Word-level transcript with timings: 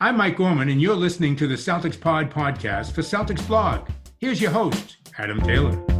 I'm 0.00 0.16
Mike 0.16 0.36
Gorman, 0.36 0.70
and 0.70 0.82
you're 0.82 0.96
listening 0.96 1.36
to 1.36 1.46
the 1.46 1.54
Celtics 1.54 1.98
Pod 1.98 2.28
podcast 2.28 2.92
for 2.92 3.02
Celtics 3.02 3.46
Blog. 3.46 3.88
Here's 4.18 4.40
your 4.40 4.50
host, 4.50 4.96
Adam 5.18 5.40
Taylor. 5.40 5.93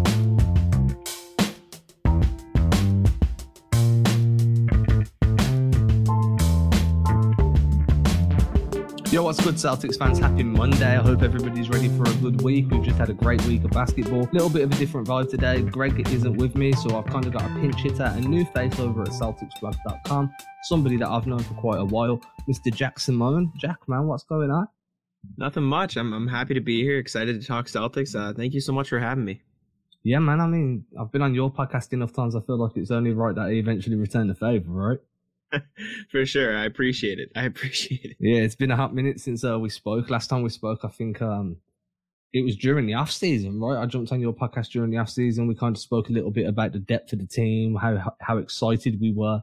Yo, 9.15 9.23
what's 9.23 9.41
good, 9.41 9.55
Celtics 9.55 9.97
fans? 9.97 10.19
Happy 10.19 10.43
Monday. 10.43 10.99
I 10.99 11.01
hope 11.01 11.23
everybody's 11.23 11.69
ready 11.69 11.87
for 11.87 12.03
a 12.03 12.15
good 12.15 12.43
week. 12.43 12.69
We've 12.69 12.83
just 12.83 12.99
had 12.99 13.11
a 13.11 13.13
great 13.13 13.41
week 13.45 13.63
of 13.63 13.71
basketball. 13.71 14.23
A 14.23 14.33
Little 14.33 14.51
bit 14.51 14.63
of 14.63 14.73
a 14.73 14.75
different 14.75 15.07
vibe 15.07 15.31
today. 15.31 15.63
Greg 15.63 16.01
isn't 16.09 16.37
with 16.37 16.57
me, 16.57 16.73
so 16.73 16.99
I've 16.99 17.07
kind 17.07 17.25
of 17.25 17.33
got 17.33 17.49
a 17.49 17.55
pinch 17.61 17.77
hitter, 17.77 18.13
a 18.13 18.21
new 18.21 18.45
face 18.47 18.81
over 18.81 19.03
at 19.03 19.11
CelticsBlog.com. 19.11 20.33
Somebody 20.65 20.97
that 20.97 21.07
I've 21.07 21.29
known 21.29 21.39
for 21.39 21.55
quite 21.55 21.79
a 21.79 21.85
while, 21.85 22.21
Mr. 22.49 22.75
Jack 22.75 22.99
Simone. 22.99 23.53
Jack, 23.57 23.79
man, 23.87 24.09
what's 24.09 24.25
going 24.25 24.51
on? 24.51 24.67
Nothing 25.37 25.63
much. 25.63 25.97
I'm 25.97 26.13
I'm 26.13 26.27
happy 26.27 26.55
to 26.55 26.61
be 26.61 26.83
here. 26.83 26.99
Excited 26.99 27.41
to 27.41 27.47
talk 27.47 27.67
Celtics. 27.67 28.17
Uh, 28.17 28.35
thank 28.35 28.53
you 28.53 28.61
so 28.61 28.73
much 28.73 28.89
for 28.89 28.99
having 28.99 29.25
me. 29.25 29.43
Yeah, 30.03 30.19
man. 30.19 30.41
I 30.41 30.49
mean, 30.49 30.87
I've 31.01 31.13
been 31.13 31.23
on 31.23 31.37
your 31.37 31.53
podcast 31.53 31.93
enough 31.93 32.13
times. 32.13 32.35
I 32.35 32.41
feel 32.41 32.59
like 32.59 32.77
it's 32.77 32.91
only 32.91 33.13
right 33.13 33.37
that 33.37 33.43
I 33.43 33.51
eventually 33.51 33.95
return 33.95 34.27
the 34.27 34.35
favor, 34.35 34.73
right? 34.73 34.99
For 36.11 36.25
sure. 36.27 36.57
I 36.57 36.65
appreciate 36.65 37.19
it. 37.19 37.31
I 37.37 37.45
appreciate 37.45 38.05
it. 38.05 38.17
Yeah, 38.21 38.41
it's 38.41 38.57
been 38.57 38.71
a 38.71 38.77
hot 38.77 38.95
minute 38.95 39.21
since 39.21 39.45
uh, 39.45 39.59
we 39.59 39.69
spoke. 39.69 40.11
Last 40.11 40.29
time 40.29 40.43
we 40.43 40.51
spoke, 40.51 40.81
I 40.85 40.89
think 40.89 41.21
um, 41.23 41.57
it 42.35 42.43
was 42.45 42.57
during 42.57 42.87
the 42.87 42.95
off 42.95 43.13
season, 43.13 43.61
right? 43.61 43.81
I 43.81 43.87
jumped 43.87 44.11
on 44.11 44.21
your 44.21 44.33
podcast 44.33 44.71
during 44.71 44.91
the 44.91 44.99
off 44.99 45.09
season. 45.09 45.47
We 45.47 45.55
kind 45.55 45.75
of 45.75 45.81
spoke 45.81 46.09
a 46.09 46.13
little 46.13 46.33
bit 46.33 46.47
about 46.47 46.73
the 46.73 46.81
depth 46.81 47.13
of 47.13 47.21
the 47.21 47.27
team, 47.27 47.77
how 47.77 48.15
how 48.21 48.39
excited 48.39 49.01
we 49.01 49.13
were, 49.13 49.43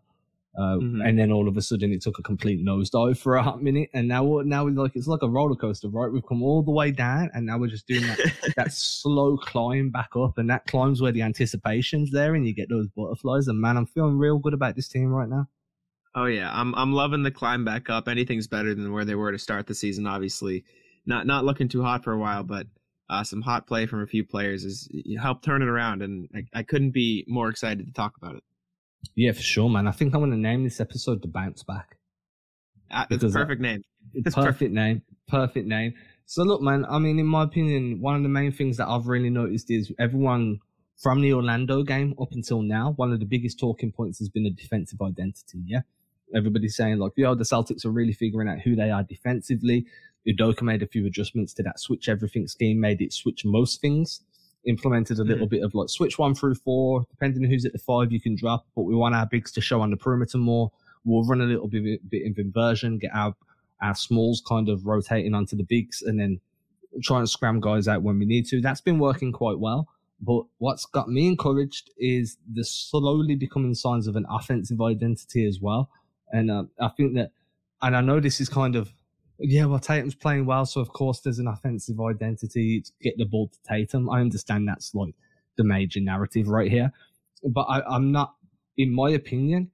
uh, 0.58 0.76
mm-hmm. 0.76 1.02
and 1.02 1.18
then 1.18 1.32
all 1.32 1.48
of 1.48 1.56
a 1.56 1.62
sudden 1.62 1.94
it 1.94 2.02
took 2.02 2.20
a 2.20 2.22
complete 2.22 2.64
nosedive 2.64 3.18
for 3.18 3.38
a 3.38 3.44
hot 3.44 3.64
minute, 3.64 3.90
and 3.94 4.10
now 4.10 4.42
now 4.44 4.66
we're 4.66 4.72
like 4.72 4.92
it's 4.96 5.08
like 5.08 5.22
a 5.22 5.30
roller 5.30 5.56
coaster, 5.56 5.88
right? 5.88 6.12
We've 6.12 6.26
come 6.28 6.44
all 6.44 6.62
the 6.62 6.72
way 6.72 6.92
down, 6.92 7.30
and 7.34 7.46
now 7.46 7.58
we're 7.58 7.68
just 7.68 7.88
doing 7.88 8.02
that 8.02 8.20
that 8.58 8.74
slow 8.74 9.38
climb 9.38 9.90
back 9.90 10.10
up, 10.18 10.38
and 10.38 10.50
that 10.50 10.68
climbs 10.68 11.02
where 11.02 11.14
the 11.14 11.22
anticipation's 11.22 12.12
there, 12.12 12.36
and 12.36 12.46
you 12.46 12.54
get 12.54 12.68
those 12.68 12.90
butterflies. 12.90 13.48
And 13.48 13.62
man, 13.62 13.78
I'm 13.78 13.86
feeling 13.86 14.18
real 14.18 14.38
good 14.38 14.54
about 14.54 14.76
this 14.76 14.90
team 14.90 15.08
right 15.08 15.30
now. 15.30 15.48
Oh 16.14 16.26
yeah, 16.26 16.52
I'm 16.52 16.76
I'm 16.76 16.92
loving 16.92 17.24
the 17.24 17.32
climb 17.32 17.64
back 17.64 17.90
up. 17.90 18.08
Anything's 18.08 18.48
better 18.48 18.76
than 18.76 18.92
where 18.92 19.06
they 19.06 19.16
were 19.16 19.32
to 19.32 19.40
start 19.40 19.68
the 19.68 19.76
season. 19.76 20.08
Obviously, 20.08 20.66
not 21.06 21.26
not 21.26 21.46
looking 21.46 21.70
too 21.70 21.84
hot 21.84 22.04
for 22.04 22.12
a 22.12 22.18
while, 22.18 22.44
but 22.44 22.68
uh, 23.10 23.24
some 23.24 23.42
hot 23.42 23.66
play 23.66 23.86
from 23.86 24.02
a 24.02 24.08
few 24.08 24.26
players 24.26 24.64
has 24.64 24.90
helped 25.20 25.46
turn 25.46 25.62
it 25.62 25.70
around, 25.70 26.02
and 26.02 26.28
I, 26.36 26.60
I 26.60 26.64
couldn't 26.64 26.92
be 26.92 27.24
more 27.28 27.50
excited 27.50 27.86
to 27.86 27.94
talk 27.94 28.18
about 28.18 28.36
it. 28.36 28.44
Yeah, 29.16 29.32
for 29.32 29.42
sure, 29.42 29.70
man. 29.70 29.88
I 29.88 29.92
think 29.92 30.14
I'm 30.14 30.20
going 30.20 30.32
to 30.32 30.38
name 30.38 30.66
this 30.66 30.82
episode 30.82 31.22
"The 31.22 31.30
Bounce 31.30 31.64
Back." 31.64 31.98
Uh, 32.92 33.06
it's 33.10 33.24
a 33.24 33.30
perfect 33.30 33.62
name. 33.62 33.82
It's 34.14 34.36
perfect, 34.36 34.54
perfect 34.54 34.74
name. 34.74 35.02
Perfect 35.30 35.68
name. 35.68 35.94
So 36.26 36.44
look, 36.44 36.62
man. 36.62 36.86
I 36.90 37.00
mean, 37.00 37.20
in 37.20 37.26
my 37.26 37.44
opinion, 37.44 38.02
one 38.02 38.18
of 38.18 38.24
the 38.24 38.30
main 38.30 38.52
things 38.52 38.76
that 38.78 38.90
I've 38.90 39.08
really 39.08 39.30
noticed 39.30 39.72
is 39.72 39.94
everyone 39.98 40.60
from 40.98 41.22
the 41.22 41.32
Orlando 41.32 41.84
game 41.84 42.16
up 42.22 42.34
until 42.34 42.62
now, 42.62 42.92
one 42.98 43.14
of 43.14 43.20
the 43.22 43.26
biggest 43.26 43.60
talking 43.60 43.94
points 43.94 44.20
has 44.20 44.28
been 44.28 44.46
a 44.46 44.50
defensive 44.50 45.02
identity. 45.02 45.64
Yeah 45.66 45.82
everybody's 46.36 46.76
saying 46.76 46.98
like, 46.98 47.14
yo, 47.16 47.36
the 47.36 47.44
Celtics 47.44 47.86
are 47.86 47.92
really 47.92 48.14
figuring 48.14 48.48
out 48.48 48.60
who 48.60 48.76
they 48.76 48.90
are 48.90 49.04
defensively. 49.04 49.86
Udoka 50.28 50.62
made 50.62 50.84
a 50.84 50.88
few 50.88 51.06
adjustments 51.06 51.54
to 51.56 51.64
that 51.64 51.80
switch 51.80 52.10
everything 52.10 52.48
scheme, 52.48 52.80
made 52.80 53.02
it 53.02 53.14
switch 53.14 53.44
most 53.44 53.82
things, 53.82 54.22
implemented 54.66 55.20
a 55.20 55.24
little 55.24 55.48
mm-hmm. 55.48 55.56
bit 55.56 55.64
of 55.64 55.74
like 55.74 55.90
switch 55.90 56.20
one 56.20 56.36
through 56.36 56.56
four, 56.56 57.06
depending 57.10 57.44
on 57.44 57.50
who's 57.50 57.66
at 57.66 57.74
the 57.74 57.80
five, 57.80 58.12
you 58.12 58.22
can 58.22 58.36
drop, 58.36 58.66
but 58.76 58.84
we 58.84 58.96
want 58.96 59.16
our 59.16 59.26
bigs 59.26 59.52
to 59.54 59.62
show 59.62 59.82
on 59.82 59.90
the 59.90 59.98
perimeter 59.98 60.38
more. 60.38 60.72
We'll 61.04 61.26
run 61.26 61.42
a 61.42 61.46
little 61.46 61.68
bit, 61.68 62.08
bit 62.10 62.30
of 62.30 62.38
inversion, 62.38 63.00
get 63.00 63.12
our, 63.14 63.36
our 63.82 63.96
smalls 63.96 64.44
kind 64.48 64.70
of 64.70 64.86
rotating 64.86 65.34
onto 65.34 65.58
the 65.58 65.64
bigs 65.64 66.04
and 66.04 66.20
then 66.20 66.40
try 67.02 67.20
and 67.20 67.30
scram 67.30 67.60
guys 67.60 67.88
out 67.88 68.04
when 68.04 68.20
we 68.20 68.26
need 68.26 68.46
to. 68.48 68.62
That's 68.62 68.82
been 68.82 69.00
working 69.00 69.32
quite 69.32 69.60
well. 69.60 69.88
But 70.22 70.44
what's 70.60 70.86
got 70.86 71.10
me 71.10 71.28
encouraged 71.28 71.90
is 71.98 72.38
the 72.52 72.64
slowly 72.64 73.36
becoming 73.36 73.74
signs 73.74 74.06
of 74.06 74.16
an 74.16 74.28
offensive 74.30 74.80
identity 74.80 75.48
as 75.48 75.60
well. 75.60 75.90
And 76.32 76.50
uh, 76.50 76.64
I 76.80 76.90
think 76.90 77.16
that, 77.16 77.32
and 77.82 77.96
I 77.96 78.02
know 78.02 78.20
this 78.20 78.40
is 78.40 78.50
kind 78.50 78.76
of, 78.76 78.94
yeah, 79.40 79.66
well, 79.66 79.80
Tatum's 79.80 80.16
playing 80.16 80.46
well, 80.46 80.66
so 80.66 80.82
of 80.82 80.94
course 80.94 81.22
there's 81.22 81.40
an 81.40 81.48
offensive 81.48 82.00
identity 82.00 82.82
to 82.82 82.92
get 83.02 83.18
the 83.18 83.26
ball 83.26 83.50
to 83.50 83.58
Tatum. 83.68 84.10
I 84.10 84.22
understand 84.22 84.68
that's 84.68 84.94
like 84.94 85.16
the 85.58 85.64
major 85.64 86.00
narrative 86.00 86.48
right 86.48 86.70
here, 86.70 86.92
but 87.44 87.64
I, 87.64 87.82
I'm 87.82 88.12
not, 88.12 88.36
in 88.78 88.94
my 88.94 89.10
opinion, 89.10 89.72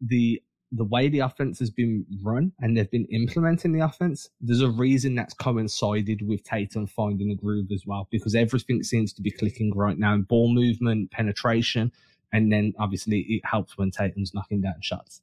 the 0.00 0.42
the 0.72 0.84
way 0.84 1.08
the 1.08 1.18
offense 1.18 1.58
has 1.58 1.68
been 1.68 2.06
run 2.22 2.52
and 2.60 2.76
they've 2.76 2.90
been 2.90 3.06
implementing 3.06 3.72
the 3.72 3.84
offense, 3.84 4.30
there's 4.40 4.60
a 4.60 4.70
reason 4.70 5.16
that's 5.16 5.34
coincided 5.34 6.26
with 6.26 6.44
Tatum 6.44 6.86
finding 6.86 7.32
a 7.32 7.34
groove 7.34 7.72
as 7.72 7.84
well, 7.86 8.06
because 8.10 8.36
everything 8.36 8.82
seems 8.84 9.12
to 9.14 9.20
be 9.20 9.32
clicking 9.32 9.72
right 9.74 9.98
now. 9.98 10.16
Ball 10.18 10.52
movement, 10.54 11.10
penetration, 11.10 11.90
and 12.32 12.52
then 12.52 12.72
obviously 12.78 13.20
it 13.28 13.42
helps 13.44 13.76
when 13.76 13.90
Tatum's 13.90 14.32
knocking 14.32 14.60
down 14.60 14.80
shots. 14.80 15.22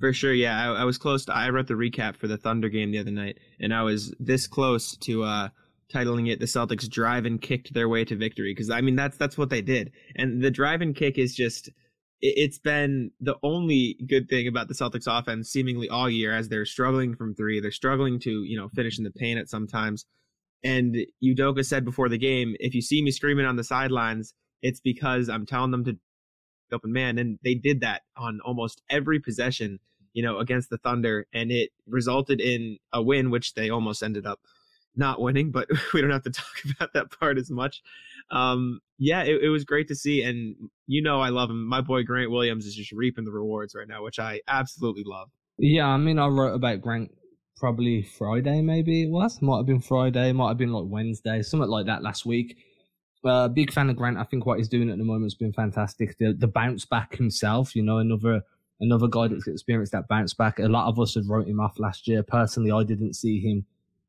For 0.00 0.14
sure, 0.14 0.32
yeah. 0.32 0.72
I, 0.72 0.80
I 0.80 0.84
was 0.84 0.96
close 0.96 1.26
to. 1.26 1.34
I 1.34 1.50
wrote 1.50 1.66
the 1.66 1.74
recap 1.74 2.16
for 2.16 2.26
the 2.26 2.38
Thunder 2.38 2.70
game 2.70 2.90
the 2.90 2.98
other 2.98 3.10
night, 3.10 3.38
and 3.60 3.72
I 3.72 3.82
was 3.82 4.14
this 4.18 4.46
close 4.46 4.96
to 4.96 5.24
uh, 5.24 5.48
titling 5.92 6.30
it 6.30 6.40
"The 6.40 6.46
Celtics 6.46 6.88
Drive 6.88 7.26
and 7.26 7.40
Kicked 7.40 7.74
Their 7.74 7.88
Way 7.88 8.06
to 8.06 8.16
Victory" 8.16 8.52
because 8.52 8.70
I 8.70 8.80
mean 8.80 8.96
that's 8.96 9.18
that's 9.18 9.36
what 9.36 9.50
they 9.50 9.60
did, 9.60 9.92
and 10.16 10.42
the 10.42 10.50
drive 10.50 10.80
and 10.80 10.96
kick 10.96 11.18
is 11.18 11.34
just. 11.34 11.68
It's 12.22 12.58
been 12.58 13.12
the 13.18 13.36
only 13.42 13.96
good 14.06 14.28
thing 14.28 14.46
about 14.46 14.68
the 14.68 14.74
Celtics 14.74 15.06
offense 15.06 15.48
seemingly 15.48 15.88
all 15.88 16.10
year 16.10 16.36
as 16.36 16.50
they're 16.50 16.66
struggling 16.66 17.16
from 17.16 17.34
three. 17.34 17.60
They're 17.60 17.70
struggling 17.70 18.20
to, 18.20 18.42
you 18.44 18.58
know, 18.58 18.68
finish 18.74 18.98
in 18.98 19.04
the 19.04 19.10
paint 19.10 19.38
at 19.38 19.48
sometimes. 19.48 20.04
And 20.62 20.98
Udoka 21.24 21.64
said 21.64 21.82
before 21.82 22.10
the 22.10 22.18
game, 22.18 22.56
if 22.60 22.74
you 22.74 22.82
see 22.82 23.00
me 23.00 23.10
screaming 23.10 23.46
on 23.46 23.56
the 23.56 23.64
sidelines, 23.64 24.34
it's 24.60 24.80
because 24.80 25.30
I'm 25.30 25.46
telling 25.46 25.70
them 25.70 25.82
to 25.86 25.96
open 26.72 26.92
man. 26.92 27.16
And 27.16 27.38
they 27.42 27.54
did 27.54 27.80
that 27.80 28.02
on 28.18 28.40
almost 28.44 28.82
every 28.90 29.18
possession 29.18 29.78
you 30.12 30.22
know, 30.22 30.38
against 30.38 30.70
the 30.70 30.78
Thunder, 30.78 31.26
and 31.32 31.50
it 31.50 31.70
resulted 31.86 32.40
in 32.40 32.78
a 32.92 33.02
win, 33.02 33.30
which 33.30 33.54
they 33.54 33.70
almost 33.70 34.02
ended 34.02 34.26
up 34.26 34.40
not 34.96 35.20
winning, 35.20 35.50
but 35.50 35.68
we 35.94 36.00
don't 36.00 36.10
have 36.10 36.24
to 36.24 36.30
talk 36.30 36.64
about 36.76 36.92
that 36.94 37.18
part 37.18 37.38
as 37.38 37.50
much. 37.50 37.82
Um, 38.30 38.80
yeah, 38.98 39.22
it, 39.22 39.42
it 39.42 39.48
was 39.48 39.64
great 39.64 39.88
to 39.88 39.94
see, 39.94 40.22
and 40.22 40.56
you 40.86 41.02
know, 41.02 41.20
I 41.20 41.30
love 41.30 41.50
him. 41.50 41.66
My 41.66 41.80
boy 41.80 42.02
Grant 42.02 42.30
Williams 42.30 42.66
is 42.66 42.74
just 42.74 42.92
reaping 42.92 43.24
the 43.24 43.32
rewards 43.32 43.74
right 43.74 43.88
now, 43.88 44.02
which 44.02 44.18
I 44.18 44.40
absolutely 44.48 45.04
love. 45.04 45.30
Yeah, 45.58 45.86
I 45.86 45.96
mean, 45.96 46.18
I 46.18 46.26
wrote 46.26 46.54
about 46.54 46.80
Grant 46.80 47.10
probably 47.56 48.02
Friday, 48.02 48.62
maybe 48.62 49.02
it 49.02 49.10
was. 49.10 49.40
Might 49.42 49.58
have 49.58 49.66
been 49.66 49.80
Friday, 49.80 50.32
might 50.32 50.48
have 50.48 50.58
been 50.58 50.72
like 50.72 50.86
Wednesday, 50.86 51.42
something 51.42 51.68
like 51.68 51.86
that 51.86 52.02
last 52.02 52.24
week. 52.24 52.56
Uh, 53.22 53.48
big 53.48 53.70
fan 53.70 53.90
of 53.90 53.96
Grant. 53.96 54.16
I 54.16 54.24
think 54.24 54.46
what 54.46 54.58
he's 54.58 54.68
doing 54.68 54.88
at 54.88 54.96
the 54.96 55.04
moment 55.04 55.26
has 55.26 55.34
been 55.34 55.52
fantastic. 55.52 56.16
The 56.18 56.32
the 56.32 56.48
bounce 56.48 56.86
back 56.86 57.16
himself, 57.16 57.76
you 57.76 57.82
know, 57.82 57.98
another 57.98 58.42
another 58.80 59.08
guy 59.08 59.28
that's 59.28 59.46
experienced 59.46 59.92
that 59.92 60.08
bounce 60.08 60.34
back. 60.34 60.58
A 60.58 60.66
lot 60.66 60.88
of 60.88 60.98
us 60.98 61.14
had 61.14 61.28
wrote 61.28 61.46
him 61.46 61.60
off 61.60 61.78
last 61.78 62.08
year. 62.08 62.22
Personally, 62.22 62.72
I 62.72 62.82
didn't 62.82 63.14
see 63.14 63.40
him 63.40 63.66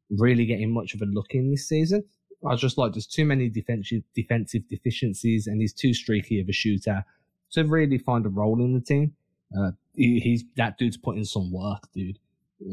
really 0.10 0.46
getting 0.46 0.72
much 0.74 0.94
of 0.94 1.02
a 1.02 1.06
look 1.06 1.32
in 1.32 1.52
this 1.52 1.68
season. 1.68 2.04
I 2.44 2.52
was 2.52 2.62
just 2.62 2.78
like, 2.78 2.94
there's 2.94 3.06
too 3.06 3.26
many 3.26 3.50
defensive 3.50 4.04
defensive 4.16 4.68
deficiencies, 4.68 5.48
and 5.48 5.62
he's 5.62 5.74
too 5.74 5.94
streaky 5.94 6.40
of 6.40 6.50
a 6.50 6.54
shooter 6.54 7.06
to 7.52 7.64
really 7.64 7.98
find 7.98 8.26
a 8.26 8.30
role 8.30 8.60
in 8.60 8.74
the 8.74 8.80
team. 8.80 9.14
Uh, 9.58 9.72
he, 9.96 10.20
he's 10.20 10.44
that 10.56 10.78
dude's 10.78 10.98
putting 10.98 11.26
some 11.26 11.52
work, 11.52 11.84
dude, 11.94 12.18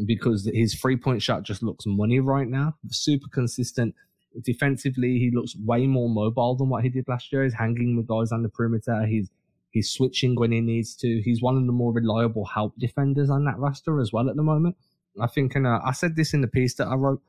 because 0.07 0.49
his 0.55 0.75
three 0.75 0.97
point 0.97 1.21
shot 1.21 1.43
just 1.43 1.63
looks 1.63 1.85
money 1.87 2.21
right 2.21 2.49
now. 2.49 2.77
Super 2.91 3.29
consistent. 3.29 3.95
Defensively, 4.43 5.19
he 5.19 5.31
looks 5.35 5.57
way 5.57 5.87
more 5.87 6.09
mobile 6.09 6.55
than 6.55 6.69
what 6.69 6.83
he 6.83 6.89
did 6.89 7.09
last 7.09 7.33
year. 7.33 7.45
He's 7.45 7.55
hanging 7.55 7.97
with 7.97 8.07
guys 8.07 8.31
on 8.31 8.43
the 8.43 8.49
perimeter. 8.49 9.05
He's 9.07 9.31
He's 9.71 9.91
switching 9.91 10.35
when 10.35 10.53
he 10.53 10.61
needs 10.61 10.97
to. 10.97 11.21
He's 11.23 11.43
one 11.43 11.57
of 11.57 11.67
the 11.67 11.73
more 11.73 11.93
reliable 11.93 12.47
help 12.47 12.75
defenders 12.79 13.31
on 13.31 13.45
that 13.45 13.59
roster 13.59 14.01
as 14.01 14.13
well 14.13 14.29
at 14.29 14.37
the 14.37 14.43
moment. 14.43 14.77
I 15.21 15.27
think, 15.27 15.55
and 15.55 15.67
uh, 15.67 15.81
I 15.85 15.93
said 15.93 16.17
this 16.17 16.33
in 16.33 16.41
the 16.41 16.49
piece 16.49 16.75
that 16.75 16.89
I 16.89 16.95
wrote. 16.95 17.21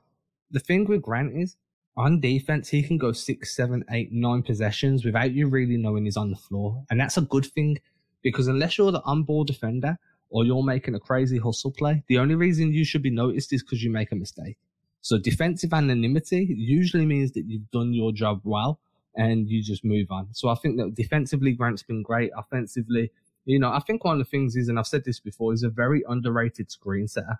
The 0.51 0.59
thing 0.59 0.85
with 0.85 1.01
Grant 1.01 1.35
is 1.35 1.55
on 1.97 2.21
defense, 2.21 2.69
he 2.69 2.81
can 2.81 2.97
go 2.97 3.11
six, 3.11 3.55
seven, 3.55 3.83
eight, 3.91 4.09
nine 4.11 4.41
possessions 4.41 5.03
without 5.03 5.33
you 5.33 5.47
really 5.47 5.77
knowing 5.77 6.05
he's 6.05 6.17
on 6.17 6.31
the 6.31 6.37
floor. 6.37 6.83
And 6.89 6.99
that's 6.99 7.17
a 7.17 7.21
good 7.21 7.45
thing 7.45 7.77
because 8.21 8.47
unless 8.47 8.77
you're 8.77 8.91
the 8.91 9.03
on-ball 9.03 9.43
defender 9.43 9.97
or 10.29 10.45
you're 10.45 10.63
making 10.63 10.95
a 10.95 10.99
crazy 10.99 11.37
hustle 11.37 11.71
play, 11.71 12.03
the 12.07 12.17
only 12.17 12.35
reason 12.35 12.71
you 12.71 12.85
should 12.85 13.01
be 13.01 13.09
noticed 13.09 13.51
is 13.51 13.63
because 13.63 13.83
you 13.83 13.91
make 13.91 14.11
a 14.11 14.15
mistake. 14.15 14.57
So 15.01 15.17
defensive 15.17 15.73
anonymity 15.73 16.55
usually 16.57 17.05
means 17.05 17.31
that 17.33 17.45
you've 17.47 17.69
done 17.71 17.93
your 17.93 18.11
job 18.11 18.41
well 18.43 18.79
and 19.19 19.49
you 19.49 19.61
just 19.61 19.83
move 19.83 20.07
on. 20.11 20.29
So 20.31 20.47
I 20.47 20.55
think 20.55 20.77
that 20.77 20.95
defensively, 20.95 21.51
Grant's 21.51 21.83
been 21.83 22.01
great. 22.01 22.31
Offensively, 22.37 23.11
you 23.43 23.59
know, 23.59 23.69
I 23.69 23.79
think 23.79 24.05
one 24.05 24.13
of 24.13 24.25
the 24.25 24.29
things 24.29 24.55
is, 24.55 24.69
and 24.69 24.79
I've 24.79 24.87
said 24.87 25.03
this 25.03 25.19
before, 25.19 25.53
is 25.53 25.61
a 25.61 25.69
very 25.69 26.03
underrated 26.07 26.71
screen 26.71 27.07
setter. 27.07 27.39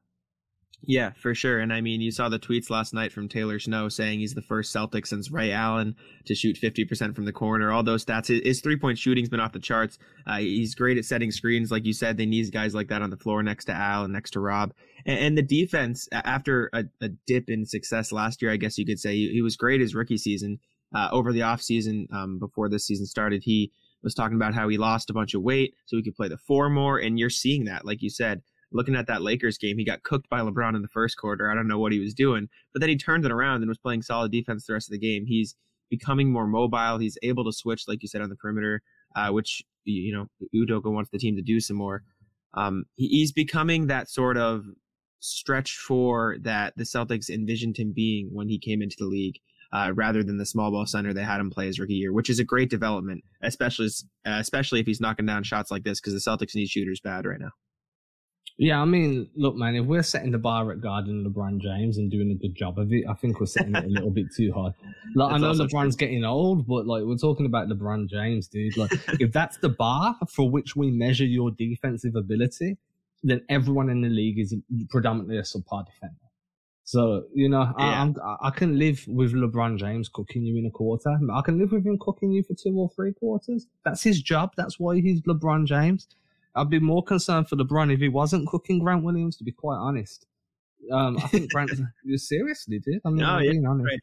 Yeah, 0.82 1.12
for 1.12 1.34
sure. 1.36 1.60
And 1.60 1.74
I 1.74 1.82
mean, 1.82 2.02
you 2.02 2.12
saw 2.12 2.30
the 2.30 2.40
tweets 2.40 2.70
last 2.70 2.94
night 2.94 3.12
from 3.12 3.28
Taylor 3.28 3.60
Snow 3.60 3.90
saying 3.90 4.20
he's 4.20 4.34
the 4.34 4.42
first 4.42 4.72
Celtic 4.72 5.06
since 5.06 5.32
Ray 5.32 5.52
Allen 5.52 5.96
to 6.26 6.36
shoot 6.36 6.58
50% 6.62 7.16
from 7.16 7.26
the 7.26 7.34
corner. 7.34 7.72
All 7.72 7.84
those 7.84 8.04
stats. 8.04 8.28
His 8.28 8.62
three 8.62 8.78
point 8.78 8.98
shooting's 8.98 9.30
been 9.30 9.42
off 9.42 9.52
the 9.52 9.60
charts. 9.60 10.00
Uh, 10.26 10.38
he's 10.38 10.76
great 10.76 10.98
at 10.98 11.06
setting 11.06 11.32
screens. 11.32 11.72
Like 11.72 11.86
you 11.86 11.94
said, 11.94 12.18
they 12.18 12.26
need 12.26 12.52
guys 12.52 12.74
like 12.74 12.88
that 12.90 13.02
on 13.02 13.10
the 13.10 13.18
floor 13.18 13.44
next 13.44 13.66
to 13.66 13.74
Al 13.74 14.04
and 14.04 14.14
next 14.14 14.32
to 14.32 14.40
Rob. 14.40 14.74
And, 15.06 15.20
and 15.20 15.38
the 15.38 15.42
defense, 15.42 16.08
after 16.12 16.70
a, 16.74 16.86
a, 17.02 17.10
dip 17.28 17.50
in 17.50 17.66
success 17.66 18.14
last 18.14 18.42
year, 18.42 18.52
I 18.52 18.58
guess 18.58 18.78
you 18.78 18.86
could 18.86 19.00
say, 19.00 19.16
he, 19.16 19.32
he 19.34 19.42
was 19.42 19.58
great 19.58 19.82
his 19.82 19.96
rookie 19.96 20.18
season. 20.18 20.60
Uh, 20.94 21.10
over 21.12 21.32
the 21.32 21.42
offseason, 21.42 22.12
um, 22.14 22.40
before 22.40 22.68
this 22.68 22.86
season 22.86 23.06
started, 23.06 23.44
he 23.44 23.72
was 24.02 24.16
talking 24.16 24.36
about 24.36 24.56
how 24.56 24.68
he 24.68 24.78
lost 24.78 25.10
a 25.10 25.14
bunch 25.14 25.34
of 25.34 25.42
weight 25.42 25.76
so 25.86 25.98
he 25.98 26.04
could 26.04 26.16
play 26.16 26.28
the 26.28 26.38
four 26.38 26.70
more. 26.70 26.98
And 26.98 27.20
you're 27.20 27.30
seeing 27.30 27.66
that, 27.66 27.86
like 27.86 28.02
you 28.02 28.10
said 28.10 28.42
looking 28.72 28.96
at 28.96 29.08
that 29.08 29.22
Lakers 29.22 29.58
game, 29.58 29.78
he 29.78 29.86
got 29.86 30.04
cooked 30.04 30.30
by 30.30 30.42
LeBron 30.42 30.76
in 30.76 30.82
the 30.82 30.88
first 30.88 31.18
quarter. 31.18 31.52
I 31.52 31.56
don't 31.56 31.68
know 31.68 31.80
what 31.80 31.92
he 31.92 32.00
was 32.00 32.14
doing, 32.14 32.50
but 32.74 32.80
then 32.80 32.90
he 32.90 32.98
turned 32.98 33.26
it 33.26 33.32
around 33.32 33.62
and 33.62 33.68
was 33.68 33.78
playing 33.78 34.02
solid 34.02 34.32
defense 34.32 34.66
the 34.66 34.74
rest 34.74 34.90
of 34.90 34.92
the 34.92 35.00
game. 35.00 35.26
He's 35.26 35.56
becoming 35.90 36.32
more 36.32 36.48
mobile. 36.48 37.00
He's 37.00 37.18
able 37.24 37.46
to 37.46 37.52
switch, 37.52 37.84
like 37.88 38.02
you 38.02 38.08
said, 38.08 38.22
on 38.22 38.30
the 38.30 38.36
perimeter, 38.36 38.82
uh, 39.16 39.30
which 39.30 39.64
you 39.86 40.14
know 40.14 40.28
Udoka 40.56 40.92
wants 40.92 41.10
the 41.12 41.18
team 41.18 41.36
to 41.36 41.42
do 41.42 41.60
some 41.60 41.78
more. 41.78 42.04
Um, 42.54 42.86
he's 42.96 43.32
becoming 43.32 43.88
that 43.88 44.10
sort 44.10 44.38
of 44.38 44.66
stretch 45.20 45.76
for 45.76 46.38
that 46.42 46.74
the 46.78 46.84
Celtics 46.84 47.30
envisioned 47.30 47.78
him 47.78 47.92
being 47.94 48.30
when 48.32 48.50
he 48.50 48.58
came 48.60 48.82
into 48.82 48.96
the 48.98 49.06
league. 49.06 49.40
Uh, 49.72 49.92
rather 49.94 50.24
than 50.24 50.38
the 50.38 50.46
small 50.48 50.72
ball 50.72 50.88
center 50.88 51.14
they 51.14 51.24
had 51.24 51.40
him 51.40 51.52
play 51.52 51.68
his 51.68 51.80
rookie 51.80 51.94
year, 51.94 52.12
which 52.12 52.30
is 52.30 52.40
a 52.40 52.44
great 52.44 52.72
development, 52.72 53.24
especially 53.44 53.88
uh, 54.26 54.38
especially 54.40 54.80
if 54.80 54.88
he's 54.88 55.00
knocking 55.00 55.28
down 55.28 55.44
shots 55.44 55.70
like 55.70 55.84
this 55.84 56.00
because 56.02 56.14
the 56.14 56.20
Celtics 56.20 56.56
need 56.56 56.68
shooters 56.68 57.00
bad 57.00 57.26
right 57.26 57.40
now. 57.40 57.52
Yeah, 58.62 58.82
I 58.82 58.86
mean, 58.86 59.30
look, 59.38 59.56
man, 59.56 59.76
if 59.76 59.86
we're 59.86 60.04
setting 60.04 60.32
the 60.32 60.38
bar 60.38 60.70
at 60.74 60.82
guarding 60.82 61.26
LeBron 61.26 61.62
James 61.62 61.98
and 61.98 62.12
doing 62.12 62.30
a 62.32 62.36
good 62.36 62.56
job 62.56 62.78
of 62.78 62.92
it, 62.92 63.06
I 63.10 63.14
think 63.14 63.40
we're 63.40 63.46
setting 63.46 63.74
it 63.74 63.86
a 63.86 63.88
little 63.88 64.12
bit 64.12 64.26
too 64.36 64.52
high. 64.52 64.74
Like, 65.16 65.34
I 65.34 65.38
know 65.38 65.54
LeBron's 65.54 65.96
true. 65.96 66.08
getting 66.08 66.26
old, 66.26 66.68
but 66.68 66.86
like 66.86 67.04
we're 67.04 67.16
talking 67.16 67.46
about 67.46 67.70
LeBron 67.70 68.10
James, 68.10 68.50
dude. 68.50 68.76
Like, 68.76 68.92
if 69.22 69.32
that's 69.32 69.58
the 69.60 69.70
bar 69.70 70.14
for 70.30 70.50
which 70.50 70.76
we 70.76 70.92
measure 70.92 71.24
your 71.24 71.52
defensive 71.52 72.16
ability, 72.16 72.78
then 73.24 73.42
everyone 73.48 73.90
in 73.90 74.02
the 74.02 74.10
league 74.10 74.38
is 74.38 74.54
predominantly 74.90 75.38
a 75.38 75.42
subpar 75.42 75.86
defender. 75.86 76.29
So 76.90 77.26
you 77.36 77.48
know, 77.48 77.72
yeah. 77.78 78.12
I, 78.26 78.48
I 78.48 78.50
can 78.50 78.80
live 78.80 79.06
with 79.08 79.34
LeBron 79.34 79.78
James 79.78 80.10
cooking 80.10 80.44
you 80.44 80.58
in 80.58 80.66
a 80.66 80.72
quarter. 80.72 81.20
I 81.32 81.42
can 81.42 81.60
live 81.60 81.72
with 81.72 81.86
him 81.86 82.00
cooking 82.02 82.32
you 82.32 82.42
for 82.42 82.56
two 82.56 82.76
or 82.80 82.90
three 82.96 83.14
quarters. 83.14 83.68
That's 83.86 84.02
his 84.02 84.20
job. 84.24 84.54
That's 84.58 84.80
why 84.80 85.00
he's 85.00 85.22
LeBron 85.22 85.68
James. 85.68 86.08
I'd 86.56 86.72
be 86.72 86.80
more 86.80 87.04
concerned 87.04 87.48
for 87.48 87.58
LeBron 87.58 87.94
if 87.94 88.00
he 88.00 88.10
wasn't 88.10 88.48
cooking 88.48 88.80
Grant 88.80 89.04
Williams, 89.04 89.38
to 89.38 89.44
be 89.44 89.52
quite 89.52 89.76
honest. 89.76 90.26
Um, 90.92 91.18
I 91.18 91.28
think 91.28 91.52
Grant, 91.52 91.70
seriously, 92.16 92.80
dude. 92.80 93.02
I 93.06 93.10
mean, 93.10 93.18
no, 93.18 93.38
yeah, 93.38 93.70
honest. 93.70 93.86
Right. 93.86 94.00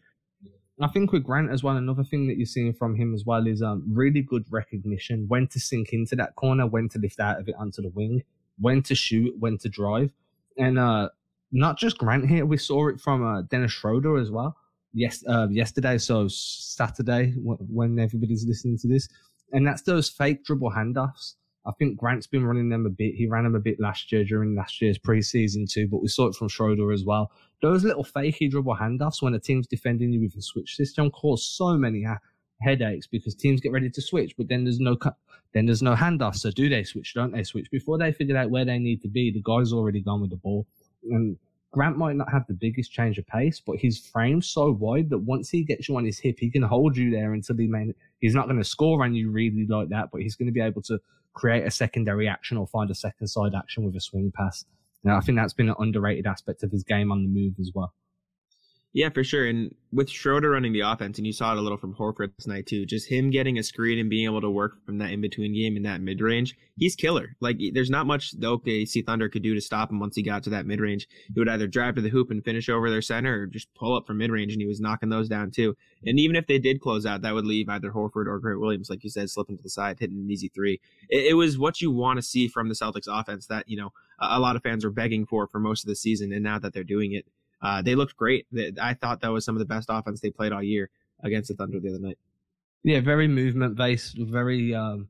I 0.81 0.87
think 0.87 1.11
with 1.11 1.25
Grant 1.25 1.51
as 1.51 1.65
well, 1.65 1.77
another 1.77 2.05
thing 2.05 2.29
that 2.29 2.37
you're 2.37 2.47
seeing 2.47 2.73
from 2.73 2.95
him 2.95 3.15
as 3.15 3.25
well 3.27 3.49
is 3.49 3.63
um, 3.63 3.83
really 3.93 4.23
good 4.23 4.45
recognition 4.49 5.25
when 5.27 5.49
to 5.49 5.59
sink 5.59 5.93
into 5.93 6.15
that 6.15 6.37
corner, 6.37 6.69
when 6.69 6.89
to 6.91 7.01
lift 7.01 7.19
out 7.19 7.41
of 7.41 7.49
it 7.49 7.57
onto 7.59 7.83
the 7.83 7.89
wing, 7.89 8.23
when 8.61 8.81
to 8.85 8.95
shoot, 8.95 9.35
when 9.41 9.59
to 9.59 9.69
drive. 9.69 10.13
And 10.57 10.79
uh, 10.79 11.09
not 11.53 11.79
just 11.79 11.99
Grant 11.99 12.29
here, 12.29 12.47
we 12.47 12.57
saw 12.57 12.89
it 12.89 13.01
from 13.01 13.25
uh, 13.25 13.43
Dennis 13.43 13.73
Schroeder 13.73 14.17
as 14.19 14.31
well. 14.31 14.57
Yes, 14.93 15.23
uh, 15.29 15.49
yesterday, 15.51 15.99
so 15.99 16.27
Saturday 16.29 17.35
when 17.37 17.99
everybody's 17.99 18.47
listening 18.47 18.79
to 18.79 18.89
this, 18.89 19.09
and 19.53 19.67
that's 19.67 19.83
those 19.83 20.09
fake 20.09 20.45
dribble 20.45 20.71
handoffs 20.71 21.35
I 21.67 21.73
think 21.73 21.99
Grant's 21.99 22.29
been 22.29 22.47
running 22.47 22.69
them 22.69 22.87
a 22.87 22.91
bit. 22.91 23.15
He 23.15 23.27
ran 23.27 23.43
them 23.43 23.57
a 23.57 23.61
bit 23.61 23.81
last 23.81 24.13
year 24.13 24.25
during 24.25 24.55
last 24.55 24.81
year's 24.81 24.99
preseason 24.99 25.69
too, 25.71 25.89
but 25.89 26.01
we 26.01 26.09
saw 26.09 26.29
it 26.29 26.37
from 26.37 26.49
Schroeder 26.49 26.93
as 26.93 27.05
well. 27.05 27.33
Those 27.61 27.83
little 27.83 28.05
fakey 28.05 28.49
dribble 28.49 28.77
handoffs 28.77 29.21
when 29.21 29.35
a 29.35 29.41
team's 29.41 29.67
defending 29.67 30.13
you 30.13 30.21
with 30.21 30.37
a 30.37 30.43
switch 30.43 30.77
system 30.77 31.11
cause 31.11 31.45
so 31.45 31.77
many 31.77 32.05
ha- 32.05 32.21
headaches 32.63 33.09
because 33.09 33.35
teams 33.35 33.61
get 33.61 33.73
ready 33.73 33.91
to 33.91 34.01
switch, 34.01 34.37
but 34.37 34.49
then 34.49 34.63
there's 34.63 34.79
no 34.79 34.97
then 35.55 35.67
there's 35.67 35.83
no 35.83 35.95
handoff. 35.95 36.37
So 36.37 36.53
do 36.53 36.69
they 36.69 36.85
switch? 36.85 37.15
Don't 37.15 37.33
they 37.33 37.43
switch? 37.43 37.69
Before 37.73 37.99
they 37.99 38.13
figure 38.13 38.37
out 38.37 38.51
where 38.51 38.65
they 38.65 38.79
need 38.79 39.03
to 39.03 39.09
be, 39.09 39.33
the 39.33 39.43
guy's 39.43 39.73
already 39.73 40.01
gone 40.01 40.21
with 40.21 40.31
the 40.31 40.37
ball. 40.37 40.67
And 41.11 41.37
Grant 41.73 41.99
might 41.99 42.17
not 42.17 42.31
have 42.31 42.47
the 42.47 42.55
biggest 42.55 42.93
change 42.93 43.19
of 43.19 43.27
pace, 43.27 43.61
but 43.65 43.77
his 43.77 43.99
frame's 43.99 44.49
so 44.49 44.71
wide 44.71 45.11
that 45.11 45.19
once 45.19 45.51
he 45.51 45.63
gets 45.63 45.89
you 45.89 45.97
on 45.97 46.05
his 46.05 46.19
hip, 46.19 46.39
he 46.39 46.51
can 46.51 46.63
hold 46.63 46.97
you 46.97 47.11
there 47.11 47.35
until 47.35 47.57
he. 47.57 47.71
He's 48.21 48.35
not 48.35 48.47
going 48.47 48.59
to 48.59 48.65
score 48.65 49.05
on 49.05 49.15
you 49.15 49.31
really 49.31 49.67
like 49.69 49.91
that, 49.91 50.09
but 50.11 50.23
he's 50.23 50.37
going 50.37 50.47
to 50.47 50.53
be 50.53 50.61
able 50.61 50.83
to 50.83 50.99
create 51.35 51.67
a 51.67 51.71
secondary 51.71 52.29
action 52.29 52.57
or 52.57 52.67
find 52.67 52.91
a 52.91 52.95
second 52.95 53.27
side 53.29 53.55
action 53.55 53.85
with 53.85 53.95
a 53.95 54.01
swing 54.01 54.33
pass. 54.35 54.65
Now, 55.05 55.17
I 55.17 55.21
think 55.21 55.37
that's 55.37 55.53
been 55.53 55.69
an 55.69 55.77
underrated 55.79 56.27
aspect 56.27 56.63
of 56.63 56.73
his 56.73 56.83
game 56.83 57.13
on 57.13 57.23
the 57.23 57.29
move 57.29 57.55
as 57.61 57.71
well. 57.75 57.93
Yeah, 58.97 59.11
for 59.11 59.23
sure. 59.23 59.47
And 59.47 59.75
with 59.93 60.09
Schroeder 60.09 60.49
running 60.49 60.73
the 60.73 60.81
offense, 60.81 61.19
and 61.19 61.27
you 61.27 61.33
saw 61.35 61.53
it 61.53 61.59
a 61.59 61.61
little 61.61 61.77
from 61.77 61.95
Horford 61.95 62.35
this 62.35 62.47
night 62.47 62.65
too, 62.65 62.87
just 62.87 63.11
him 63.11 63.29
getting 63.29 63.59
a 63.59 63.63
screen 63.63 63.99
and 63.99 64.09
being 64.09 64.25
able 64.25 64.41
to 64.41 64.49
work 64.49 64.83
from 64.87 64.97
that 64.99 65.11
in 65.11 65.21
between 65.21 65.53
game 65.53 65.77
in 65.77 65.83
that 65.83 66.01
mid 66.01 66.23
range, 66.23 66.57
he's 66.79 66.97
killer. 66.97 67.37
Like 67.39 67.59
there's 67.75 67.91
not 67.91 68.07
much 68.07 68.31
the 68.31 68.47
OKC 68.47 69.05
Thunder 69.05 69.29
could 69.29 69.43
do 69.43 69.55
to 69.55 69.61
stop 69.61 69.91
him 69.91 70.01
once 70.01 70.17
he 70.17 70.23
got 70.23 70.45
to 70.45 70.51
that 70.51 70.65
mid 70.65 70.81
range. 70.81 71.09
He 71.27 71.39
would 71.39 71.47
either 71.47 71.67
drive 71.67 71.97
to 71.97 72.01
the 72.01 72.09
hoop 72.09 72.31
and 72.31 72.43
finish 72.43 72.71
over 72.71 72.89
their 72.89 73.03
center 73.03 73.43
or 73.43 73.47
just 73.47 73.69
pull 73.75 73.95
up 73.95 74.07
from 74.07 74.17
mid 74.17 74.31
range 74.31 74.55
and 74.55 74.63
he 74.63 74.67
was 74.67 74.81
knocking 74.81 75.11
those 75.11 75.29
down 75.29 75.51
too. 75.51 75.77
And 76.07 76.19
even 76.19 76.35
if 76.35 76.47
they 76.47 76.59
did 76.59 76.81
close 76.81 77.05
out, 77.05 77.21
that 77.21 77.35
would 77.35 77.45
leave 77.45 77.69
either 77.69 77.91
Horford 77.91 78.29
or 78.29 78.39
Grant 78.39 78.61
Williams, 78.61 78.89
like 78.89 79.05
you 79.05 79.11
said, 79.11 79.29
slipping 79.29 79.59
to 79.59 79.63
the 79.63 79.69
side, 79.69 79.99
hitting 80.01 80.17
an 80.17 80.31
easy 80.31 80.49
three. 80.49 80.81
It, 81.11 81.33
it 81.33 81.35
was 81.35 81.59
what 81.59 81.83
you 81.83 81.91
want 81.91 82.17
to 82.17 82.23
see 82.23 82.49
from 82.49 82.71
the 82.71 82.75
Celtics 82.75 83.09
offense 83.09 83.47
that, 83.49 83.69
you 83.69 83.77
know, 83.77 83.93
a, 84.19 84.39
a 84.39 84.41
lot 84.41 84.57
of 84.57 84.63
fans 84.63 84.87
were 84.87 84.91
begging 84.91 85.27
for 85.27 85.47
for 85.47 85.61
most 85.61 85.85
of 85.85 85.89
the 85.89 85.97
season. 85.97 86.33
And 86.33 86.43
now 86.43 86.59
that 86.59 86.73
they're 86.73 86.83
doing 86.83 87.13
it, 87.13 87.27
uh, 87.63 87.83
they 87.83 87.95
looked 87.95 88.17
great. 88.17 88.47
I 88.81 88.95
thought 88.95 89.21
that 89.21 89.33
was 89.33 89.45
some 89.45 89.55
of 89.55 89.61
the 89.61 89.67
best 89.67 89.89
offense 89.91 90.21
they 90.21 90.31
played 90.31 90.53
all 90.53 90.63
year 90.63 90.91
against 91.23 91.49
the 91.49 91.55
Thunder 91.55 91.81
the 91.81 91.91
other 91.91 91.99
night. 91.99 92.19
Yeah, 92.83 93.01
very 93.01 93.29
movement 93.29 93.77
based, 93.77 94.17
very. 94.19 94.75
Um, 94.75 95.09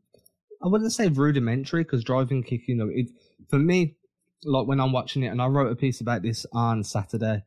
I 0.62 0.68
wouldn't 0.68 0.92
say 0.92 1.08
rudimentary 1.08 1.82
because 1.82 2.02
driving 2.02 2.42
kick, 2.42 2.68
you 2.68 2.74
know, 2.74 2.88
it 2.90 3.08
for 3.48 3.58
me, 3.58 3.96
like 4.44 4.66
when 4.66 4.80
I'm 4.80 4.92
watching 4.92 5.22
it, 5.24 5.28
and 5.28 5.42
I 5.42 5.46
wrote 5.46 5.70
a 5.70 5.76
piece 5.76 6.00
about 6.00 6.22
this 6.22 6.46
on 6.52 6.84
Saturday. 6.84 7.42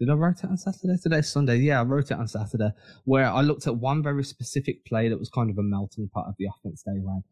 Did 0.00 0.08
I 0.08 0.14
write 0.14 0.38
it 0.38 0.46
on 0.46 0.56
Saturday? 0.56 0.96
Today's 1.00 1.28
Sunday. 1.28 1.56
Yeah, 1.56 1.80
I 1.80 1.84
wrote 1.84 2.10
it 2.10 2.14
on 2.14 2.26
Saturday, 2.26 2.70
where 3.04 3.30
I 3.30 3.42
looked 3.42 3.66
at 3.66 3.76
one 3.76 4.02
very 4.02 4.24
specific 4.24 4.84
play 4.86 5.10
that 5.10 5.18
was 5.18 5.28
kind 5.28 5.50
of 5.50 5.58
a 5.58 5.62
melting 5.62 6.08
pot 6.08 6.26
of 6.26 6.36
the 6.38 6.46
offense 6.46 6.82
they 6.82 6.98
ran. 6.98 7.22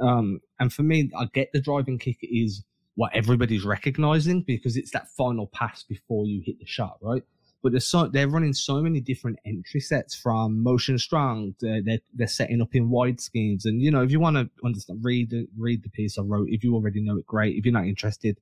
Um, 0.00 0.40
and 0.58 0.72
for 0.72 0.82
me, 0.82 1.10
I 1.16 1.26
get 1.32 1.50
the 1.52 1.60
driving 1.60 1.98
kick 1.98 2.18
is 2.22 2.64
what 2.96 3.14
everybody's 3.14 3.64
recognizing 3.64 4.42
because 4.42 4.76
it's 4.76 4.90
that 4.90 5.08
final 5.10 5.46
pass 5.46 5.82
before 5.82 6.26
you 6.26 6.42
hit 6.44 6.58
the 6.58 6.66
shot, 6.66 6.96
right? 7.00 7.22
But 7.62 7.72
they're 7.72 7.80
so 7.80 8.06
they're 8.08 8.28
running 8.28 8.52
so 8.52 8.80
many 8.80 9.00
different 9.00 9.38
entry 9.44 9.80
sets 9.80 10.14
from 10.14 10.62
motion 10.62 10.98
strong. 10.98 11.54
They're, 11.60 11.82
they're, 11.82 12.00
they're 12.14 12.26
setting 12.26 12.60
up 12.60 12.74
in 12.74 12.90
wide 12.90 13.20
schemes, 13.20 13.64
and 13.64 13.82
you 13.82 13.90
know 13.90 14.02
if 14.02 14.10
you 14.10 14.20
want 14.20 14.36
to 14.36 14.48
understand, 14.64 15.00
read 15.02 15.30
the, 15.30 15.46
read 15.56 15.82
the 15.82 15.90
piece 15.90 16.18
I 16.18 16.22
wrote. 16.22 16.48
If 16.50 16.64
you 16.64 16.74
already 16.74 17.00
know 17.00 17.18
it, 17.18 17.26
great. 17.26 17.56
If 17.56 17.64
you're 17.64 17.72
not 17.72 17.86
interested, 17.86 18.38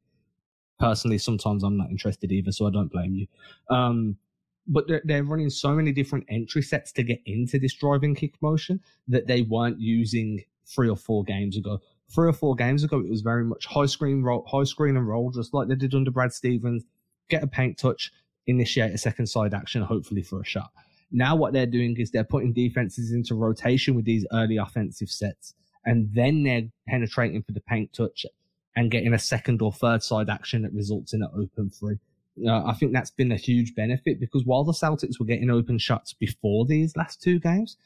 personally, 0.79 1.19
sometimes 1.19 1.63
I'm 1.63 1.77
not 1.77 1.91
interested 1.91 2.33
either, 2.33 2.53
so 2.53 2.67
I 2.67 2.71
don't 2.71 2.93
blame 2.93 3.15
you. 3.15 3.27
Um, 3.71 4.17
but 4.67 4.89
they're, 4.89 5.03
they're 5.05 5.25
running 5.25 5.51
so 5.51 5.75
many 5.75 5.93
different 5.93 6.27
entry 6.29 6.63
sets 6.63 6.93
to 6.93 7.03
get 7.03 7.21
into 7.27 7.59
this 7.59 7.75
driving 7.75 8.15
kick 8.15 8.35
motion 8.41 8.81
that 9.09 9.27
they 9.27 9.43
weren't 9.43 9.81
using 9.81 10.43
three 10.67 10.89
or 10.89 10.97
four 10.97 11.25
games 11.25 11.57
ago 11.57 11.81
three 12.13 12.29
or 12.29 12.33
four 12.33 12.55
games 12.55 12.85
ago, 12.85 12.99
it 13.01 13.11
was 13.11 13.23
very 13.23 13.45
much 13.45 13.67
high 13.67 13.87
screen 13.87 14.23
roll, 14.23 14.45
high 14.47 14.65
screen 14.65 14.97
and 14.97 15.07
roll, 15.07 15.31
just 15.31 15.55
like 15.55 15.69
they 15.69 15.75
did 15.75 15.95
under 15.95 16.11
Brad 16.11 16.33
Stevens. 16.33 16.85
Get 17.31 17.43
a 17.43 17.47
paint 17.47 17.79
touch, 17.79 18.13
initiate 18.47 18.93
a 18.93 18.99
second 18.99 19.27
side 19.27 19.55
action, 19.55 19.83
hopefully 19.83 20.23
for 20.23 20.41
a 20.41 20.45
shot. 20.45 20.71
Now 21.11 21.37
what 21.37 21.53
they're 21.53 21.67
doing 21.67 21.97
is 21.99 22.11
they're 22.11 22.25
putting 22.25 22.53
defenses 22.53 23.13
into 23.13 23.35
rotation 23.35 23.95
with 23.95 24.05
these 24.05 24.27
early 24.33 24.57
offensive 24.57 25.09
sets, 25.09 25.55
and 25.85 26.09
then 26.13 26.43
they're 26.43 26.69
penetrating 26.89 27.43
for 27.43 27.53
the 27.53 27.61
paint 27.61 27.93
touch 27.93 28.27
and 28.77 28.91
getting 28.91 29.15
a 29.15 29.19
second 29.19 29.63
or 29.63 29.73
third 29.73 30.03
side 30.03 30.29
action 30.29 30.63
that 30.63 30.73
results 30.73 31.15
in 31.15 31.23
an 31.23 31.31
open 31.37 31.71
three. 31.71 31.97
Uh, 32.47 32.65
I 32.65 32.75
think 32.75 32.93
that's 32.93 33.13
been 33.13 33.31
a 33.31 33.37
huge 33.37 33.75
benefit 33.77 34.19
because 34.19 34.45
while 34.45 34.65
the 34.65 34.73
Celtics 34.73 35.21
were 35.21 35.27
getting 35.27 35.51
open 35.51 35.79
shots 35.79 36.13
before 36.13 36.67
these 36.67 36.97
last 36.97 37.23
two 37.23 37.39
games, 37.39 37.77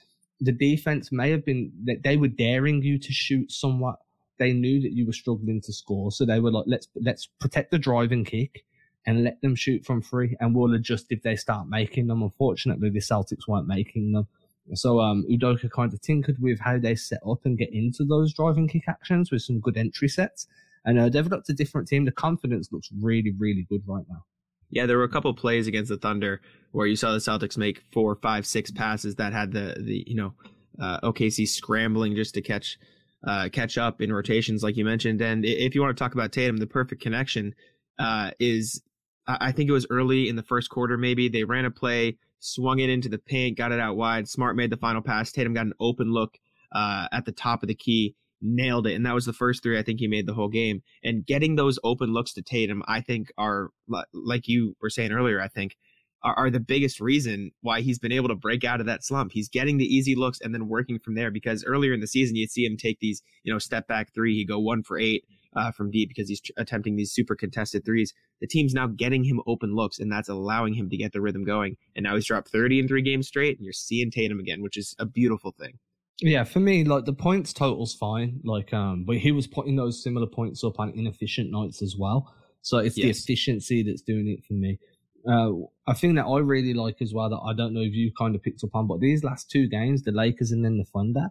the 0.40 0.52
defense 0.52 1.12
may 1.12 1.30
have 1.30 1.44
been 1.44 1.70
that 1.84 2.02
they 2.02 2.16
were 2.16 2.28
daring 2.28 2.82
you 2.82 2.98
to 2.98 3.12
shoot 3.12 3.52
somewhat 3.52 3.96
they 4.38 4.52
knew 4.52 4.80
that 4.80 4.92
you 4.92 5.06
were 5.06 5.12
struggling 5.12 5.60
to 5.62 5.72
score, 5.72 6.10
so 6.10 6.24
they 6.24 6.40
were 6.40 6.50
like, 6.50 6.64
let's 6.66 6.88
let's 7.00 7.26
protect 7.40 7.70
the 7.70 7.78
driving 7.78 8.24
kick 8.24 8.64
and 9.06 9.24
let 9.24 9.40
them 9.40 9.54
shoot 9.54 9.84
from 9.84 10.02
free, 10.02 10.36
and 10.40 10.54
we'll 10.54 10.74
adjust 10.74 11.06
if 11.10 11.22
they 11.22 11.36
start 11.36 11.68
making 11.68 12.06
them. 12.06 12.22
Unfortunately, 12.22 12.90
the 12.90 13.00
Celtics 13.00 13.48
weren't 13.48 13.66
making 13.66 14.12
them. 14.12 14.26
So 14.74 15.00
um, 15.00 15.24
Udoka 15.30 15.70
kind 15.70 15.92
of 15.92 16.00
tinkered 16.00 16.36
with 16.40 16.60
how 16.60 16.78
they 16.78 16.94
set 16.94 17.20
up 17.26 17.40
and 17.44 17.56
get 17.56 17.72
into 17.72 18.04
those 18.04 18.34
driving 18.34 18.68
kick 18.68 18.84
actions 18.86 19.30
with 19.30 19.42
some 19.42 19.60
good 19.60 19.76
entry 19.76 20.08
sets, 20.08 20.46
and 20.84 20.98
uh, 20.98 21.08
developed 21.08 21.48
a 21.48 21.54
different 21.54 21.88
team. 21.88 22.04
The 22.04 22.12
confidence 22.12 22.70
looks 22.72 22.90
really, 23.00 23.32
really 23.38 23.66
good 23.68 23.82
right 23.86 24.04
now. 24.08 24.24
Yeah, 24.70 24.86
there 24.86 24.98
were 24.98 25.04
a 25.04 25.08
couple 25.08 25.32
plays 25.32 25.66
against 25.66 25.88
the 25.88 25.96
Thunder 25.96 26.42
where 26.72 26.86
you 26.86 26.96
saw 26.96 27.12
the 27.12 27.18
Celtics 27.18 27.56
make 27.56 27.82
four, 27.92 28.14
five, 28.16 28.46
six 28.46 28.70
passes 28.70 29.14
that 29.16 29.32
had 29.32 29.52
the 29.52 29.76
the 29.78 30.04
you 30.06 30.14
know 30.14 30.34
uh, 30.80 31.00
OKC 31.00 31.48
scrambling 31.48 32.14
just 32.14 32.34
to 32.34 32.42
catch 32.42 32.78
uh, 33.26 33.48
catch 33.50 33.78
up 33.78 34.00
in 34.00 34.12
rotations, 34.12 34.62
like 34.62 34.76
you 34.76 34.84
mentioned. 34.84 35.20
And 35.20 35.44
if 35.44 35.74
you 35.74 35.80
want 35.80 35.96
to 35.96 36.02
talk 36.02 36.14
about 36.14 36.32
Tatum, 36.32 36.58
the 36.58 36.66
perfect 36.66 37.02
connection 37.02 37.54
uh, 37.98 38.30
is 38.38 38.82
I 39.28 39.52
think 39.52 39.68
it 39.68 39.72
was 39.72 39.86
early 39.90 40.28
in 40.28 40.36
the 40.36 40.42
first 40.42 40.70
quarter, 40.70 40.96
maybe 40.96 41.28
they 41.28 41.44
ran 41.44 41.66
a 41.66 41.70
play, 41.70 42.16
swung 42.40 42.78
it 42.78 42.88
into 42.88 43.10
the 43.10 43.18
paint, 43.18 43.58
got 43.58 43.72
it 43.72 43.80
out 43.80 43.96
wide. 43.96 44.26
Smart 44.26 44.56
made 44.56 44.70
the 44.70 44.78
final 44.78 45.02
pass. 45.02 45.30
Tatum 45.30 45.52
got 45.52 45.66
an 45.66 45.74
open 45.78 46.10
look 46.12 46.38
uh, 46.72 47.08
at 47.12 47.26
the 47.26 47.32
top 47.32 47.62
of 47.62 47.68
the 47.68 47.74
key, 47.74 48.14
nailed 48.40 48.86
it, 48.86 48.94
and 48.94 49.04
that 49.04 49.14
was 49.14 49.26
the 49.26 49.34
first 49.34 49.62
three 49.62 49.78
I 49.78 49.82
think 49.82 50.00
he 50.00 50.08
made 50.08 50.26
the 50.26 50.32
whole 50.32 50.48
game. 50.48 50.82
And 51.04 51.26
getting 51.26 51.56
those 51.56 51.78
open 51.84 52.12
looks 52.12 52.32
to 52.34 52.42
Tatum, 52.42 52.82
I 52.88 53.02
think, 53.02 53.30
are 53.36 53.68
like 54.14 54.48
you 54.48 54.76
were 54.80 54.90
saying 54.90 55.12
earlier. 55.12 55.42
I 55.42 55.48
think 55.48 55.76
are, 56.22 56.34
are 56.34 56.50
the 56.50 56.60
biggest 56.60 57.00
reason 57.00 57.50
why 57.62 57.80
he's 57.80 57.98
been 57.98 58.12
able 58.12 58.28
to 58.28 58.34
break 58.34 58.64
out 58.64 58.80
of 58.80 58.86
that 58.86 59.04
slump. 59.04 59.32
He's 59.32 59.48
getting 59.48 59.78
the 59.78 59.84
easy 59.84 60.14
looks 60.14 60.40
and 60.40 60.54
then 60.54 60.68
working 60.68 60.98
from 60.98 61.14
there. 61.14 61.30
Because 61.30 61.64
earlier 61.64 61.92
in 61.92 62.00
the 62.00 62.06
season, 62.06 62.36
you'd 62.36 62.50
see 62.50 62.64
him 62.64 62.76
take 62.76 63.00
these, 63.00 63.22
you 63.42 63.52
know, 63.52 63.58
step 63.58 63.86
back 63.86 64.12
three. 64.14 64.34
He'd 64.36 64.48
go 64.48 64.58
one 64.58 64.82
for 64.82 64.98
eight 64.98 65.24
uh, 65.54 65.70
from 65.70 65.90
deep 65.90 66.08
because 66.08 66.28
he's 66.28 66.42
attempting 66.56 66.96
these 66.96 67.12
super 67.12 67.34
contested 67.34 67.84
threes. 67.84 68.12
The 68.40 68.46
team's 68.46 68.74
now 68.74 68.86
getting 68.86 69.24
him 69.24 69.40
open 69.46 69.74
looks, 69.74 69.98
and 69.98 70.10
that's 70.10 70.28
allowing 70.28 70.74
him 70.74 70.88
to 70.90 70.96
get 70.96 71.12
the 71.12 71.20
rhythm 71.20 71.44
going. 71.44 71.76
And 71.96 72.04
now 72.04 72.14
he's 72.14 72.26
dropped 72.26 72.48
30 72.50 72.80
in 72.80 72.88
three 72.88 73.02
games 73.02 73.28
straight, 73.28 73.56
and 73.56 73.64
you're 73.64 73.72
seeing 73.72 74.10
Tatum 74.10 74.38
again, 74.38 74.62
which 74.62 74.76
is 74.76 74.94
a 74.98 75.06
beautiful 75.06 75.52
thing. 75.52 75.78
Yeah, 76.20 76.42
for 76.44 76.58
me, 76.58 76.82
like 76.82 77.04
the 77.04 77.12
points 77.12 77.52
total's 77.52 77.94
fine. 77.94 78.40
Like, 78.42 78.72
um, 78.74 79.04
but 79.04 79.18
he 79.18 79.30
was 79.30 79.46
putting 79.46 79.76
those 79.76 80.02
similar 80.02 80.26
points 80.26 80.64
up 80.64 80.80
on 80.80 80.90
inefficient 80.90 81.50
nights 81.50 81.80
as 81.80 81.96
well. 81.96 82.34
So 82.62 82.78
it's 82.78 82.98
yes. 82.98 83.04
the 83.04 83.10
efficiency 83.10 83.82
that's 83.84 84.02
doing 84.02 84.28
it 84.28 84.44
for 84.44 84.54
me. 84.54 84.78
Uh, 85.26 85.52
I 85.86 85.94
think 85.94 86.16
that 86.16 86.26
I 86.26 86.38
really 86.38 86.74
like 86.74 87.00
as 87.00 87.14
well 87.14 87.28
that 87.30 87.38
I 87.38 87.54
don't 87.54 87.74
know 87.74 87.80
if 87.80 87.94
you 87.94 88.12
kind 88.16 88.34
of 88.34 88.42
picked 88.42 88.62
up 88.64 88.74
on, 88.74 88.86
but 88.86 89.00
these 89.00 89.24
last 89.24 89.50
two 89.50 89.66
games, 89.68 90.02
the 90.02 90.12
Lakers 90.12 90.52
and 90.52 90.64
then 90.64 90.78
the 90.78 90.84
Thunder, 90.84 91.30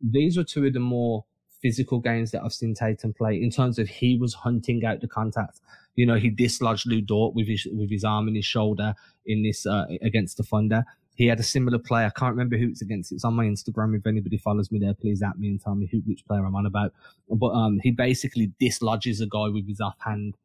these 0.00 0.36
were 0.36 0.44
two 0.44 0.66
of 0.66 0.72
the 0.74 0.80
more 0.80 1.24
physical 1.62 1.98
games 1.98 2.30
that 2.30 2.42
I've 2.42 2.52
seen 2.52 2.74
Tatum 2.74 3.12
play 3.12 3.40
in 3.40 3.50
terms 3.50 3.78
of 3.78 3.88
he 3.88 4.16
was 4.16 4.34
hunting 4.34 4.84
out 4.84 5.00
the 5.00 5.08
contact. 5.08 5.60
You 5.94 6.06
know, 6.06 6.16
he 6.16 6.30
dislodged 6.30 6.86
Lu 6.86 7.00
Dort 7.00 7.34
with 7.34 7.48
his 7.48 7.66
with 7.72 7.90
his 7.90 8.04
arm 8.04 8.28
and 8.28 8.36
his 8.36 8.44
shoulder 8.44 8.94
in 9.24 9.42
this 9.42 9.66
uh, 9.66 9.86
against 10.02 10.36
the 10.36 10.42
Thunder. 10.42 10.84
He 11.14 11.26
had 11.26 11.40
a 11.40 11.42
similar 11.42 11.78
play. 11.78 12.04
I 12.04 12.10
can't 12.10 12.32
remember 12.32 12.58
who 12.58 12.68
it's 12.68 12.82
against. 12.82 13.10
It's 13.10 13.24
on 13.24 13.34
my 13.34 13.46
Instagram. 13.46 13.96
If 13.96 14.06
anybody 14.06 14.36
follows 14.36 14.70
me 14.70 14.78
there, 14.78 14.92
please 14.92 15.22
at 15.22 15.38
me 15.38 15.48
and 15.48 15.60
tell 15.60 15.74
me 15.74 15.88
who 15.90 15.98
which 16.00 16.26
player 16.26 16.44
I'm 16.44 16.54
on 16.54 16.66
about. 16.66 16.92
But 17.30 17.52
um, 17.52 17.80
he 17.82 17.90
basically 17.90 18.52
dislodges 18.60 19.22
a 19.22 19.26
guy 19.26 19.48
with 19.48 19.66
his 19.66 19.80
offhand. 19.80 20.36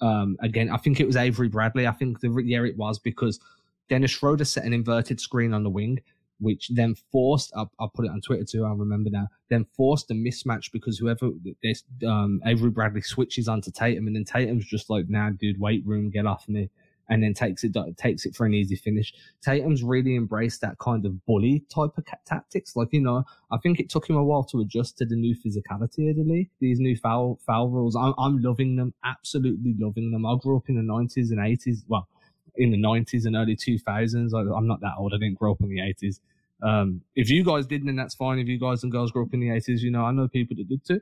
Um, 0.00 0.36
again, 0.40 0.70
I 0.70 0.76
think 0.76 1.00
it 1.00 1.06
was 1.06 1.16
Avery 1.16 1.48
Bradley. 1.48 1.86
I 1.86 1.92
think 1.92 2.20
the 2.20 2.30
year 2.44 2.66
it 2.66 2.76
was 2.76 2.98
because 2.98 3.40
Dennis 3.88 4.12
Schroeder 4.12 4.44
set 4.44 4.64
an 4.64 4.72
inverted 4.72 5.20
screen 5.20 5.52
on 5.52 5.62
the 5.62 5.70
wing 5.70 6.00
which 6.40 6.68
then 6.68 6.94
forced 7.10 7.52
I'll, 7.56 7.70
I'll, 7.78 7.88
put 7.88 8.04
it 8.04 8.10
on 8.10 8.20
Twitter 8.20 8.44
too. 8.44 8.64
I 8.64 8.70
remember 8.70 9.10
now. 9.10 9.28
Then 9.48 9.66
forced 9.76 10.10
a 10.10 10.14
mismatch 10.14 10.70
because 10.72 10.98
whoever 10.98 11.30
this 11.62 11.84
um, 12.06 12.40
Avery 12.46 12.70
Bradley 12.70 13.02
switches 13.02 13.48
onto 13.48 13.70
Tatum, 13.70 14.06
and 14.06 14.16
then 14.16 14.24
Tatum's 14.24 14.66
just 14.66 14.90
like, 14.90 15.08
"Nah, 15.08 15.30
dude, 15.30 15.60
weight 15.60 15.84
room, 15.84 16.10
get 16.10 16.26
off 16.26 16.48
me," 16.48 16.70
and 17.08 17.22
then 17.22 17.34
takes 17.34 17.64
it 17.64 17.76
takes 17.96 18.26
it 18.26 18.34
for 18.34 18.46
an 18.46 18.54
easy 18.54 18.76
finish. 18.76 19.12
Tatum's 19.42 19.82
really 19.82 20.16
embraced 20.16 20.60
that 20.60 20.78
kind 20.78 21.06
of 21.06 21.24
bully 21.26 21.64
type 21.74 21.90
of 21.96 22.04
tactics. 22.26 22.76
Like 22.76 22.88
you 22.92 23.00
know, 23.00 23.24
I 23.50 23.58
think 23.58 23.80
it 23.80 23.88
took 23.88 24.08
him 24.08 24.16
a 24.16 24.24
while 24.24 24.44
to 24.44 24.60
adjust 24.60 24.98
to 24.98 25.06
the 25.06 25.16
new 25.16 25.34
physicality 25.34 26.10
of 26.10 26.16
the 26.16 26.24
league. 26.24 26.50
These 26.60 26.80
new 26.80 26.96
foul 26.96 27.38
foul 27.46 27.68
rules, 27.68 27.96
I'm, 27.96 28.14
I'm 28.18 28.38
loving 28.38 28.76
them, 28.76 28.94
absolutely 29.04 29.74
loving 29.78 30.10
them. 30.10 30.26
I 30.26 30.36
grew 30.40 30.56
up 30.56 30.68
in 30.68 30.76
the 30.76 30.82
90s 30.82 31.30
and 31.30 31.38
80s. 31.38 31.84
Well 31.88 32.08
in 32.58 32.72
the 32.72 32.76
90s 32.76 33.24
and 33.24 33.36
early 33.36 33.56
2000s. 33.56 34.34
I, 34.34 34.56
am 34.56 34.66
not 34.66 34.80
that 34.80 34.94
old. 34.98 35.14
I 35.14 35.18
didn't 35.18 35.38
grow 35.38 35.52
up 35.52 35.60
in 35.60 35.68
the 35.68 35.78
80s. 35.78 36.20
Um, 36.62 37.02
if 37.14 37.30
you 37.30 37.44
guys 37.44 37.66
did, 37.66 37.86
then 37.86 37.96
that's 37.96 38.14
fine. 38.14 38.38
If 38.38 38.48
you 38.48 38.58
guys 38.58 38.82
and 38.82 38.92
girls 38.92 39.12
grew 39.12 39.24
up 39.24 39.32
in 39.32 39.40
the 39.40 39.48
80s, 39.48 39.80
you 39.80 39.90
know, 39.90 40.04
I 40.04 40.10
know 40.10 40.28
people 40.28 40.56
that 40.56 40.68
did 40.68 40.84
too. 40.84 41.00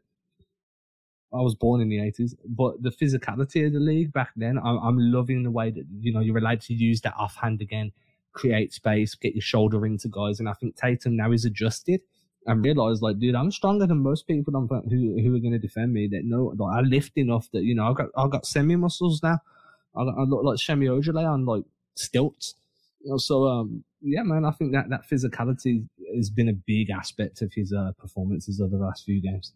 I 1.32 1.40
was 1.40 1.54
born 1.54 1.80
in 1.80 1.88
the 1.88 1.98
80s, 1.98 2.34
but 2.44 2.82
the 2.82 2.90
physicality 2.90 3.66
of 3.66 3.72
the 3.72 3.80
league 3.80 4.12
back 4.12 4.30
then, 4.36 4.58
I'm, 4.58 4.78
I'm 4.78 4.98
loving 4.98 5.42
the 5.42 5.50
way 5.50 5.70
that, 5.70 5.84
you 6.00 6.12
know, 6.12 6.20
you're 6.20 6.38
allowed 6.38 6.60
to 6.62 6.74
use 6.74 7.00
that 7.02 7.14
offhand 7.18 7.60
again, 7.60 7.92
create 8.32 8.72
space, 8.72 9.14
get 9.14 9.34
your 9.34 9.42
shoulder 9.42 9.84
into 9.86 10.08
guys. 10.08 10.38
And 10.40 10.48
I 10.48 10.52
think 10.52 10.76
Tatum 10.76 11.16
now 11.16 11.32
is 11.32 11.44
adjusted 11.44 12.00
and 12.46 12.64
realized 12.64 13.02
like, 13.02 13.18
dude, 13.18 13.34
I'm 13.34 13.50
stronger 13.50 13.86
than 13.86 13.98
most 13.98 14.26
people 14.26 14.52
who 14.52 15.20
who 15.20 15.34
are 15.34 15.40
going 15.40 15.52
to 15.52 15.58
defend 15.58 15.92
me. 15.92 16.06
That 16.06 16.24
know, 16.24 16.54
like, 16.56 16.78
I 16.78 16.80
lift 16.80 17.16
enough 17.16 17.48
that 17.52 17.64
you 17.64 17.74
know, 17.74 17.90
I 17.90 17.92
got 17.92 18.08
I 18.16 18.28
got 18.28 18.46
semi 18.46 18.76
muscles 18.76 19.22
now. 19.22 19.40
I, 19.96 20.02
I 20.02 20.22
look 20.22 20.44
like 20.44 20.58
Semi 20.58 20.86
Ojeleye 20.86 21.28
on 21.28 21.44
like 21.44 21.64
stilts. 21.96 22.54
You 23.02 23.10
know, 23.10 23.18
so 23.18 23.46
um, 23.46 23.84
yeah, 24.00 24.22
man, 24.22 24.44
I 24.44 24.52
think 24.52 24.72
that 24.72 24.88
that 24.90 25.08
physicality 25.10 25.88
has 26.14 26.30
been 26.30 26.48
a 26.48 26.52
big 26.52 26.90
aspect 26.90 27.42
of 27.42 27.52
his 27.52 27.72
uh, 27.72 27.92
performances 27.98 28.60
over 28.60 28.76
the 28.76 28.84
last 28.84 29.04
few 29.04 29.20
games. 29.20 29.52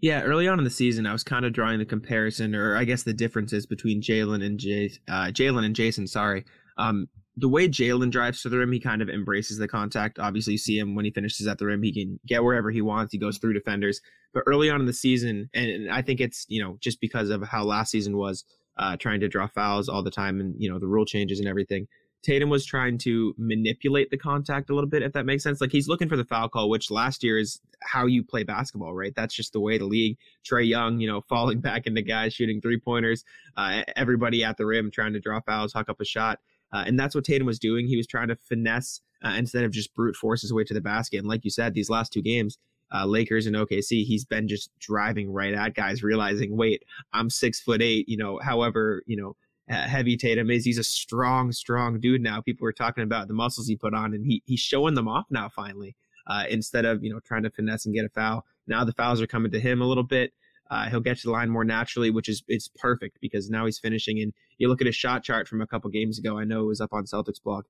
Yeah, 0.00 0.22
early 0.22 0.48
on 0.48 0.58
in 0.58 0.64
the 0.64 0.70
season, 0.70 1.06
I 1.06 1.12
was 1.12 1.24
kind 1.24 1.44
of 1.44 1.52
drawing 1.52 1.78
the 1.78 1.84
comparison, 1.84 2.54
or 2.54 2.76
I 2.76 2.84
guess 2.84 3.02
the 3.02 3.14
differences 3.14 3.66
between 3.66 4.02
Jaylen 4.02 4.44
and 4.44 4.58
Jay, 4.58 4.92
uh, 5.08 5.26
Jaylen 5.26 5.64
and 5.64 5.74
Jayson. 5.74 6.06
Sorry, 6.08 6.44
um, 6.76 7.08
the 7.36 7.48
way 7.48 7.68
Jaylen 7.68 8.10
drives 8.10 8.42
to 8.42 8.48
the 8.48 8.58
rim, 8.58 8.72
he 8.72 8.80
kind 8.80 9.02
of 9.02 9.08
embraces 9.08 9.58
the 9.58 9.68
contact. 9.68 10.18
Obviously, 10.18 10.52
you 10.52 10.58
see 10.58 10.78
him 10.78 10.94
when 10.94 11.04
he 11.04 11.10
finishes 11.10 11.46
at 11.46 11.58
the 11.58 11.66
rim; 11.66 11.82
he 11.82 11.92
can 11.92 12.18
get 12.26 12.42
wherever 12.42 12.70
he 12.70 12.82
wants. 12.82 13.12
He 13.12 13.18
goes 13.18 13.38
through 13.38 13.54
defenders. 13.54 14.00
But 14.34 14.44
early 14.46 14.70
on 14.70 14.80
in 14.80 14.86
the 14.86 14.92
season, 14.92 15.48
and 15.54 15.90
I 15.90 16.02
think 16.02 16.20
it's 16.20 16.46
you 16.48 16.62
know 16.62 16.76
just 16.80 17.00
because 17.00 17.30
of 17.30 17.42
how 17.42 17.64
last 17.64 17.90
season 17.90 18.16
was, 18.16 18.44
uh, 18.78 18.96
trying 18.96 19.20
to 19.20 19.28
draw 19.28 19.46
fouls 19.46 19.88
all 19.88 20.02
the 20.02 20.10
time 20.10 20.40
and 20.40 20.54
you 20.58 20.70
know 20.70 20.78
the 20.78 20.88
rule 20.88 21.06
changes 21.06 21.38
and 21.38 21.48
everything. 21.48 21.86
Tatum 22.22 22.48
was 22.48 22.64
trying 22.64 22.98
to 22.98 23.34
manipulate 23.38 24.10
the 24.10 24.18
contact 24.18 24.70
a 24.70 24.74
little 24.74 24.90
bit, 24.90 25.02
if 25.02 25.12
that 25.12 25.26
makes 25.26 25.42
sense. 25.42 25.60
Like 25.60 25.70
he's 25.70 25.88
looking 25.88 26.08
for 26.08 26.16
the 26.16 26.24
foul 26.24 26.48
call, 26.48 26.68
which 26.68 26.90
last 26.90 27.22
year 27.22 27.38
is 27.38 27.60
how 27.82 28.06
you 28.06 28.24
play 28.24 28.42
basketball, 28.42 28.94
right? 28.94 29.14
That's 29.14 29.34
just 29.34 29.52
the 29.52 29.60
way 29.60 29.78
the 29.78 29.84
league. 29.84 30.18
Trae 30.44 30.66
Young, 30.66 30.98
you 30.98 31.06
know, 31.06 31.20
falling 31.28 31.60
back 31.60 31.86
into 31.86 32.02
guys 32.02 32.34
shooting 32.34 32.60
three 32.60 32.80
pointers, 32.80 33.24
uh, 33.56 33.82
everybody 33.94 34.42
at 34.42 34.56
the 34.56 34.66
rim 34.66 34.90
trying 34.90 35.12
to 35.12 35.20
draw 35.20 35.40
fouls, 35.40 35.72
huck 35.72 35.88
up 35.88 36.00
a 36.00 36.04
shot. 36.04 36.40
Uh, 36.72 36.84
and 36.86 36.98
that's 36.98 37.14
what 37.14 37.24
Tatum 37.24 37.46
was 37.46 37.58
doing. 37.58 37.86
He 37.86 37.96
was 37.96 38.06
trying 38.06 38.28
to 38.28 38.36
finesse 38.36 39.00
uh, 39.24 39.34
instead 39.38 39.64
of 39.64 39.70
just 39.70 39.94
brute 39.94 40.16
force 40.16 40.42
his 40.42 40.52
way 40.52 40.64
to 40.64 40.74
the 40.74 40.80
basket. 40.80 41.18
And 41.18 41.28
like 41.28 41.44
you 41.44 41.50
said, 41.50 41.74
these 41.74 41.90
last 41.90 42.12
two 42.12 42.22
games, 42.22 42.58
uh, 42.92 43.06
Lakers 43.06 43.46
and 43.46 43.56
OKC, 43.56 44.04
he's 44.04 44.24
been 44.24 44.48
just 44.48 44.70
driving 44.78 45.32
right 45.32 45.54
at 45.54 45.74
guys, 45.74 46.02
realizing, 46.02 46.56
wait, 46.56 46.82
I'm 47.12 47.30
six 47.30 47.60
foot 47.60 47.82
eight. 47.82 48.08
You 48.08 48.16
know, 48.16 48.38
however, 48.42 49.02
you 49.06 49.16
know, 49.16 49.36
heavy 49.68 50.16
Tatum 50.16 50.50
is, 50.50 50.64
he's 50.64 50.78
a 50.78 50.84
strong, 50.84 51.52
strong 51.52 52.00
dude 52.00 52.20
now. 52.20 52.40
People 52.40 52.66
are 52.66 52.72
talking 52.72 53.04
about 53.04 53.28
the 53.28 53.34
muscles 53.34 53.66
he 53.66 53.76
put 53.76 53.94
on, 53.94 54.14
and 54.14 54.24
he 54.24 54.42
he's 54.46 54.60
showing 54.60 54.94
them 54.94 55.08
off 55.08 55.26
now. 55.30 55.48
Finally, 55.48 55.96
uh, 56.26 56.44
instead 56.48 56.84
of 56.84 57.02
you 57.02 57.12
know 57.12 57.20
trying 57.20 57.42
to 57.42 57.50
finesse 57.50 57.86
and 57.86 57.94
get 57.94 58.04
a 58.04 58.08
foul, 58.08 58.44
now 58.66 58.84
the 58.84 58.92
fouls 58.92 59.20
are 59.20 59.26
coming 59.26 59.52
to 59.52 59.60
him 59.60 59.80
a 59.80 59.86
little 59.86 60.04
bit. 60.04 60.32
Uh, 60.70 60.88
he'll 60.88 61.00
get 61.00 61.16
to 61.16 61.24
the 61.24 61.30
line 61.30 61.48
more 61.48 61.64
naturally, 61.64 62.10
which 62.10 62.28
is 62.28 62.42
it's 62.48 62.68
perfect 62.76 63.18
because 63.20 63.48
now 63.48 63.66
he's 63.66 63.78
finishing. 63.78 64.20
And 64.20 64.32
you 64.58 64.68
look 64.68 64.80
at 64.80 64.86
his 64.86 64.96
shot 64.96 65.22
chart 65.22 65.46
from 65.46 65.60
a 65.60 65.66
couple 65.66 65.90
games 65.90 66.18
ago. 66.18 66.38
I 66.38 66.44
know 66.44 66.62
it 66.62 66.66
was 66.66 66.80
up 66.80 66.92
on 66.92 67.04
Celtics 67.04 67.42
blog. 67.42 67.64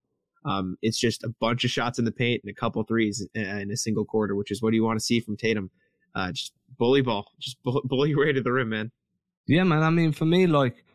Um, 0.47 0.79
it's 0.81 0.99
just 0.99 1.25
a 1.25 1.29
bunch 1.41 1.65
of 1.65 1.71
shots 1.71 1.99
in 1.99 2.05
the 2.05 2.13
paint 2.13 2.43
and 2.45 2.51
a 2.51 2.55
couple 2.55 2.83
threes 2.85 3.27
in 3.35 3.71
a 3.71 3.77
single 3.77 4.05
quarter, 4.05 4.35
which 4.35 4.51
is 4.51 4.63
what 4.63 4.71
do 4.71 4.77
you 4.77 4.85
want 4.85 4.99
to 4.99 5.05
see 5.05 5.21
from 5.21 5.37
Tatum. 5.37 5.71
Uh, 6.15 6.33
just 6.33 6.53
bully 6.79 7.03
ball, 7.03 7.27
just 7.39 7.59
bully 7.63 8.15
way 8.17 8.33
to 8.33 8.41
the 8.41 8.53
rim, 8.53 8.71
man. 8.71 8.91
Yeah, 9.47 9.65
man. 9.65 9.83
I 9.83 9.91
mean, 9.91 10.13
for 10.13 10.25
me, 10.25 10.47
like 10.47 10.86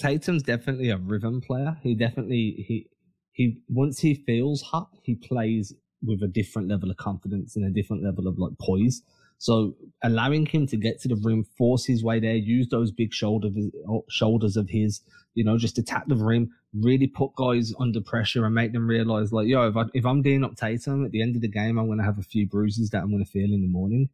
Tatum's 0.00 0.42
definitely 0.42 0.90
a 0.90 0.96
rhythm 0.96 1.40
player. 1.40 1.76
He 1.82 1.94
definitely 1.94 2.64
he 2.66 2.88
he 3.32 3.58
once 3.68 4.00
he 4.00 4.14
feels 4.14 4.62
hot, 4.62 4.88
he 5.02 5.14
plays 5.14 5.74
with 6.02 6.22
a 6.22 6.28
different 6.28 6.68
level 6.68 6.90
of 6.90 6.96
confidence 6.96 7.56
and 7.56 7.64
a 7.66 7.70
different 7.70 8.02
level 8.02 8.26
of 8.26 8.38
like 8.38 8.52
poise. 8.58 9.02
So 9.38 9.74
allowing 10.02 10.46
him 10.46 10.66
to 10.66 10.76
get 10.76 11.00
to 11.00 11.08
the 11.08 11.16
rim, 11.16 11.44
force 11.56 11.86
his 11.86 12.02
way 12.04 12.20
there, 12.20 12.34
use 12.34 12.68
those 12.68 12.90
big 12.90 13.12
shoulders 13.12 13.54
shoulders 14.10 14.56
of 14.56 14.68
his, 14.68 15.00
you 15.34 15.44
know, 15.44 15.56
just 15.58 15.78
attack 15.78 16.04
the 16.08 16.16
rim, 16.16 16.50
really 16.74 17.06
put 17.06 17.34
guys 17.36 17.72
under 17.78 18.00
pressure 18.00 18.44
and 18.44 18.54
make 18.54 18.72
them 18.72 18.86
realize 18.86 19.32
like, 19.32 19.48
yo, 19.48 19.68
if 19.68 19.76
I 19.76 19.84
if 19.94 20.04
I'm 20.06 20.22
dealing 20.22 20.44
up 20.44 20.56
Tatum 20.56 21.04
at 21.04 21.10
the 21.10 21.22
end 21.22 21.36
of 21.36 21.42
the 21.42 21.48
game, 21.48 21.78
I'm 21.78 21.88
gonna 21.88 22.04
have 22.04 22.18
a 22.18 22.22
few 22.22 22.46
bruises 22.46 22.90
that 22.90 23.02
I'm 23.02 23.10
gonna 23.10 23.24
feel 23.24 23.52
in 23.52 23.62
the 23.62 23.68
morning. 23.68 24.08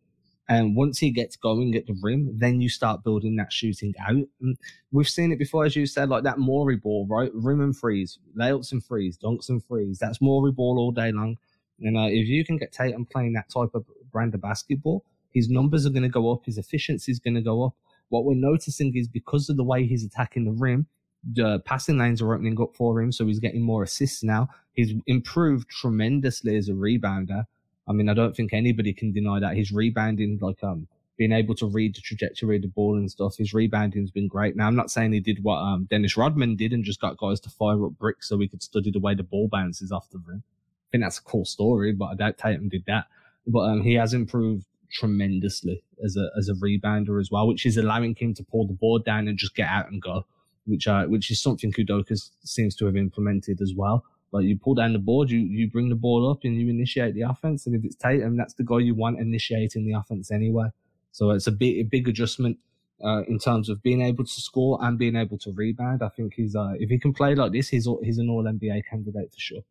And 0.49 0.77
once 0.77 0.99
he 0.99 1.11
gets 1.11 1.37
going 1.37 1.75
at 1.75 1.87
the 1.87 1.97
rim, 2.01 2.39
then 2.39 2.61
you 2.61 2.69
start 2.69 3.03
building 3.03 3.37
that 3.37 3.53
shooting 3.53 3.95
out. 4.01 4.29
And 4.41 4.57
we've 4.93 5.09
seen 5.09 5.33
it 5.33 5.39
before, 5.39 5.65
as 5.65 5.75
you 5.75 5.87
said, 5.87 6.09
like 6.09 6.23
that 6.23 6.39
Morey 6.39 6.77
ball, 6.77 7.07
right? 7.11 7.31
Rim 7.35 7.61
and 7.61 7.77
freeze, 7.77 8.19
layups 8.39 8.71
and 8.71 8.85
freeze, 8.85 9.19
dunks 9.19 9.49
and 9.49 9.65
freeze. 9.65 9.99
That's 9.99 10.21
Morey 10.21 10.53
ball 10.53 10.79
all 10.79 10.93
day 10.93 11.11
long. 11.11 11.37
And 11.81 11.97
uh, 11.97 12.07
if 12.09 12.29
you 12.29 12.45
can 12.45 12.59
get 12.59 12.73
Tatum 12.73 13.07
playing 13.07 13.33
that 13.33 13.51
type 13.51 13.75
of 13.75 13.85
brand 14.13 14.35
of 14.35 14.41
basketball, 14.41 15.05
his 15.33 15.51
numbers 15.51 15.85
are 15.85 15.91
going 15.91 16.03
to 16.03 16.09
go 16.09 16.33
up, 16.33 16.45
his 16.45 16.59
efficiency 16.59 17.13
is 17.13 17.19
going 17.19 17.35
to 17.35 17.43
go 17.43 17.65
up. 17.65 17.75
What 18.09 18.25
we're 18.25 18.35
noticing 18.35 18.97
is 18.97 19.09
because 19.09 19.51
of 19.51 19.57
the 19.57 19.65
way 19.65 19.85
he's 19.85 20.05
attacking 20.05 20.45
the 20.45 20.53
rim, 20.53 20.87
the 21.25 21.59
passing 21.61 21.99
lanes 21.99 22.23
are 22.23 22.33
opening 22.33 22.61
up 22.61 22.75
for 22.77 23.01
him, 23.03 23.11
so 23.11 23.27
he's 23.27 23.41
getting 23.41 23.63
more 23.63 23.83
assists 23.83 24.23
now. 24.23 24.49
He's 24.73 24.95
improved 25.07 25.69
tremendously 25.69 26.57
as 26.57 26.69
a 26.69 26.73
rebounder. 26.73 27.47
I 27.89 27.93
mean, 27.93 28.09
I 28.09 28.15
don't 28.15 28.35
think 28.35 28.53
anybody 28.53 28.93
can 28.93 29.13
deny 29.13 29.41
that. 29.41 29.57
His 29.57 29.73
rebounding, 29.73 30.39
like 30.41 30.63
um, 30.65 30.89
being 31.17 31.33
able 31.33 31.55
to 31.57 31.67
read 31.67 31.95
the 31.95 32.01
trajectory 32.01 32.57
of 32.57 32.63
the 32.63 32.69
ball 32.69 32.97
and 32.97 33.11
stuff, 33.11 33.37
his 33.37 33.55
rebounding's 33.55 34.11
been 34.11 34.29
great. 34.29 34.57
Now, 34.57 34.67
I'm 34.67 34.77
not 34.77 34.91
saying 34.91 35.13
he 35.13 35.21
did 35.21 35.43
what 35.43 35.59
um, 35.59 35.87
Dennis 35.91 36.17
Rodman 36.17 36.57
did 36.57 36.73
and 36.73 36.85
just 36.85 37.01
got 37.01 37.17
guys 37.17 37.41
to 37.41 37.51
fire 37.51 37.85
up 37.87 37.93
bricks 37.99 38.29
so 38.29 38.37
we 38.37 38.49
could 38.49 38.63
study 38.63 38.91
the 38.91 39.01
way 39.01 39.15
the 39.15 39.23
ball 39.23 39.49
bounces 39.51 39.93
off 39.93 40.11
the 40.11 40.19
rim. 40.27 40.43
I 40.47 40.87
think 40.93 41.05
that's 41.05 41.19
a 41.19 41.23
cool 41.23 41.45
story, 41.45 41.93
but 41.93 42.07
I 42.07 42.15
doubt 42.15 42.39
Tatum 42.39 42.69
did 42.69 42.85
that. 42.87 43.07
But 43.47 43.61
um, 43.61 43.83
he 43.83 43.95
has 43.95 44.13
improved 44.15 44.67
tremendously 44.93 45.83
as 46.05 46.17
a 46.17 46.31
as 46.39 46.49
a 46.49 46.55
rebounder 46.55 47.21
as 47.21 47.31
well, 47.31 47.47
which 47.47 47.67
is 47.67 47.77
allowing 47.77 48.15
him 48.15 48.35
to 48.35 48.45
pull 48.45 48.67
the 48.67 48.73
board 48.75 49.05
down 49.05 49.27
and 49.29 49.39
just 49.39 49.55
get 49.55 49.69
out 49.69 49.91
and 49.91 50.01
go. 50.03 50.25
which 50.67 50.87
uh, 50.87 51.05
which 51.07 51.31
is 51.31 51.41
something 51.41 51.73
Udoka 51.73 52.21
seems 52.45 52.75
to 52.77 52.87
have 52.87 52.97
implemented 52.97 53.61
as 53.61 53.73
well. 53.75 54.05
Like 54.37 54.45
you 54.45 54.59
pull 54.59 54.75
down 54.75 54.93
the 54.93 54.99
board, 54.99 55.31
you 55.31 55.39
you 55.39 55.71
bring 55.71 55.89
the 55.89 55.95
ball 55.95 56.31
up, 56.31 56.41
and 56.45 56.57
you 56.61 56.69
initiate 56.69 57.15
the 57.15 57.23
offense. 57.23 57.67
And 57.67 57.75
if 57.75 57.85
it's 57.85 57.97
Tatum, 57.97 58.37
that's 58.37 58.55
the 58.55 58.65
guy 58.65 58.79
you 58.79 58.95
want 58.95 59.19
initiating 59.19 59.87
the 59.87 59.99
offense 59.99 60.31
anyway. 60.31 60.69
So 61.13 61.31
it's 61.31 61.47
a 61.47 61.53
big 61.53 61.79
a 61.79 61.83
big 61.83 62.09
adjustment 62.09 62.59
uh, 63.05 63.23
in 63.29 63.39
terms 63.39 63.69
of 63.69 63.83
being 63.83 64.03
able 64.03 64.25
to 64.25 64.41
score 64.41 64.79
and 64.83 64.99
being 64.99 65.17
able 65.17 65.39
to 65.39 65.53
rebound. 65.53 66.03
I 66.03 66.09
think 66.09 66.35
he's 66.35 66.55
uh, 66.55 66.75
if 66.79 66.91
he 66.91 66.99
can 66.99 67.13
play 67.13 67.35
like 67.35 67.53
this, 67.53 67.69
he's 67.69 67.89
he's 68.03 68.19
an 68.19 68.29
All 68.29 68.45
NBA 68.45 68.83
candidate 68.91 69.33
for 69.33 69.41
sure 69.41 69.63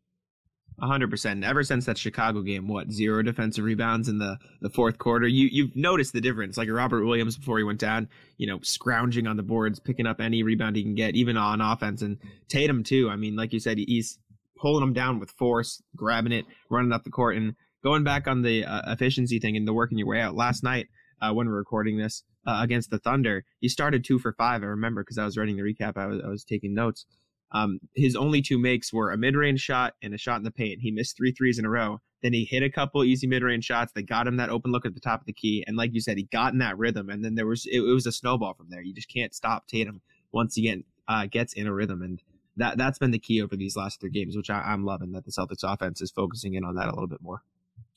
hundred 0.84 1.10
percent. 1.10 1.42
Ever 1.42 1.62
since 1.62 1.86
that 1.86 1.96
Chicago 1.96 2.42
game, 2.42 2.68
what 2.68 2.92
zero 2.92 3.22
defensive 3.22 3.64
rebounds 3.64 4.08
in 4.08 4.18
the 4.18 4.38
the 4.60 4.68
fourth 4.68 4.98
quarter? 4.98 5.26
You 5.26 5.48
you've 5.50 5.74
noticed 5.74 6.12
the 6.12 6.20
difference. 6.20 6.58
Like 6.58 6.68
Robert 6.70 7.04
Williams 7.04 7.36
before 7.36 7.56
he 7.58 7.64
went 7.64 7.80
down, 7.80 8.08
you 8.36 8.46
know, 8.46 8.60
scrounging 8.62 9.26
on 9.26 9.36
the 9.36 9.42
boards, 9.42 9.78
picking 9.78 10.06
up 10.06 10.20
any 10.20 10.42
rebound 10.42 10.76
he 10.76 10.82
can 10.82 10.94
get, 10.94 11.16
even 11.16 11.36
on 11.36 11.60
offense. 11.60 12.02
And 12.02 12.18
Tatum 12.48 12.82
too. 12.82 13.08
I 13.08 13.16
mean, 13.16 13.36
like 13.36 13.52
you 13.52 13.60
said, 13.60 13.78
he's 13.78 14.18
pulling 14.56 14.80
them 14.80 14.92
down 14.92 15.18
with 15.18 15.30
force, 15.30 15.82
grabbing 15.94 16.32
it, 16.32 16.46
running 16.70 16.92
up 16.92 17.04
the 17.04 17.10
court, 17.10 17.36
and 17.36 17.54
going 17.82 18.04
back 18.04 18.26
on 18.26 18.42
the 18.42 18.64
uh, 18.64 18.92
efficiency 18.92 19.38
thing 19.38 19.56
and 19.56 19.66
the 19.66 19.72
working 19.72 19.98
your 19.98 20.08
way 20.08 20.20
out. 20.20 20.34
Last 20.34 20.62
night, 20.62 20.88
uh, 21.20 21.32
when 21.32 21.46
we 21.46 21.52
we're 21.52 21.58
recording 21.58 21.98
this 21.98 22.24
uh, 22.46 22.58
against 22.62 22.90
the 22.90 22.98
Thunder, 22.98 23.44
he 23.60 23.68
started 23.68 24.04
two 24.04 24.18
for 24.18 24.32
five. 24.32 24.62
I 24.62 24.66
remember 24.66 25.02
because 25.02 25.18
I 25.18 25.24
was 25.24 25.36
writing 25.36 25.56
the 25.56 25.62
recap. 25.62 25.96
I 25.96 26.06
was 26.06 26.20
I 26.24 26.28
was 26.28 26.44
taking 26.44 26.74
notes. 26.74 27.06
Um, 27.52 27.78
his 27.94 28.16
only 28.16 28.42
two 28.42 28.58
makes 28.58 28.92
were 28.92 29.12
a 29.12 29.16
mid-range 29.16 29.60
shot 29.60 29.94
and 30.02 30.12
a 30.12 30.18
shot 30.18 30.38
in 30.38 30.42
the 30.42 30.50
paint. 30.50 30.80
He 30.80 30.90
missed 30.90 31.16
three 31.16 31.32
threes 31.32 31.58
in 31.58 31.64
a 31.64 31.70
row. 31.70 32.00
Then 32.22 32.32
he 32.32 32.44
hit 32.44 32.62
a 32.62 32.70
couple 32.70 33.04
easy 33.04 33.26
mid-range 33.26 33.64
shots 33.64 33.92
that 33.92 34.08
got 34.08 34.26
him 34.26 34.36
that 34.38 34.50
open 34.50 34.72
look 34.72 34.84
at 34.84 34.94
the 34.94 35.00
top 35.00 35.20
of 35.20 35.26
the 35.26 35.32
key. 35.32 35.62
And 35.66 35.76
like 35.76 35.94
you 35.94 36.00
said, 36.00 36.16
he 36.16 36.24
got 36.24 36.52
in 36.52 36.58
that 36.58 36.76
rhythm. 36.76 37.08
And 37.08 37.24
then 37.24 37.34
there 37.34 37.46
was 37.46 37.66
it, 37.66 37.78
it 37.78 37.94
was 37.94 38.06
a 38.06 38.12
snowball 38.12 38.54
from 38.54 38.68
there. 38.68 38.82
You 38.82 38.94
just 38.94 39.12
can't 39.12 39.34
stop 39.34 39.68
Tatum 39.68 40.00
once 40.32 40.56
again 40.56 40.84
uh, 41.08 41.26
gets 41.26 41.52
in 41.52 41.66
a 41.66 41.72
rhythm. 41.72 42.02
And 42.02 42.20
that 42.56 42.78
that's 42.78 42.98
been 42.98 43.10
the 43.10 43.18
key 43.18 43.42
over 43.42 43.56
these 43.56 43.76
last 43.76 44.00
three 44.00 44.10
games, 44.10 44.36
which 44.36 44.50
I, 44.50 44.72
am 44.72 44.84
loving 44.84 45.12
that 45.12 45.24
the 45.24 45.30
Celtics 45.30 45.62
offense 45.62 46.00
is 46.00 46.10
focusing 46.10 46.54
in 46.54 46.64
on 46.64 46.74
that 46.76 46.86
a 46.86 46.90
little 46.90 47.06
bit 47.08 47.22
more. 47.22 47.42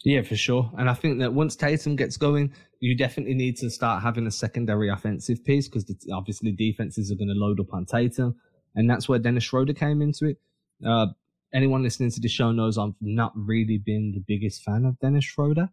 Yeah, 0.04 0.22
for 0.22 0.36
sure. 0.36 0.72
And 0.78 0.90
I 0.90 0.94
think 0.94 1.20
that 1.20 1.34
once 1.34 1.56
Tatum 1.56 1.96
gets 1.96 2.16
going, 2.16 2.54
you 2.80 2.96
definitely 2.96 3.34
need 3.34 3.58
to 3.58 3.70
start 3.70 4.02
having 4.02 4.28
a 4.28 4.32
secondary 4.32 4.90
offensive 4.90 5.44
piece 5.44 5.68
because 5.68 5.86
obviously 6.14 6.52
defenses 6.52 7.12
are 7.12 7.16
going 7.16 7.28
to 7.28 7.34
load 7.34 7.60
up 7.60 7.74
on 7.74 7.86
Tatum 7.86 8.36
and 8.76 8.90
that's 8.90 9.10
where 9.10 9.20
Dennis 9.20 9.44
Schroeder 9.44 9.74
came 9.74 10.02
into 10.02 10.26
it. 10.26 10.38
Uh, 10.86 11.08
anyone 11.54 11.84
listening 11.84 12.12
to 12.12 12.20
the 12.20 12.30
show 12.30 12.52
knows 12.52 12.78
I've 12.78 12.94
not 13.02 13.34
really 13.36 13.78
been 13.78 14.12
the 14.14 14.24
biggest 14.26 14.64
fan 14.64 14.86
of 14.86 15.00
Dennis 15.00 15.26
Schroeder. 15.26 15.70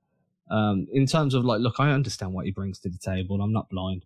Um, 0.50 0.86
in 0.92 1.06
terms 1.06 1.34
of 1.34 1.44
like, 1.44 1.60
look, 1.60 1.76
I 1.78 1.90
understand 1.90 2.32
what 2.32 2.46
he 2.46 2.52
brings 2.52 2.78
to 2.80 2.88
the 2.88 2.98
table. 2.98 3.40
I'm 3.40 3.52
not 3.52 3.68
blind. 3.68 4.04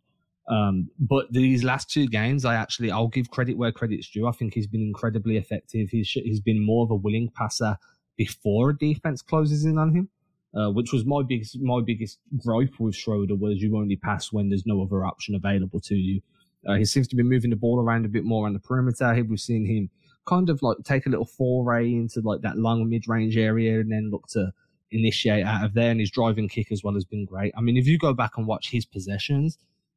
Um, 0.50 0.90
but 0.99 1.33
these 1.33 1.62
last 1.62 1.88
two 1.88 2.09
games, 2.09 2.45
I 2.45 2.57
actually, 2.57 2.90
I'll 2.90 3.09
give 3.09 3.30
credit 3.30 3.57
where 3.57 3.71
credit's 3.71 4.11
due. 4.11 4.26
I 4.26 4.33
think 4.33 4.52
he's 4.52 4.66
been 4.66 4.83
incredibly 4.83 5.37
effective. 5.37 5.90
He's, 5.90 6.11
he's 6.11 6.40
been 6.40 6.64
more 6.64 6.85
of 6.85 6.90
a 6.90 6.97
willing 6.97 7.30
passer 7.37 7.76
before 8.16 8.71
a 8.71 8.76
defense 8.76 9.23
closes 9.23 9.64
in 9.64 9.78
on 9.78 9.95
him. 9.95 10.09
Uh, 10.52 10.69
which 10.69 10.92
was 10.92 11.04
my 11.04 11.23
biggest 11.23 11.61
my 11.61 11.80
biggest 11.80 12.19
gripe 12.37 12.75
with 12.80 12.97
Schroeder 12.97 13.37
was 13.37 13.62
you 13.62 13.76
only 13.76 13.95
pass 13.95 14.33
when 14.33 14.49
there's 14.49 14.66
no 14.66 14.83
other 14.83 15.07
option 15.07 15.37
available 15.37 15.78
to 15.78 15.95
you. 15.95 16.21
Uh, 16.66 16.75
he 16.75 16.85
seems 16.85 17.07
to 17.07 17.14
be 17.14 17.23
moving 17.23 17.50
the 17.50 17.57
ball 17.57 17.78
around 17.78 18.04
a 18.04 18.09
bit 18.09 18.25
more 18.25 18.49
on 18.49 18.52
the 18.52 18.59
perimeter. 18.59 19.14
We've 19.28 19.38
seen 19.38 19.64
him 19.64 19.90
kind 20.26 20.50
of 20.50 20.61
like 20.61 20.78
take 20.85 21.07
a 21.07 21.09
little 21.09 21.25
foray 21.25 21.92
into 21.92 22.21
like 22.21 22.40
that 22.40 22.59
long 22.59 22.88
mid 22.88 23.07
range 23.07 23.37
area 23.37 23.78
and 23.78 23.92
then 23.92 24.11
look 24.11 24.26
to 24.30 24.50
initiate 24.90 25.45
out 25.45 25.64
of 25.64 25.75
there. 25.75 25.92
And 25.92 26.00
his 26.00 26.11
driving 26.11 26.49
kick 26.49 26.73
as 26.73 26.83
well 26.83 26.95
has 26.95 27.04
been 27.04 27.25
great. 27.25 27.52
I 27.57 27.61
mean, 27.61 27.76
if 27.76 27.87
you 27.87 27.97
go 27.97 28.12
back 28.12 28.37
and 28.37 28.47
watch 28.47 28.71
his 28.71 28.85
possessions, 28.85 29.57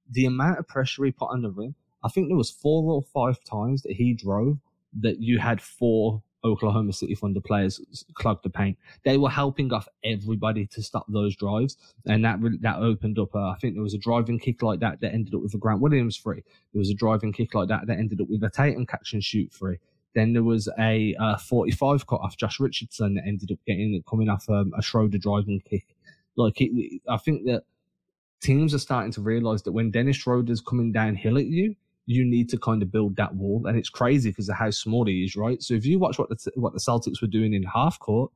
the 0.10 0.25
amount 0.25 0.60
of 0.60 0.67
pressure 0.67 1.05
he 1.05 1.12
put 1.12 1.29
on 1.29 1.41
the 1.41 1.51
rim, 1.51 1.75
I 2.03 2.10
think 2.10 2.27
there 2.27 2.38
was 2.38 2.51
four 2.51 2.91
or 2.91 3.01
five 3.01 3.43
times 3.43 3.83
that 3.83 3.93
he 3.93 4.13
drove 4.13 4.57
that 5.01 5.19
you 5.19 5.39
had 5.39 5.62
four 5.62 6.22
Oklahoma 6.45 6.91
City 6.91 7.15
Thunder 7.15 7.39
players 7.39 7.79
clog 8.15 8.43
the 8.43 8.50
paint. 8.50 8.77
They 9.05 9.17
were 9.17 9.29
helping 9.29 9.72
off 9.72 9.88
everybody 10.03 10.65
to 10.67 10.83
stop 10.83 11.05
those 11.07 11.36
drives, 11.36 11.77
and 12.05 12.24
that 12.25 12.39
that 12.62 12.77
opened 12.77 13.17
up. 13.19 13.33
Uh, 13.33 13.50
I 13.50 13.55
think 13.62 13.75
there 13.75 13.83
was 13.83 13.93
a 13.93 14.00
driving 14.00 14.39
kick 14.39 14.62
like 14.62 14.79
that 14.81 15.00
that 15.01 15.13
ended 15.13 15.33
up 15.33 15.41
with 15.41 15.53
a 15.53 15.57
Grant 15.57 15.79
Williams 15.79 16.17
free. 16.17 16.43
There 16.74 16.79
was 16.79 16.89
a 16.89 16.95
driving 16.95 17.31
kick 17.31 17.53
like 17.53 17.69
that 17.69 17.88
that 17.88 17.98
ended 17.98 18.22
up 18.22 18.27
with 18.29 18.43
a 18.43 18.50
Tatum 18.50 18.86
catch 18.86 19.13
and 19.13 19.24
shoot 19.24 19.53
free. 19.53 19.77
Then 20.15 20.33
there 20.33 20.43
was 20.43 20.69
a 20.77 21.15
uh, 21.19 21.38
45 21.38 22.05
cut 22.05 22.19
off 22.22 22.38
Josh 22.38 22.60
Richardson 22.60 23.15
that 23.15 23.24
ended 23.25 23.51
up 23.51 23.60
getting 23.65 24.03
coming 24.07 24.29
off 24.29 24.48
um, 24.50 24.74
a 24.77 24.81
Schroeder 24.81 25.18
driving 25.18 25.61
kick. 25.61 25.96
Like 26.35 26.59
it, 26.59 27.01
I 27.07 27.18
think 27.18 27.46
that 27.46 27.63
teams 28.44 28.74
are 28.74 28.79
starting 28.79 29.12
to 29.14 29.22
realize 29.22 29.64
that 29.64 29.72
when 29.72 29.90
Dennis 29.90 30.18
Schroeder's 30.18 30.62
coming 30.62 30.92
downhill 30.92 31.38
at 31.38 31.48
you, 31.48 31.75
you 32.06 32.25
need 32.25 32.50
to 32.50 32.58
kind 32.58 32.84
of 32.84 32.92
build 32.92 33.16
that 33.16 33.34
wall. 33.34 33.66
And 33.66 33.77
it's 33.77 33.90
crazy 33.90 34.29
because 34.29 34.50
of 34.50 34.56
how 34.56 34.70
small 34.70 35.06
he 35.06 35.24
is, 35.24 35.36
right? 35.36 35.62
So 35.64 35.74
if 35.74 35.86
you 35.86 36.00
watch 36.00 36.20
what 36.20 36.29
the, 36.29 36.51
what 36.56 36.74
the 36.74 36.79
Celtics 36.79 37.22
were 37.22 37.27
doing 37.27 37.53
in 37.53 37.64
half 37.64 37.98
court, 38.00 38.32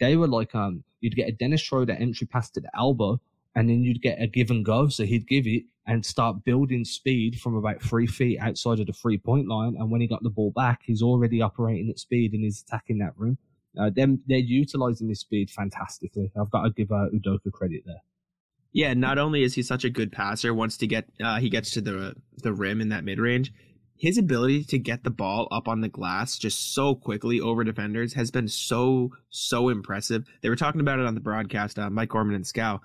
they 0.00 0.16
were 0.16 0.26
like, 0.26 0.54
um, 0.54 0.82
you'd 1.00 1.14
get 1.14 1.28
a 1.28 1.32
Dennis 1.32 1.60
Schroeder 1.60 1.92
entry 1.92 2.26
pass 2.26 2.50
to 2.50 2.60
the 2.60 2.70
elbow, 2.76 3.20
and 3.54 3.70
then 3.70 3.84
you'd 3.84 4.02
get 4.02 4.20
a 4.20 4.26
give 4.26 4.50
and 4.50 4.64
go. 4.64 4.88
So 4.88 5.04
he'd 5.04 5.28
give 5.28 5.46
it 5.46 5.64
and 5.86 6.04
start 6.04 6.44
building 6.44 6.84
speed 6.84 7.40
from 7.40 7.56
about 7.56 7.82
three 7.82 8.06
feet 8.06 8.38
outside 8.40 8.80
of 8.80 8.86
the 8.86 8.92
three 8.92 9.18
point 9.18 9.48
line. 9.48 9.76
And 9.78 9.90
when 9.90 10.00
he 10.00 10.06
got 10.06 10.22
the 10.22 10.30
ball 10.30 10.50
back, 10.50 10.80
he's 10.84 11.02
already 11.02 11.40
operating 11.40 11.90
at 11.90 11.98
speed 11.98 12.32
and 12.32 12.42
he's 12.42 12.62
attacking 12.62 12.98
that 12.98 13.16
room. 13.16 13.38
Uh, 13.78 13.90
them, 13.90 14.20
they're 14.26 14.38
utilizing 14.38 15.08
his 15.08 15.20
speed 15.20 15.50
fantastically. 15.50 16.30
I've 16.38 16.50
got 16.50 16.62
to 16.62 16.70
give 16.70 16.92
uh, 16.92 17.08
Udoka 17.14 17.50
credit 17.52 17.82
there. 17.86 18.02
Yeah, 18.72 18.94
not 18.94 19.18
only 19.18 19.42
is 19.42 19.54
he 19.54 19.62
such 19.62 19.84
a 19.84 19.90
good 19.90 20.12
passer, 20.12 20.54
once 20.54 20.76
to 20.78 20.86
get 20.86 21.06
uh, 21.22 21.38
he 21.38 21.50
gets 21.50 21.70
to 21.72 21.80
the 21.80 22.14
the 22.38 22.52
rim 22.52 22.80
in 22.80 22.88
that 22.88 23.04
mid 23.04 23.18
range, 23.18 23.52
his 23.96 24.18
ability 24.18 24.64
to 24.64 24.78
get 24.78 25.04
the 25.04 25.10
ball 25.10 25.46
up 25.52 25.68
on 25.68 25.80
the 25.80 25.88
glass 25.88 26.38
just 26.38 26.74
so 26.74 26.94
quickly 26.94 27.40
over 27.40 27.62
defenders 27.64 28.14
has 28.14 28.30
been 28.30 28.48
so 28.48 29.10
so 29.30 29.68
impressive. 29.68 30.24
They 30.40 30.48
were 30.48 30.56
talking 30.56 30.80
about 30.80 30.98
it 30.98 31.06
on 31.06 31.14
the 31.14 31.20
broadcast, 31.20 31.78
uh, 31.78 31.90
Mike 31.90 32.08
Gorman 32.08 32.34
and 32.34 32.44
Scal 32.44 32.80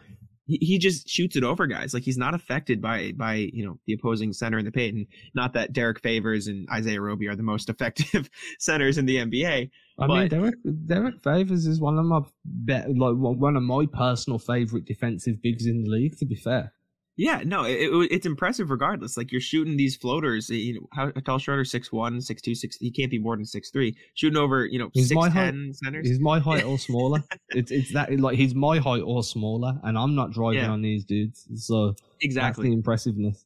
he, 0.47 0.57
he 0.61 0.77
just 0.79 1.07
shoots 1.07 1.35
it 1.35 1.43
over 1.43 1.67
guys. 1.67 1.93
Like 1.93 2.03
he's 2.03 2.17
not 2.17 2.33
affected 2.33 2.81
by 2.81 3.11
by 3.15 3.35
you 3.53 3.65
know 3.65 3.77
the 3.85 3.93
opposing 3.93 4.33
center 4.33 4.57
in 4.57 4.65
the 4.65 4.71
paint. 4.71 4.95
And 4.95 5.07
not 5.35 5.53
that 5.53 5.73
Derrick 5.73 5.99
Favors 6.01 6.47
and 6.47 6.67
Isaiah 6.71 7.01
Roby 7.01 7.27
are 7.27 7.35
the 7.35 7.43
most 7.43 7.69
effective 7.77 8.29
centers 8.59 8.97
in 8.97 9.05
the 9.05 9.17
NBA. 9.17 9.69
I 9.99 10.07
but... 10.07 10.13
mean, 10.13 10.27
Derek 10.29 10.55
Derrick 10.85 11.21
Favors 11.23 11.67
is 11.67 11.79
one 11.79 11.99
of 11.99 12.05
my 12.05 12.21
be- 12.65 12.93
like 12.93 13.15
one 13.15 13.57
of 13.57 13.63
my 13.63 13.85
personal 13.91 14.39
favorite 14.39 14.85
defensive 14.85 15.41
bigs 15.41 15.65
in 15.65 15.83
the 15.83 15.89
league. 15.89 16.17
To 16.17 16.25
be 16.25 16.35
fair, 16.35 16.73
yeah, 17.17 17.41
no, 17.43 17.63
it, 17.63 17.73
it, 17.73 18.07
it's 18.11 18.25
impressive 18.27 18.69
regardless. 18.69 19.17
Like 19.17 19.31
you're 19.31 19.41
shooting 19.41 19.75
these 19.75 19.95
floaters. 19.95 20.51
Eh, 20.51 20.53
you 20.53 20.73
know, 20.75 20.87
how 20.93 21.09
tall 21.09 21.39
Schroeder? 21.39 21.65
Six 21.65 21.91
one, 21.91 22.21
six 22.21 22.43
two, 22.43 22.53
six. 22.53 22.77
He 22.77 22.91
can't 22.91 23.09
be 23.09 23.17
more 23.17 23.35
than 23.35 23.43
six 23.43 23.71
three. 23.71 23.97
Shooting 24.13 24.37
over, 24.37 24.65
you 24.65 24.77
know, 24.77 24.89
he's 24.93 25.07
six 25.07 25.15
my 25.15 25.29
ten 25.29 25.65
height, 25.65 25.75
centers. 25.75 26.07
He's 26.07 26.19
my 26.19 26.39
height 26.39 26.63
or 26.63 26.77
smaller. 26.87 27.23
it's 27.49 27.71
it's 27.71 27.91
that 27.93 28.17
like 28.19 28.37
he's 28.37 28.53
my 28.53 28.77
height 28.77 29.01
or 29.03 29.23
smaller, 29.23 29.79
and 29.83 29.97
I'm 29.97 30.13
not 30.13 30.31
driving 30.31 30.61
yeah. 30.61 30.69
on 30.69 30.83
these 30.83 31.03
dudes. 31.03 31.47
So 31.55 31.95
exactly 32.21 32.69
the 32.69 32.73
impressiveness. 32.73 33.45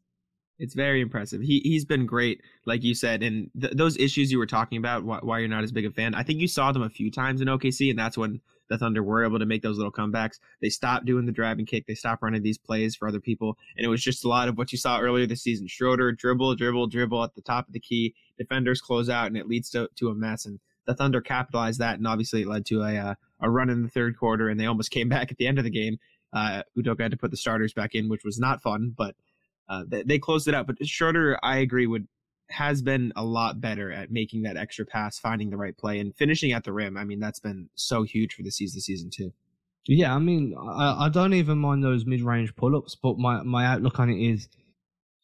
It's 0.59 0.75
very 0.75 0.99
impressive. 0.99 1.41
He 1.41 1.61
he's 1.63 1.85
been 1.85 2.05
great, 2.05 2.41
like 2.65 2.83
you 2.83 2.93
said, 2.93 3.23
and 3.23 3.49
th- 3.59 3.73
those 3.73 3.97
issues 3.97 4.33
you 4.33 4.37
were 4.37 4.45
talking 4.45 4.79
about, 4.79 5.05
why, 5.05 5.19
why 5.23 5.39
you're 5.39 5.47
not 5.47 5.63
as 5.63 5.71
big 5.71 5.85
a 5.85 5.91
fan. 5.91 6.13
I 6.13 6.23
think 6.23 6.41
you 6.41 6.47
saw 6.47 6.73
them 6.73 6.83
a 6.83 6.89
few 6.89 7.09
times 7.09 7.39
in 7.39 7.47
OKC, 7.47 7.89
and 7.89 7.97
that's 7.97 8.17
when 8.17 8.41
the 8.71 8.77
Thunder 8.77 9.03
were 9.03 9.25
able 9.25 9.37
to 9.37 9.45
make 9.45 9.61
those 9.61 9.75
little 9.75 9.91
comebacks. 9.91 10.39
They 10.61 10.69
stopped 10.69 11.05
doing 11.05 11.25
the 11.25 11.33
driving 11.33 11.65
kick. 11.65 11.87
They 11.87 11.93
stopped 11.93 12.23
running 12.23 12.41
these 12.41 12.57
plays 12.57 12.95
for 12.95 13.05
other 13.05 13.19
people. 13.19 13.57
And 13.75 13.85
it 13.85 13.89
was 13.89 14.01
just 14.01 14.23
a 14.23 14.29
lot 14.29 14.47
of 14.47 14.57
what 14.57 14.71
you 14.71 14.77
saw 14.77 15.01
earlier 15.01 15.27
this 15.27 15.43
season. 15.43 15.67
Schroeder, 15.67 16.13
dribble, 16.13 16.55
dribble, 16.55 16.87
dribble 16.87 17.21
at 17.21 17.35
the 17.35 17.41
top 17.41 17.67
of 17.67 17.73
the 17.73 17.81
key. 17.81 18.15
Defenders 18.37 18.79
close 18.79 19.09
out 19.09 19.27
and 19.27 19.35
it 19.35 19.45
leads 19.45 19.69
to, 19.71 19.89
to 19.97 20.07
a 20.07 20.15
mess. 20.15 20.45
And 20.45 20.61
the 20.85 20.95
Thunder 20.95 21.19
capitalized 21.19 21.79
that. 21.81 21.97
And 21.97 22.07
obviously 22.07 22.43
it 22.43 22.47
led 22.47 22.65
to 22.67 22.81
a, 22.81 22.95
uh, 22.95 23.15
a 23.41 23.49
run 23.49 23.69
in 23.69 23.83
the 23.83 23.89
third 23.89 24.17
quarter 24.17 24.47
and 24.47 24.57
they 24.57 24.67
almost 24.67 24.91
came 24.91 25.09
back 25.09 25.31
at 25.31 25.37
the 25.37 25.47
end 25.47 25.57
of 25.57 25.65
the 25.65 25.69
game. 25.69 25.99
Uh, 26.31 26.63
Udoka 26.77 27.01
had 27.01 27.11
to 27.11 27.17
put 27.17 27.31
the 27.31 27.37
starters 27.37 27.73
back 27.73 27.93
in, 27.93 28.07
which 28.07 28.23
was 28.23 28.39
not 28.39 28.61
fun, 28.61 28.93
but 28.97 29.15
uh, 29.67 29.83
they, 29.85 30.03
they 30.03 30.17
closed 30.17 30.47
it 30.47 30.55
out. 30.55 30.65
But 30.65 30.77
Schroeder, 30.87 31.37
I 31.43 31.57
agree, 31.57 31.87
would 31.87 32.07
has 32.51 32.81
been 32.81 33.11
a 33.15 33.23
lot 33.23 33.61
better 33.61 33.91
at 33.91 34.11
making 34.11 34.43
that 34.43 34.57
extra 34.57 34.85
pass, 34.85 35.19
finding 35.19 35.49
the 35.49 35.57
right 35.57 35.77
play, 35.77 35.99
and 35.99 36.15
finishing 36.15 36.51
at 36.51 36.63
the 36.63 36.73
rim. 36.73 36.97
I 36.97 37.03
mean, 37.03 37.19
that's 37.19 37.39
been 37.39 37.69
so 37.75 38.03
huge 38.03 38.33
for 38.33 38.43
the 38.43 38.51
season, 38.51 38.81
season 38.81 39.09
too. 39.09 39.33
Yeah, 39.87 40.13
I 40.13 40.19
mean, 40.19 40.55
I, 40.57 41.05
I 41.05 41.09
don't 41.09 41.33
even 41.33 41.57
mind 41.57 41.83
those 41.83 42.05
mid-range 42.05 42.55
pull-ups, 42.55 42.95
but 43.01 43.17
my 43.17 43.41
my 43.41 43.65
outlook 43.65 43.99
on 43.99 44.09
it 44.09 44.21
is, 44.21 44.47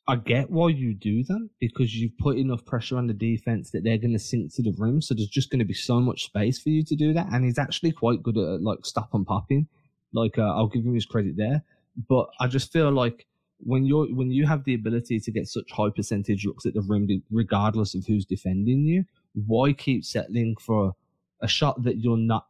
I 0.08 0.16
get 0.16 0.50
why 0.50 0.70
you 0.70 0.94
do 0.94 1.24
them 1.24 1.50
because 1.60 1.94
you've 1.94 2.18
put 2.18 2.38
enough 2.38 2.66
pressure 2.66 2.98
on 2.98 3.08
the 3.08 3.14
defense 3.14 3.72
that 3.72 3.84
they're 3.84 3.98
going 4.00 4.14
to 4.14 4.20
sink 4.20 4.54
to 4.56 4.64
the 4.64 4.74
rim, 4.78 5.02
so 5.02 5.14
there's 5.14 5.28
just 5.28 5.52
going 5.52 5.60
to 5.60 5.66
be 5.66 5.74
so 5.74 6.00
much 6.00 6.24
space 6.24 6.60
for 6.60 6.70
you 6.70 6.84
to 6.86 6.96
do 6.96 7.14
that. 7.14 7.28
And 7.32 7.46
he's 7.46 7.60
actually 7.60 7.92
quite 7.92 8.24
good 8.24 8.38
at 8.38 8.64
like 8.64 8.86
stop 8.86 9.14
and 9.14 9.28
popping. 9.28 9.68
Like 10.14 10.40
uh, 10.40 10.56
I'll 10.56 10.68
give 10.68 10.86
him 10.86 10.96
his 10.96 11.06
credit 11.06 11.36
there, 11.38 11.64
but 12.10 12.30
I 12.40 12.48
just 12.48 12.72
feel 12.72 12.90
like 12.92 13.28
when 13.60 13.86
you're 13.86 14.08
when 14.08 14.32
you 14.32 14.46
have 14.46 14.64
the 14.64 14.74
ability 14.74 15.20
to 15.20 15.32
get 15.32 15.48
such 15.48 15.72
high 15.72 15.90
percentage 15.96 16.46
looks 16.46 16.66
at 16.66 16.74
the 16.74 16.82
rim, 16.82 17.08
regardless 17.32 17.96
of 17.96 18.06
who's 18.06 18.26
defending 18.26 18.82
you, 18.82 19.06
why 19.34 19.74
keep 19.74 20.06
settling 20.06 20.56
for 20.60 20.94
a 21.42 21.48
shot 21.48 21.84
that 21.84 21.98
you're 21.98 22.18
not 22.18 22.48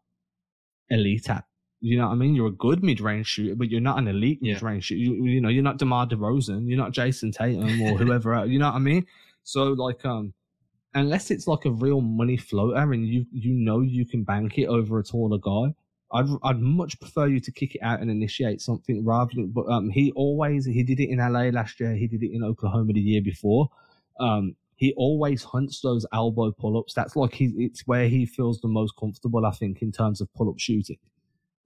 elite 0.90 1.30
at? 1.30 1.46
You 1.80 1.98
know 1.98 2.08
what 2.08 2.14
I 2.14 2.16
mean? 2.16 2.36
You're 2.36 2.48
a 2.48 2.52
good 2.52 2.84
mid 2.84 3.00
range 3.00 3.28
shooter, 3.28 3.56
but 3.56 3.70
you're 3.70 3.82
not 3.82 4.00
an 4.00 4.08
elite 4.08 4.42
mid 4.42 4.62
range 4.62 4.86
shooter. 4.86 5.00
You, 5.00 5.26
you, 5.26 5.42
know, 5.42 5.50
you're 5.50 5.64
not 5.64 5.78
DeMar 5.78 6.08
DeRozan, 6.08 6.68
you're 6.68 6.78
not 6.78 6.92
Jayson 6.92 7.32
Tatum 7.32 7.82
or 7.82 7.98
whoever 7.98 8.34
else. 8.34 8.50
You 8.50 8.60
know 8.60 8.68
what 8.68 8.76
I 8.76 8.80
mean? 8.80 9.06
So 9.44 9.64
like 9.74 10.04
um 10.06 10.34
unless 10.94 11.32
it's 11.32 11.48
like 11.48 11.66
a 11.66 11.72
real 11.72 12.02
money 12.02 12.38
floater 12.38 12.92
and 12.92 13.08
you 13.08 13.26
you 13.32 13.54
know 13.54 13.82
you 13.82 14.06
can 14.06 14.24
bank 14.24 14.58
it 14.58 14.66
over 14.66 15.00
a 15.00 15.04
taller 15.04 15.38
guy, 15.38 15.74
I'd 16.12 16.26
I'd 16.44 16.60
much 16.60 17.00
prefer 17.00 17.28
you 17.28 17.40
to 17.42 17.52
kick 17.52 17.76
it 17.76 17.82
out 17.82 18.00
and 18.00 18.10
initiate 18.10 18.62
something 18.62 19.04
rather 19.06 19.32
than. 19.36 19.48
But 19.48 19.68
um, 19.68 19.90
he 19.90 20.12
always 20.14 20.66
he 20.66 20.84
did 20.84 21.00
it 21.00 21.10
in 21.10 21.20
LA 21.20 21.50
last 21.50 21.80
year. 21.80 21.94
He 21.96 22.08
did 22.08 22.24
it 22.24 22.34
in 22.34 22.44
Oklahoma 22.44 22.94
the 22.94 23.02
year 23.02 23.22
before. 23.22 23.70
Um, 24.20 24.56
he 24.76 24.94
always 24.96 25.44
hunts 25.44 25.82
those 25.82 26.06
elbow 26.14 26.52
pull 26.52 26.78
ups. 26.78 26.94
That's 26.94 27.16
like 27.16 27.34
he 27.34 27.54
it's 27.58 27.86
where 27.88 28.08
he 28.08 28.26
feels 28.26 28.62
the 28.62 28.68
most 28.68 28.94
comfortable. 28.98 29.46
I 29.46 29.52
think 29.52 29.82
in 29.82 29.92
terms 29.92 30.22
of 30.22 30.34
pull 30.34 30.50
up 30.50 30.60
shooting. 30.60 30.98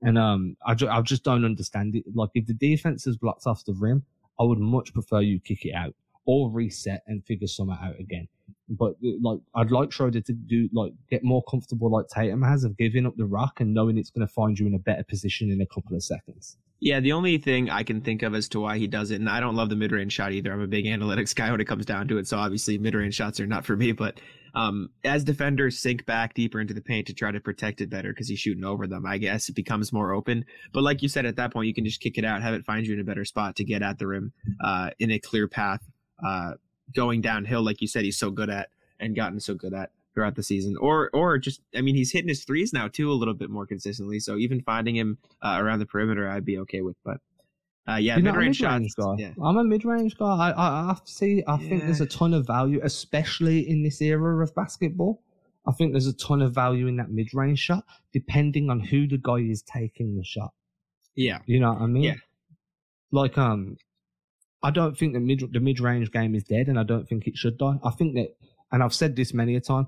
And 0.04 0.18
um, 0.18 0.58
I, 0.66 0.74
ju- 0.74 0.90
I 0.90 1.02
just 1.02 1.24
don't 1.24 1.46
understand 1.46 1.96
it. 1.96 2.04
Like 2.16 2.32
if 2.34 2.48
the 2.48 2.56
defense 2.56 3.06
is 3.06 3.18
blocked 3.18 3.46
off 3.46 3.64
the 3.66 3.74
rim, 3.74 4.04
I 4.40 4.44
would 4.44 4.58
much 4.58 4.94
prefer 4.94 5.22
you 5.22 5.40
kick 5.40 5.66
it 5.66 5.74
out 5.76 5.94
or 6.26 6.50
reset 6.50 7.04
and 7.06 7.24
figure 7.24 7.48
something 7.48 7.78
out 7.80 8.00
again. 8.00 8.28
But 8.72 8.96
like, 9.22 9.40
I'd 9.54 9.72
like 9.72 9.92
Schroeder 9.92 10.22
to 10.22 10.34
do 10.34 10.70
like 10.74 10.94
get 11.10 11.24
more 11.24 11.44
comfortable 11.50 11.92
like 11.92 12.08
Tatum 12.08 12.42
has 12.42 12.64
of 12.64 12.78
giving 12.78 13.06
up 13.06 13.16
the 13.18 13.26
rock 13.26 13.60
and 13.60 13.74
knowing 13.74 13.98
it's 13.98 14.10
going 14.10 14.26
to 14.26 14.34
find 14.34 14.58
you 14.58 14.66
in 14.66 14.74
a 14.74 14.80
better 14.80 15.04
position 15.04 15.52
in 15.52 15.62
a 15.62 15.66
couple 15.66 15.96
of 15.96 16.04
seconds. 16.04 16.58
Yeah, 16.80 17.00
the 17.00 17.12
only 17.12 17.38
thing 17.38 17.70
I 17.70 17.84
can 17.84 18.02
think 18.02 18.24
of 18.24 18.34
as 18.34 18.50
to 18.50 18.60
why 18.60 18.80
he 18.80 18.88
does 18.88 19.12
it, 19.12 19.20
and 19.20 19.30
I 19.30 19.40
don't 19.40 19.56
love 19.56 19.70
the 19.70 19.76
mid 19.76 19.92
range 19.92 20.14
shot 20.14 20.32
either. 20.32 20.52
I'm 20.52 20.62
a 20.62 20.68
big 20.68 20.86
analytics 20.86 21.36
guy 21.36 21.52
when 21.52 21.62
it 21.62 21.66
comes 21.66 21.86
down 21.86 22.08
to 22.08 22.18
it, 22.18 22.28
so 22.28 22.38
obviously 22.38 22.80
mid 22.80 22.96
range 22.96 23.14
shots 23.14 23.40
are 23.40 23.46
not 23.46 23.66
for 23.66 23.76
me. 23.76 23.92
But 23.92 24.20
um, 24.56 24.90
as 25.04 25.24
defenders 25.24 25.78
sink 25.78 26.08
back 26.08 26.34
deeper 26.34 26.60
into 26.60 26.74
the 26.74 26.82
paint 26.82 27.06
to 27.08 27.14
try 27.14 27.32
to 27.32 27.40
protect 27.40 27.82
it 27.82 27.90
better 27.92 28.10
because 28.10 28.28
he's 28.28 28.40
shooting 28.40 28.64
over 28.64 28.88
them, 28.88 29.06
I 29.06 29.20
guess 29.20 29.48
it 29.48 29.56
becomes 29.56 29.94
more 29.94 30.12
open. 30.12 30.44
But 30.74 30.82
like 30.82 31.04
you 31.04 31.08
said, 31.08 31.28
at 31.28 31.36
that 31.36 31.54
point, 31.54 31.68
you 31.68 31.74
can 31.76 31.86
just 31.86 32.02
kick 32.02 32.18
it 32.18 32.26
out, 32.26 32.42
have 32.42 32.56
it 32.56 32.66
find 32.66 32.88
you 32.88 32.96
in 32.96 33.00
a 33.00 33.04
better 33.04 33.26
spot 33.26 33.58
to 33.58 33.64
get 33.64 33.84
at 33.84 34.00
the 34.00 34.08
rim 34.08 34.34
uh, 34.64 34.90
in 34.98 35.12
a 35.12 35.20
clear 35.20 35.48
path, 35.48 35.82
uh, 36.26 36.54
going 36.94 37.22
downhill, 37.22 37.64
like 37.64 37.82
you 37.82 37.88
said, 37.88 38.04
he's 38.04 38.18
so 38.18 38.32
good 38.32 38.50
at 38.50 38.70
and 39.00 39.16
gotten 39.16 39.40
so 39.40 39.54
good 39.54 39.74
at 39.74 39.92
throughout 40.14 40.36
the 40.36 40.44
season. 40.44 40.76
Or 40.78 41.10
or 41.14 41.38
just 41.38 41.62
I 41.76 41.82
mean 41.82 41.96
he's 41.96 42.12
hitting 42.12 42.30
his 42.30 42.44
threes 42.44 42.74
now 42.74 42.88
too 42.88 43.12
a 43.12 43.14
little 43.14 43.34
bit 43.34 43.50
more 43.50 43.66
consistently. 43.66 44.20
So 44.20 44.38
even 44.38 44.62
finding 44.62 44.96
him 44.96 45.18
uh, 45.42 45.58
around 45.60 45.80
the 45.80 45.86
perimeter 45.86 46.30
I'd 46.30 46.46
be 46.46 46.58
okay 46.60 46.82
with. 46.82 46.98
But 47.04 47.18
uh, 47.88 47.96
yeah, 47.96 48.18
mid 48.18 48.36
range 48.36 48.58
shots. 48.58 48.94
guy. 48.94 49.16
Yeah. 49.18 49.34
I'm 49.44 49.58
a 49.58 49.64
mid-range 49.64 50.18
guy. 50.18 50.26
I, 50.26 50.52
I, 50.52 50.84
I 50.84 50.88
have 50.88 51.04
to 51.04 51.12
see. 51.12 51.44
I 51.48 51.58
think 51.58 51.84
there's 51.84 52.02
a 52.02 52.06
ton 52.06 52.34
of 52.34 52.46
value, 52.46 52.80
especially 52.84 53.68
in 53.68 53.84
this 53.84 54.02
era 54.02 54.44
of 54.44 54.54
basketball. 54.54 55.24
I 55.68 55.72
think 55.72 55.92
there's 55.92 56.08
a 56.08 56.14
ton 56.14 56.42
of 56.42 56.54
value 56.54 56.88
in 56.88 56.98
that 56.98 57.10
mid-range 57.10 57.60
shot, 57.60 57.84
depending 58.14 58.70
on 58.70 58.80
who 58.80 59.08
the 59.08 59.18
guy 59.18 59.38
is 59.38 59.64
taking 59.64 60.16
the 60.16 60.24
shot. 60.24 60.54
Yeah. 61.16 61.40
You 61.46 61.60
know 61.60 61.74
what 61.74 61.82
I 61.82 61.86
mean? 61.88 62.04
Yeah. 62.04 62.16
Like 63.12 63.38
um, 63.38 63.78
I 64.64 64.72
don't 64.72 64.98
think 64.98 65.14
the 65.14 65.20
mid 65.20 65.44
the 65.52 65.60
mid 65.60 65.80
range 65.80 66.12
game 66.12 66.36
is 66.36 66.44
dead, 66.44 66.68
and 66.68 66.80
I 66.80 66.84
don't 66.84 67.08
think 67.08 67.28
it 67.28 67.38
should 67.38 67.58
die. 67.58 67.78
I 67.84 67.92
think 67.92 68.16
that, 68.16 68.36
and 68.72 68.84
I've 68.84 68.94
said 68.94 69.16
this 69.16 69.34
many 69.34 69.56
a 69.56 69.62
time. 69.62 69.88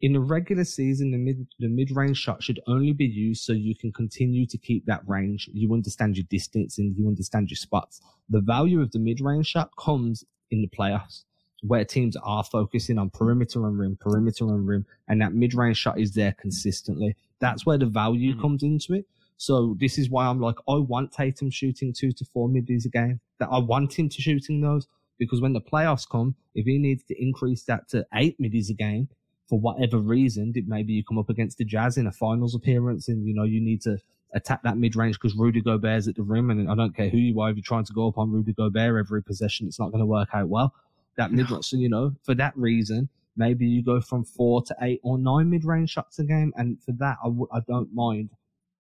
In 0.00 0.12
the 0.12 0.20
regular 0.20 0.64
season, 0.64 1.10
the 1.10 1.18
mid 1.18 1.46
the 1.58 1.68
mid 1.68 1.90
range 1.90 2.18
shot 2.18 2.42
should 2.42 2.60
only 2.66 2.92
be 2.92 3.04
used 3.06 3.42
so 3.42 3.52
you 3.52 3.74
can 3.74 3.92
continue 3.92 4.46
to 4.46 4.58
keep 4.58 4.86
that 4.86 5.02
range. 5.08 5.48
You 5.52 5.72
understand 5.72 6.16
your 6.16 6.26
distance 6.30 6.78
and 6.78 6.96
you 6.96 7.08
understand 7.08 7.50
your 7.50 7.56
spots. 7.56 8.00
The 8.28 8.40
value 8.40 8.80
of 8.80 8.92
the 8.92 8.98
mid 8.98 9.20
range 9.20 9.46
shot 9.48 9.70
comes 9.78 10.24
in 10.50 10.62
the 10.62 10.68
playoffs, 10.68 11.24
where 11.62 11.84
teams 11.84 12.16
are 12.22 12.44
focusing 12.44 12.98
on 12.98 13.10
perimeter 13.10 13.66
and 13.66 13.78
rim, 13.78 13.96
perimeter 14.00 14.44
and 14.44 14.66
rim, 14.66 14.86
and 15.08 15.20
that 15.20 15.34
mid 15.34 15.54
range 15.54 15.78
shot 15.78 15.98
is 15.98 16.14
there 16.14 16.32
consistently. 16.40 17.16
That's 17.40 17.64
where 17.66 17.78
the 17.78 17.86
value 17.86 18.34
Mhm. 18.34 18.40
comes 18.40 18.62
into 18.62 18.94
it. 18.94 19.06
So 19.36 19.76
this 19.78 19.98
is 19.98 20.10
why 20.10 20.26
I'm 20.26 20.40
like, 20.40 20.56
I 20.68 20.74
want 20.76 21.12
Tatum 21.12 21.50
shooting 21.50 21.92
two 21.92 22.10
to 22.12 22.24
four 22.24 22.48
middies 22.48 22.86
a 22.86 22.88
game. 22.88 23.20
That 23.38 23.48
I 23.50 23.58
want 23.58 23.98
him 23.98 24.08
to 24.08 24.20
shooting 24.20 24.60
those 24.60 24.86
because 25.18 25.40
when 25.40 25.52
the 25.52 25.60
playoffs 25.60 26.08
come, 26.08 26.34
if 26.54 26.66
he 26.66 26.78
needs 26.78 27.04
to 27.04 27.22
increase 27.22 27.64
that 27.64 27.88
to 27.90 28.06
eight 28.14 28.38
middies 28.38 28.70
a 28.70 28.74
game 28.74 29.08
for 29.48 29.58
whatever 29.58 29.98
reason, 29.98 30.52
it 30.54 30.68
maybe 30.68 30.92
you 30.92 31.04
come 31.04 31.18
up 31.18 31.30
against 31.30 31.58
the 31.58 31.64
Jazz 31.64 31.96
in 31.96 32.06
a 32.06 32.12
finals 32.12 32.54
appearance 32.54 33.08
and 33.08 33.26
you 33.26 33.34
know 33.34 33.44
you 33.44 33.60
need 33.60 33.82
to 33.82 33.98
attack 34.34 34.62
that 34.62 34.76
mid 34.76 34.94
range 34.94 35.16
because 35.16 35.36
Rudy 35.36 35.60
Gobert's 35.60 36.08
at 36.08 36.16
the 36.16 36.22
rim 36.22 36.50
and 36.50 36.70
I 36.70 36.74
don't 36.74 36.94
care 36.94 37.08
who 37.08 37.18
you 37.18 37.40
are 37.40 37.50
if 37.50 37.56
you're 37.56 37.62
trying 37.62 37.84
to 37.84 37.92
go 37.92 38.08
up 38.08 38.18
on 38.18 38.30
Rudy 38.30 38.52
Gobert 38.52 38.98
every 38.98 39.22
possession, 39.22 39.66
it's 39.66 39.78
not 39.78 39.90
going 39.90 40.00
to 40.00 40.06
work 40.06 40.28
out 40.34 40.48
well. 40.48 40.74
That 41.16 41.32
mid 41.32 41.50
range, 41.50 41.64
so 41.64 41.76
you 41.76 41.88
know 41.88 42.14
for 42.24 42.34
that 42.34 42.56
reason. 42.56 43.08
Maybe 43.38 43.66
you 43.66 43.84
go 43.84 44.00
from 44.00 44.24
four 44.24 44.62
to 44.62 44.74
eight 44.82 45.00
or 45.04 45.16
nine 45.16 45.48
mid-range 45.48 45.90
shots 45.90 46.18
a 46.18 46.24
game, 46.24 46.52
and 46.56 46.82
for 46.82 46.90
that, 46.98 47.18
I 47.22 47.28
w- 47.28 47.46
I 47.52 47.60
don't 47.60 47.94
mind 47.94 48.30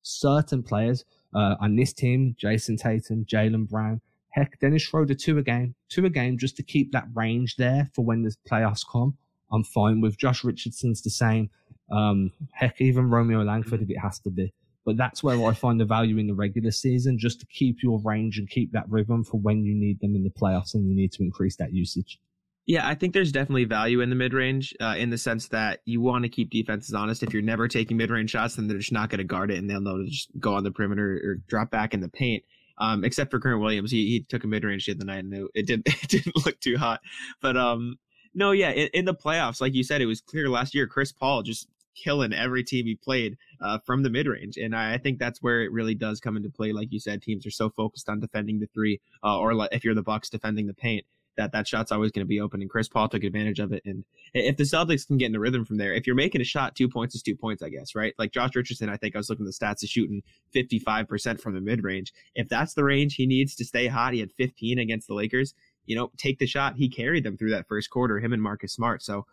certain 0.02 0.64
players 0.64 1.06
uh, 1.36 1.56
on 1.60 1.76
this 1.76 1.94
team, 1.94 2.36
Jayson 2.42 2.76
Tatum, 2.76 3.24
Jaylen 3.26 3.70
Brown, 3.70 4.02
heck, 4.38 4.60
Dennis 4.60 4.84
Schroeder, 4.84 5.16
two 5.16 5.38
a 5.38 5.44
game, 5.44 5.76
two 5.90 6.06
a 6.06 6.10
game, 6.10 6.38
just 6.38 6.56
to 6.58 6.64
keep 6.64 6.92
that 6.92 7.08
range 7.14 7.56
there 7.56 7.90
for 7.94 8.06
when 8.06 8.22
the 8.22 8.36
playoffs 8.50 8.86
come. 8.90 9.18
I'm 9.52 9.64
fine 9.64 10.02
with 10.02 10.18
Josh 10.18 10.44
Richardson's 10.44 11.02
the 11.02 11.10
same. 11.10 11.50
Um, 11.92 12.32
heck, 12.52 12.80
even 12.82 13.10
Romeo 13.10 13.44
Langford 13.44 13.82
if 13.82 13.90
it 13.90 13.98
has 13.98 14.20
to 14.20 14.30
be. 14.30 14.54
But 14.86 14.98
that's 14.98 15.24
where 15.24 15.44
I 15.46 15.54
find 15.54 15.80
the 15.80 15.86
value 15.86 16.18
in 16.18 16.28
the 16.28 16.34
regular 16.34 16.72
season, 16.72 17.18
just 17.18 17.40
to 17.42 17.46
keep 17.48 17.84
your 17.84 18.00
range 18.04 18.38
and 18.38 18.50
keep 18.50 18.72
that 18.72 18.90
rhythm 18.90 19.24
for 19.24 19.38
when 19.38 19.66
you 19.66 19.76
need 19.76 20.00
them 20.00 20.16
in 20.16 20.24
the 20.24 20.30
playoffs 20.30 20.74
and 20.76 20.88
you 20.88 20.96
need 20.96 21.12
to 21.14 21.24
increase 21.24 21.58
that 21.58 21.74
usage. 21.74 22.20
Yeah, 22.68 22.88
I 22.88 22.96
think 22.96 23.14
there's 23.14 23.32
definitely 23.32 23.64
value 23.64 24.02
in 24.02 24.10
the 24.10 24.16
mid 24.16 24.34
range 24.34 24.74
uh, 24.82 24.96
in 24.98 25.10
the 25.10 25.18
sense 25.18 25.48
that 25.50 25.80
you 25.86 26.02
want 26.02 26.24
to 26.24 26.30
keep 26.30 26.50
defenses 26.50 26.94
honest. 26.94 27.24
If 27.24 27.34
you're 27.34 27.42
never 27.42 27.68
taking 27.68 27.96
mid 27.96 28.12
range 28.12 28.32
shots, 28.32 28.56
then 28.56 28.68
they're 28.68 28.78
just 28.78 28.92
not 28.92 29.10
going 29.10 29.20
to 29.20 29.24
guard 29.24 29.52
it 29.52 29.58
and 29.58 29.70
they'll 29.70 29.82
know 29.82 29.98
to 29.98 30.06
just 30.06 30.30
go 30.40 30.54
on 30.54 30.64
the 30.64 30.72
perimeter 30.72 31.20
or 31.24 31.36
drop 31.48 31.72
back 31.72 31.94
in 31.94 32.02
the 32.02 32.10
paint. 32.10 32.44
Um, 32.80 33.04
except 33.04 33.32
for 33.32 33.40
Grant 33.40 33.60
Williams, 33.60 33.92
he, 33.92 34.08
he 34.08 34.20
took 34.22 34.44
a 34.44 34.48
mid 34.48 34.64
range 34.64 34.86
the 34.86 35.06
night 35.06 35.24
and 35.24 35.34
it, 35.34 35.48
it 35.56 35.66
did 35.66 35.82
it 35.86 36.08
didn't 36.08 36.46
look 36.46 36.60
too 36.60 36.78
hot. 36.78 37.02
But 37.42 37.58
um, 37.58 37.98
no, 38.34 38.52
yeah, 38.52 38.72
in, 38.72 38.90
in 38.94 39.06
the 39.06 39.16
playoffs, 39.16 39.62
like 39.62 39.74
you 39.74 39.84
said, 39.84 40.02
it 40.02 40.06
was 40.06 40.22
clear 40.22 40.50
last 40.50 40.76
year. 40.76 40.88
Chris 40.88 41.12
Paul 41.12 41.44
just 41.44 41.68
killing 41.96 42.32
every 42.34 42.64
team 42.64 42.86
he 42.86 42.94
played 42.94 43.36
uh, 43.62 43.80
from 43.80 44.04
the 44.04 44.10
mid 44.10 44.28
range, 44.28 44.58
and 44.58 44.76
I, 44.76 44.94
I 44.94 44.98
think 44.98 45.18
that's 45.18 45.42
where 45.42 45.62
it 45.64 45.72
really 45.72 45.96
does 45.96 46.20
come 46.20 46.38
into 46.38 46.50
play. 46.50 46.72
Like 46.72 46.92
you 46.92 47.00
said, 47.00 47.22
teams 47.22 47.46
are 47.46 47.52
so 47.52 47.70
focused 47.72 48.10
on 48.10 48.20
defending 48.20 48.60
the 48.60 48.68
three, 48.68 49.02
uh, 49.24 49.40
or 49.40 49.68
if 49.72 49.84
you're 49.84 49.96
the 49.96 50.04
Bucks 50.04 50.30
defending 50.30 50.68
the 50.68 50.74
paint, 50.74 51.06
that 51.38 51.52
that 51.52 51.68
shot's 51.68 51.92
always 51.92 52.12
going 52.12 52.26
to 52.26 52.28
be 52.28 52.42
open. 52.42 52.62
And 52.62 52.70
Chris 52.70 52.88
Paul 52.88 53.08
took 53.08 53.24
advantage 53.24 53.60
of 53.60 53.72
it. 53.72 53.84
And 53.86 54.04
if 54.34 54.58
the 54.58 54.64
Celtics 54.64 55.08
can 55.08 55.18
get 55.18 55.28
in 55.28 55.32
the 55.32 55.40
rhythm 55.40 55.64
from 55.64 55.78
there, 55.78 55.94
if 55.94 56.06
you're 56.06 56.16
making 56.16 56.42
a 56.42 56.46
shot, 56.46 56.76
two 56.76 56.90
points 56.90 57.16
is 57.16 57.22
two 57.22 57.36
points, 57.36 57.64
I 57.64 57.70
guess, 57.70 57.96
right? 57.96 58.14
Like 58.18 58.32
Josh 58.32 58.56
Richardson, 58.56 58.90
I 58.90 58.98
think 58.98 59.16
I 59.16 59.20
was 59.20 59.30
looking 59.30 59.46
at 59.46 59.54
the 59.54 59.66
stats 59.66 59.84
is 59.84 59.90
shooting 59.90 60.24
55% 60.56 61.40
from 61.40 61.54
the 61.54 61.62
mid 61.62 61.84
range. 61.84 62.14
If 62.36 62.50
that's 62.50 62.74
the 62.74 62.84
range 62.84 63.16
he 63.16 63.26
needs 63.26 63.56
to 63.56 63.66
stay 63.66 63.88
hot, 63.88 64.14
he 64.14 64.20
had 64.20 64.32
15 64.34 64.80
against 64.80 65.08
the 65.08 65.14
Lakers. 65.14 65.54
You 65.86 65.96
know, 65.96 66.12
take 66.18 66.40
the 66.40 66.48
shot. 66.48 66.76
He 66.76 66.90
carried 66.90 67.24
them 67.24 67.38
through 67.38 67.52
that 67.52 67.68
first 67.68 67.90
quarter, 67.90 68.20
him 68.20 68.34
and 68.34 68.44
Marcus 68.44 68.74
Smart. 68.74 69.02
So 69.02 69.26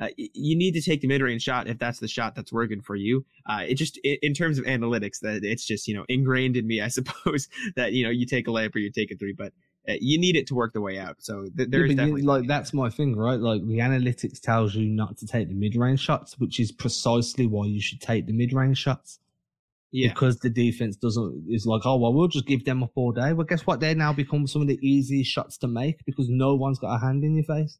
uh, 0.00 0.08
you 0.16 0.56
need 0.56 0.72
to 0.72 0.80
take 0.80 1.00
the 1.00 1.08
mid-range 1.08 1.42
shot 1.42 1.66
if 1.66 1.78
that's 1.78 1.98
the 1.98 2.08
shot 2.08 2.34
that's 2.34 2.52
working 2.52 2.80
for 2.80 2.94
you. 2.94 3.24
Uh, 3.46 3.64
it 3.66 3.74
just, 3.74 3.98
i 4.04 4.16
in 4.22 4.32
terms 4.32 4.58
of 4.58 4.64
analytics, 4.64 5.18
that 5.20 5.42
it's 5.42 5.64
just 5.64 5.88
you 5.88 5.94
know 5.94 6.04
ingrained 6.08 6.56
in 6.56 6.66
me, 6.66 6.80
I 6.80 6.88
suppose, 6.98 7.48
that 7.76 7.92
you 7.92 8.04
know 8.04 8.10
you 8.10 8.26
take 8.26 8.46
a 8.46 8.50
layup 8.50 8.74
or 8.74 8.78
you 8.78 8.90
take 8.90 9.10
a 9.10 9.16
three, 9.16 9.32
but 9.32 9.52
Uh, 9.88 9.94
you 10.00 10.18
need 10.18 10.36
it 10.36 10.46
to 10.48 10.54
work 10.54 10.72
the 10.74 10.80
way 10.80 10.98
out. 10.98 11.16
So 11.18 11.46
th- 11.56 11.70
there 11.70 11.86
Yeah, 11.86 11.90
is 11.92 11.96
definitely 11.96 12.22
like 12.22 12.46
that's 12.46 12.74
my 12.74 12.90
thing, 12.90 13.16
right? 13.16 13.40
Like 13.40 13.62
the 13.66 13.78
analytics 13.78 14.38
tells 14.40 14.74
you 14.74 14.86
not 14.86 15.16
to 15.18 15.26
take 15.26 15.48
the 15.48 15.54
mid-range 15.54 16.00
shots, 16.00 16.38
which 16.38 16.60
is 16.60 16.70
precisely 16.72 17.46
why 17.46 17.66
you 17.66 17.80
should 17.80 18.00
take 18.00 18.26
the 18.26 18.32
mid-range 18.34 18.76
shots. 18.78 19.18
yeah. 19.90 20.08
Because 20.10 20.38
the 20.40 20.50
defense 20.50 20.96
doesn't 20.96 21.46
is 21.48 21.64
like, 21.66 21.82
oh 21.86 21.96
well, 21.96 22.12
we'll 22.12 22.28
just 22.28 22.46
give 22.46 22.64
them 22.66 22.82
up 22.82 22.90
all 22.96 23.12
day. 23.12 23.32
Well, 23.32 23.46
guess 23.46 23.66
what? 23.66 23.80
They 23.80 23.94
now 23.94 24.12
become 24.12 24.46
some 24.46 24.60
of 24.60 24.68
the 24.68 24.78
easiest 24.86 25.30
shots 25.30 25.56
to 25.58 25.68
make 25.68 26.04
because 26.04 26.28
no 26.28 26.54
one's 26.54 26.78
got 26.78 26.94
a 26.94 26.98
hand 26.98 27.24
in 27.24 27.34
your 27.36 27.44
face. 27.44 27.78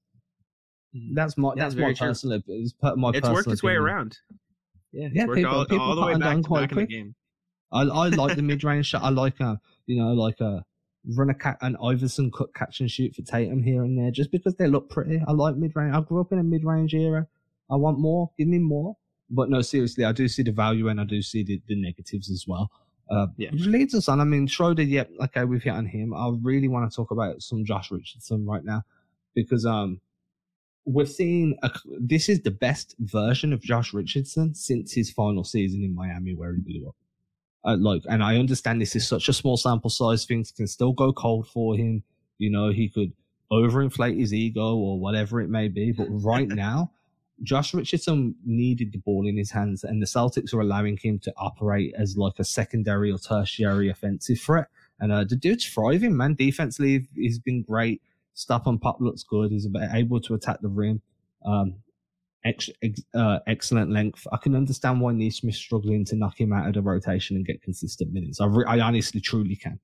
Mm-hmm. 0.97 1.15
That's 1.15 1.37
my 1.37 1.51
Yeah, 1.57 1.65
that's 1.65 1.75
my 1.75 1.93
personal. 1.93 2.41
It's 2.49 2.75
my 2.97 3.11
It's 3.15 3.29
worked 3.29 3.49
its 3.49 3.63
way 3.63 3.75
around. 3.75 4.17
Yeah, 4.93 5.09
Yeah, 5.13 5.27
people- 5.27 5.47
all, 5.55 5.67
people 5.67 5.85
all 5.85 5.95
the 5.95 6.07
way 6.07 6.13
back, 6.15 6.43
back 6.49 6.73
in 6.73 6.79
the 6.79 6.87
game. 6.87 7.15
I 7.71 7.83
I 7.83 8.09
like 8.09 8.37
the 8.37 8.43
mid 8.51 8.65
range 8.65 8.87
shot. 8.87 9.03
I 9.03 9.11
like 9.11 9.39
a 9.41 9.61
you 9.85 10.01
know 10.03 10.15
like 10.15 10.41
a 10.41 10.65
run 11.17 11.31
a 11.31 11.35
cat 11.35 11.59
an 11.63 11.77
Iverson 11.83 12.31
cut 12.31 12.55
catch 12.55 12.81
and 12.81 12.91
shoot 12.91 13.15
for 13.15 13.23
Tatum 13.23 13.63
here 13.63 13.83
and 13.83 13.99
there 13.99 14.11
just 14.11 14.31
because 14.31 14.55
they 14.57 14.67
look 14.67 14.91
pretty. 14.91 15.23
I 15.27 15.33
like 15.33 15.57
mid 15.57 15.75
range. 15.75 15.95
I 15.95 16.01
grew 16.01 16.21
up 16.21 16.33
in 16.33 16.39
a 16.39 16.45
mid 16.45 16.65
range 16.65 16.95
era. 16.95 17.27
I 17.71 17.77
want 17.77 17.99
more. 17.99 18.31
Give 18.39 18.49
me 18.49 18.59
more. 18.59 18.97
But 19.31 19.51
no, 19.51 19.61
seriously, 19.61 20.05
I 20.05 20.13
do 20.13 20.27
see 20.29 20.43
the 20.43 20.53
value 20.53 20.89
and 20.89 21.01
I 21.01 21.05
do 21.05 21.21
see 21.23 21.43
the, 21.43 21.61
the 21.67 21.81
negatives 21.81 22.31
as 22.31 22.45
well. 22.47 22.71
Uh, 23.11 23.27
Yeah. 23.37 23.51
Which 23.51 23.67
leads 23.67 23.95
us 23.95 24.09
on. 24.09 24.21
I 24.21 24.25
mean, 24.25 24.47
Schroeder, 24.47 24.83
yep, 24.83 25.11
okay, 25.21 25.45
we've 25.45 25.63
hit 25.63 25.73
on 25.73 25.87
him. 25.87 26.15
I 26.15 26.31
really 26.43 26.69
want 26.69 26.91
to 26.91 26.95
talk 26.95 27.11
about 27.11 27.43
some 27.43 27.65
Josh 27.65 27.91
Richardson 27.91 28.47
right 28.47 28.65
now 28.65 28.83
because 29.35 29.65
um, 29.67 30.01
we're 30.85 31.07
seeing 31.07 31.57
a, 31.63 31.71
this 32.01 32.29
is 32.29 32.43
the 32.43 32.51
best 32.51 32.95
version 32.99 33.53
of 33.53 33.61
Josh 33.61 33.93
Richardson 33.93 34.55
since 34.55 34.93
his 34.93 35.11
final 35.11 35.45
season 35.45 35.83
in 35.85 35.95
Miami 35.95 36.35
where 36.35 36.55
he 36.55 36.61
blew 36.61 36.89
up. 36.89 36.97
Uh, 37.69 37.77
like, 37.79 38.03
and 38.09 38.25
I 38.25 38.37
understand 38.37 38.81
this 38.81 38.97
is 38.97 39.07
such 39.07 39.29
a 39.29 39.33
small 39.35 39.59
sample 39.59 39.91
size. 39.91 40.25
Things 40.25 40.51
can 40.51 40.67
still 40.67 40.93
go 40.95 41.13
cold 41.13 41.47
for 41.47 41.77
him. 41.77 42.03
You 42.39 42.51
know, 42.51 42.71
he 42.71 42.89
could 42.89 43.13
overinflate 43.53 44.19
his 44.19 44.33
ego 44.33 44.75
or 44.75 44.99
whatever 44.99 45.39
it 45.43 45.51
may 45.51 45.69
be. 45.69 45.93
But 45.93 46.07
right 46.11 46.49
now, 46.49 46.93
Josh 47.43 47.75
Richardson 47.75 48.37
needed 48.43 48.93
the 48.93 48.99
ball 48.99 49.27
in 49.27 49.37
his 49.37 49.51
hands, 49.51 49.85
and 49.85 50.01
the 50.01 50.07
Celtics 50.07 50.55
are 50.55 50.63
allowing 50.63 50.97
him 50.97 51.19
to 51.21 51.33
operate 51.37 51.95
as 51.99 52.17
like 52.17 52.39
a 52.39 52.45
secondary 52.45 53.13
or 53.13 53.19
tertiary 53.19 53.91
offensive 53.91 54.41
threat. 54.41 54.69
And 54.99 55.13
uh, 55.13 55.25
the 55.25 55.37
dude's 55.37 55.67
thriving, 55.67 56.17
man. 56.17 56.35
Defensively, 56.35 57.07
he's 57.15 57.39
been 57.39 57.63
great. 57.63 58.01
Stop 58.33 58.67
and 58.67 58.81
pop 58.81 58.99
looks 58.99 59.25
good. 59.25 59.51
He's 59.51 59.69
able 59.93 60.21
to 60.23 60.35
attack 60.35 60.61
the 60.63 60.69
rim. 60.69 61.03
Um, 61.45 61.75
ex, 62.49 62.71
ex, 62.83 63.01
uh, 63.15 63.39
excellent 63.47 63.91
length. 63.91 64.27
I 64.33 64.37
can 64.39 64.55
understand 64.55 65.01
why 65.01 65.13
Nesmith's 65.13 65.59
struggling 65.59 66.05
to 66.07 66.17
knock 66.17 66.41
him 66.41 66.53
out 66.53 66.67
of 66.67 66.75
the 66.75 66.83
rotation 66.83 67.37
and 67.37 67.47
get 67.47 67.63
consistent 67.63 68.13
minutes. 68.13 68.41
I, 68.41 68.47
re- 68.47 68.65
I 68.67 68.81
honestly, 68.81 69.21
truly 69.21 69.57
can. 69.57 69.79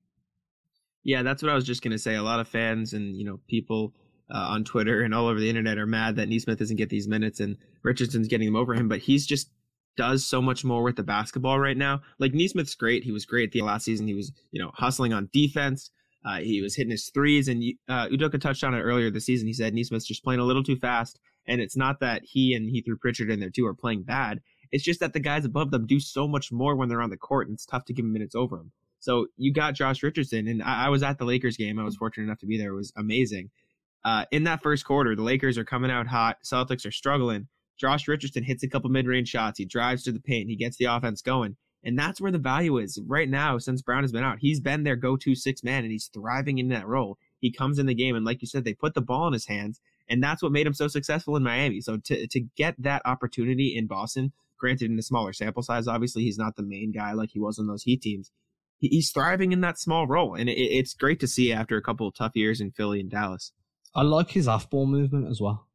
Yeah, 1.05 1.23
that's 1.23 1.43
what 1.43 1.53
I 1.53 1.55
was 1.55 1.65
just 1.65 1.83
gonna 1.83 1.99
say. 1.99 2.15
A 2.15 2.23
lot 2.23 2.41
of 2.41 2.49
fans 2.49 2.95
and 2.95 3.17
you 3.17 3.25
know 3.25 3.39
people 3.47 3.93
uh, 4.35 4.39
on 4.39 4.65
Twitter 4.65 5.03
and 5.03 5.15
all 5.15 5.27
over 5.27 5.39
the 5.39 5.49
internet 5.49 5.79
are 5.79 5.87
mad 5.87 6.17
that 6.17 6.29
Nesmith 6.29 6.59
doesn't 6.59 6.77
get 6.77 6.89
these 6.89 7.07
minutes 7.07 7.41
and 7.41 7.57
Richardson's 7.83 8.29
getting 8.29 8.47
them 8.47 8.57
over 8.57 8.75
him, 8.75 8.89
but 8.89 9.01
he's 9.01 9.27
just 9.27 9.51
does 9.97 10.27
so 10.27 10.43
much 10.43 10.65
more 10.65 10.83
with 10.83 10.97
the 10.97 11.03
basketball 11.03 11.61
right 11.61 11.77
now. 11.77 12.01
Like 12.19 12.35
Nesmith's 12.35 12.75
great. 12.75 13.05
He 13.05 13.13
was 13.13 13.27
great 13.27 13.53
the 13.53 13.63
last 13.63 13.85
season. 13.85 14.09
He 14.09 14.15
was, 14.15 14.33
you 14.51 14.61
know, 14.61 14.71
hustling 14.75 15.13
on 15.13 15.29
defense. 15.33 15.91
Uh, 16.25 16.39
he 16.39 16.63
was 16.63 16.75
hitting 16.75 16.91
his 16.91 17.11
threes, 17.11 17.49
and 17.49 17.63
uh, 17.87 18.09
Udoka 18.09 18.41
touched 18.41 18.65
on 18.65 18.73
it 18.75 18.81
earlier 18.81 19.11
this 19.11 19.27
season. 19.27 19.47
He 19.47 19.53
said 19.53 19.75
Nesmith's 19.75 20.07
just 20.07 20.25
playing 20.25 20.41
a 20.41 20.45
little 20.45 20.65
too 20.65 20.77
fast, 20.77 21.21
and 21.47 21.61
it's 21.61 21.77
not 21.77 22.01
that 22.01 22.23
he 22.25 22.55
and 22.55 22.71
he 22.71 22.81
threw 22.81 22.97
Pritchard 22.97 23.31
in 23.31 23.41
there 23.41 23.51
too 23.51 23.67
are 23.67 23.75
playing 23.75 24.03
bad. 24.03 24.41
It's 24.71 24.85
just 24.85 25.01
that 25.01 25.13
the 25.13 25.21
guys 25.21 25.45
above 25.45 25.71
them 25.71 25.87
do 25.87 26.01
so 26.01 26.27
much 26.27 26.51
more 26.51 26.75
when 26.75 26.89
they're 26.89 27.03
on 27.03 27.11
the 27.11 27.17
court, 27.17 27.47
and 27.47 27.55
it's 27.55 27.67
tough 27.67 27.85
to 27.87 27.93
give 27.93 28.05
them 28.05 28.13
minutes 28.13 28.35
over 28.35 28.57
them. 28.57 28.73
So 28.99 29.27
you 29.37 29.53
got 29.53 29.75
Josh 29.75 30.03
Richardson, 30.03 30.49
and 30.49 30.63
I, 30.63 30.87
I 30.87 30.89
was 30.89 31.03
at 31.03 31.19
the 31.19 31.25
Lakers 31.25 31.57
game. 31.57 31.79
I 31.79 31.85
was 31.85 31.97
fortunate 31.97 32.25
enough 32.25 32.39
to 32.41 32.47
be 32.47 32.59
there. 32.59 32.71
It 32.71 32.77
was 32.77 32.93
amazing. 32.97 33.51
Uh, 34.05 34.25
in 34.31 34.45
that 34.45 34.63
first 34.63 34.85
quarter, 34.85 35.15
the 35.15 35.23
Lakers 35.23 35.59
are 35.59 35.65
coming 35.65 35.91
out 35.91 36.07
hot. 36.07 36.39
Celtics 36.45 36.87
are 36.87 36.93
struggling. 36.93 37.49
Josh 37.77 38.07
Richardson 38.07 38.45
hits 38.45 38.63
a 38.63 38.69
couple 38.69 38.91
mid-range 38.91 39.29
shots. 39.29 39.59
He 39.59 39.65
drives 39.65 40.05
to 40.05 40.13
the 40.13 40.21
paint. 40.21 40.49
He 40.49 40.57
gets 40.57 40.77
the 40.77 40.87
offense 40.87 41.23
going. 41.23 41.57
And 41.85 41.99
that's 41.99 42.21
where 42.21 42.33
the 42.33 42.39
value 42.39 42.79
is 42.79 42.99
right 43.07 43.29
now 43.29 43.59
since 43.59 43.83
Brown 43.83 44.05
has 44.05 44.13
been 44.13 44.25
out. 44.25 44.39
He's 44.41 44.61
been 44.61 44.85
their 44.85 44.97
go-to 44.97 45.35
six 45.35 45.63
man 45.63 45.83
and 45.83 45.93
he's 45.93 46.07
thriving 46.07 46.59
in 46.59 46.69
that 46.69 46.87
role. 46.87 47.19
He 47.41 47.53
comes 47.53 47.79
in 47.79 47.87
the 47.87 47.95
game 47.95 48.17
and 48.17 48.25
like 48.25 48.41
you 48.41 48.49
said, 48.49 48.65
they 48.65 48.73
put 48.73 48.95
the 48.95 49.03
ball 49.03 49.27
in 49.27 49.35
his 49.35 49.47
hands 49.47 49.81
and 50.09 50.23
that's 50.23 50.43
what 50.43 50.53
made 50.53 50.67
him 50.67 50.75
so 50.75 50.89
successful 50.89 51.37
in 51.37 51.43
Miami. 51.43 51.81
So 51.81 51.97
to 51.97 52.27
to 52.27 52.41
get 52.57 52.75
that 52.79 53.03
opportunity 53.05 53.75
in 53.77 53.87
Boston, 53.87 54.33
granted 54.59 54.91
in 54.91 54.99
a 54.99 55.03
smaller 55.03 55.33
sample 55.33 55.63
size, 55.63 55.89
obviously 55.89 56.23
he's 56.23 56.39
not 56.39 56.57
the 56.57 56.63
main 56.63 56.93
guy 56.93 57.13
like 57.13 57.31
he 57.33 57.41
was 57.41 57.59
on 57.59 57.67
those 57.67 57.83
Heat 57.83 58.03
teams. 58.03 58.31
He's 58.79 59.11
thriving 59.11 59.53
in 59.53 59.61
that 59.63 59.79
small 59.79 60.07
role, 60.07 60.35
and 60.35 60.49
it's 60.51 60.95
great 60.95 61.21
to 61.21 61.27
see 61.27 61.53
after 61.53 61.77
a 61.77 61.83
couple 61.83 62.07
of 62.07 62.15
tough 62.15 62.33
years 62.35 62.61
in 62.61 62.71
Philly 62.71 63.01
and 63.01 63.11
Dallas. 63.11 63.53
I 63.95 64.03
like 64.03 64.31
his 64.31 64.49
off-ball 64.49 64.87
movement 64.87 65.31
as 65.31 65.41
well. 65.41 65.69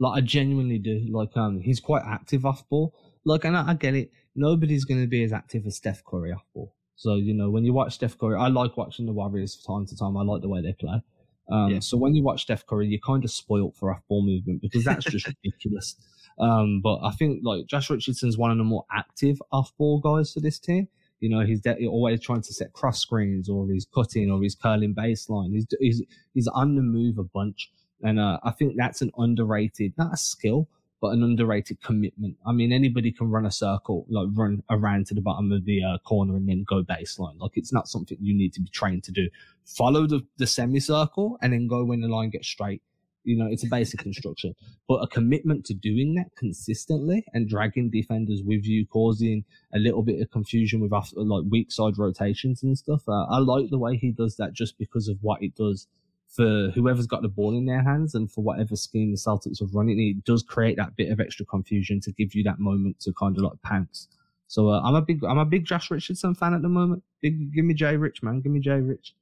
Like 0.00 0.18
I 0.18 0.20
genuinely 0.26 0.78
do. 0.78 1.06
Like 1.10 1.36
um, 1.36 1.60
he's 1.60 1.80
quite 1.80 2.02
active 2.04 2.44
off 2.44 2.68
ball. 2.68 2.94
Like, 3.24 3.44
and 3.44 3.56
I, 3.56 3.70
I 3.70 3.74
get 3.74 3.94
it. 3.94 4.10
Nobody's 4.34 4.84
going 4.84 5.00
to 5.00 5.06
be 5.06 5.22
as 5.22 5.32
active 5.32 5.66
as 5.66 5.76
Steph 5.76 6.02
Curry 6.04 6.32
off 6.32 6.44
ball. 6.54 6.74
So 6.96 7.14
you 7.14 7.34
know, 7.34 7.50
when 7.50 7.64
you 7.64 7.72
watch 7.72 7.94
Steph 7.94 8.18
Curry, 8.18 8.36
I 8.36 8.48
like 8.48 8.76
watching 8.76 9.06
the 9.06 9.12
Warriors 9.12 9.54
from 9.54 9.80
time 9.80 9.86
to 9.86 9.96
time. 9.96 10.16
I 10.16 10.22
like 10.22 10.42
the 10.42 10.48
way 10.48 10.62
they 10.62 10.72
play. 10.72 11.02
Um, 11.50 11.70
yeah. 11.70 11.80
So 11.80 11.96
when 11.96 12.14
you 12.14 12.22
watch 12.22 12.42
Steph 12.42 12.66
Curry, 12.66 12.88
you're 12.88 13.00
kind 13.00 13.24
of 13.24 13.30
spoilt 13.30 13.76
for 13.76 13.92
off 13.92 14.02
ball 14.08 14.24
movement 14.24 14.62
because 14.62 14.84
that's 14.84 15.04
just 15.04 15.26
ridiculous. 15.44 15.96
Um, 16.38 16.80
but 16.82 16.98
I 17.02 17.12
think 17.12 17.40
like 17.44 17.66
Josh 17.66 17.88
Richardson's 17.88 18.36
one 18.36 18.50
of 18.50 18.58
the 18.58 18.64
more 18.64 18.84
active 18.92 19.40
off 19.52 19.72
ball 19.78 20.00
guys 20.00 20.32
for 20.32 20.40
this 20.40 20.58
team. 20.58 20.88
You 21.20 21.30
know, 21.30 21.46
he's 21.46 21.60
de- 21.60 21.86
always 21.86 22.20
trying 22.20 22.42
to 22.42 22.52
set 22.52 22.72
cross 22.74 23.00
screens 23.00 23.48
or 23.48 23.66
he's 23.70 23.86
cutting 23.86 24.30
or 24.30 24.42
he's 24.42 24.54
curling 24.54 24.94
baseline. 24.94 25.52
He's, 25.52 25.66
he's, 25.80 26.02
he's 26.34 26.48
on 26.48 26.76
the 26.76 26.82
move 26.82 27.18
a 27.18 27.24
bunch. 27.24 27.70
And 28.02 28.20
uh, 28.20 28.38
I 28.44 28.50
think 28.50 28.74
that's 28.76 29.00
an 29.00 29.10
underrated, 29.16 29.94
not 29.96 30.12
a 30.12 30.16
skill, 30.18 30.68
but 31.00 31.08
an 31.08 31.22
underrated 31.22 31.82
commitment. 31.82 32.36
I 32.46 32.52
mean, 32.52 32.72
anybody 32.72 33.12
can 33.12 33.30
run 33.30 33.46
a 33.46 33.50
circle, 33.50 34.06
like 34.08 34.28
run 34.32 34.62
around 34.70 35.06
to 35.06 35.14
the 35.14 35.20
bottom 35.20 35.52
of 35.52 35.64
the 35.64 35.82
uh, 35.84 35.98
corner 35.98 36.36
and 36.36 36.48
then 36.48 36.64
go 36.66 36.82
baseline. 36.82 37.38
Like 37.38 37.52
it's 37.54 37.72
not 37.72 37.88
something 37.88 38.16
you 38.20 38.34
need 38.34 38.52
to 38.54 38.60
be 38.60 38.70
trained 38.70 39.04
to 39.04 39.12
do. 39.12 39.28
Follow 39.64 40.06
the, 40.06 40.22
the 40.38 40.46
semicircle 40.46 41.38
and 41.42 41.52
then 41.52 41.66
go 41.66 41.84
when 41.84 42.00
the 42.00 42.08
line 42.08 42.30
gets 42.30 42.48
straight. 42.48 42.82
You 43.24 43.36
know, 43.36 43.46
it's 43.50 43.64
a 43.64 43.68
basic 43.68 44.06
instruction, 44.06 44.54
but 44.88 45.02
a 45.02 45.08
commitment 45.08 45.66
to 45.66 45.74
doing 45.74 46.14
that 46.14 46.34
consistently 46.36 47.24
and 47.34 47.48
dragging 47.48 47.90
defenders 47.90 48.42
with 48.44 48.64
you, 48.64 48.86
causing 48.86 49.44
a 49.74 49.78
little 49.78 50.02
bit 50.02 50.22
of 50.22 50.30
confusion 50.30 50.80
with 50.80 50.92
like 50.92 51.44
weak 51.50 51.72
side 51.72 51.98
rotations 51.98 52.62
and 52.62 52.78
stuff. 52.78 53.02
Uh, 53.08 53.24
I 53.24 53.38
like 53.38 53.68
the 53.68 53.78
way 53.78 53.96
he 53.96 54.12
does 54.12 54.36
that 54.36 54.52
just 54.52 54.78
because 54.78 55.08
of 55.08 55.18
what 55.20 55.42
it 55.42 55.56
does 55.56 55.88
for 56.28 56.70
whoever's 56.74 57.06
got 57.06 57.22
the 57.22 57.28
ball 57.28 57.56
in 57.56 57.66
their 57.66 57.82
hands 57.82 58.14
and 58.14 58.30
for 58.30 58.42
whatever 58.42 58.76
scheme 58.76 59.10
the 59.10 59.16
Celtics 59.16 59.62
are 59.62 59.66
running, 59.72 59.98
it 60.00 60.24
does 60.24 60.42
create 60.42 60.76
that 60.76 60.96
bit 60.96 61.10
of 61.10 61.20
extra 61.20 61.46
confusion 61.46 62.00
to 62.00 62.12
give 62.12 62.34
you 62.34 62.42
that 62.44 62.58
moment 62.58 63.00
to 63.00 63.12
kind 63.12 63.36
of 63.36 63.44
like 63.44 63.62
pounce. 63.62 64.08
So 64.48 64.68
uh, 64.68 64.80
I'm 64.82 64.94
a 64.94 65.02
big 65.02 65.24
I'm 65.24 65.38
a 65.38 65.44
big 65.44 65.64
Josh 65.64 65.90
Richardson 65.90 66.34
fan 66.34 66.54
at 66.54 66.62
the 66.62 66.68
moment. 66.68 67.02
Big, 67.20 67.52
give 67.52 67.64
me 67.64 67.74
Jay 67.74 67.96
Rich, 67.96 68.22
man. 68.22 68.40
Give 68.40 68.52
me 68.52 68.60
Jay 68.60 68.80
Rich. 68.80 69.14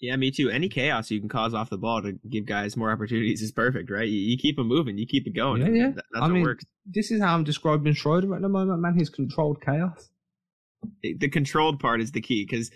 Yeah, 0.00 0.16
me 0.16 0.30
too. 0.30 0.48
Any 0.48 0.68
chaos 0.68 1.10
you 1.10 1.20
can 1.20 1.28
cause 1.28 1.52
off 1.52 1.68
the 1.68 1.76
ball 1.76 2.00
to 2.02 2.12
give 2.30 2.46
guys 2.46 2.76
more 2.76 2.90
opportunities 2.90 3.42
is 3.42 3.52
perfect, 3.52 3.90
right? 3.90 4.08
You, 4.08 4.18
you 4.18 4.38
keep 4.38 4.56
them 4.56 4.68
moving, 4.68 4.96
you 4.96 5.06
keep 5.06 5.26
it 5.26 5.34
going. 5.34 5.60
Yeah, 5.60 5.68
yeah. 5.68 5.90
that's 5.94 6.06
I 6.22 6.28
mean, 6.28 6.42
works. 6.42 6.64
This 6.86 7.10
is 7.10 7.20
how 7.20 7.34
I'm 7.34 7.44
describing 7.44 7.92
Schroeder 7.92 8.34
at 8.34 8.40
the 8.40 8.48
moment, 8.48 8.80
man. 8.80 8.94
He's 8.96 9.10
controlled 9.10 9.60
chaos 9.60 10.08
the 11.02 11.28
controlled 11.28 11.80
part 11.80 12.00
is 12.00 12.12
the 12.12 12.20
key 12.20 12.44
because 12.44 12.70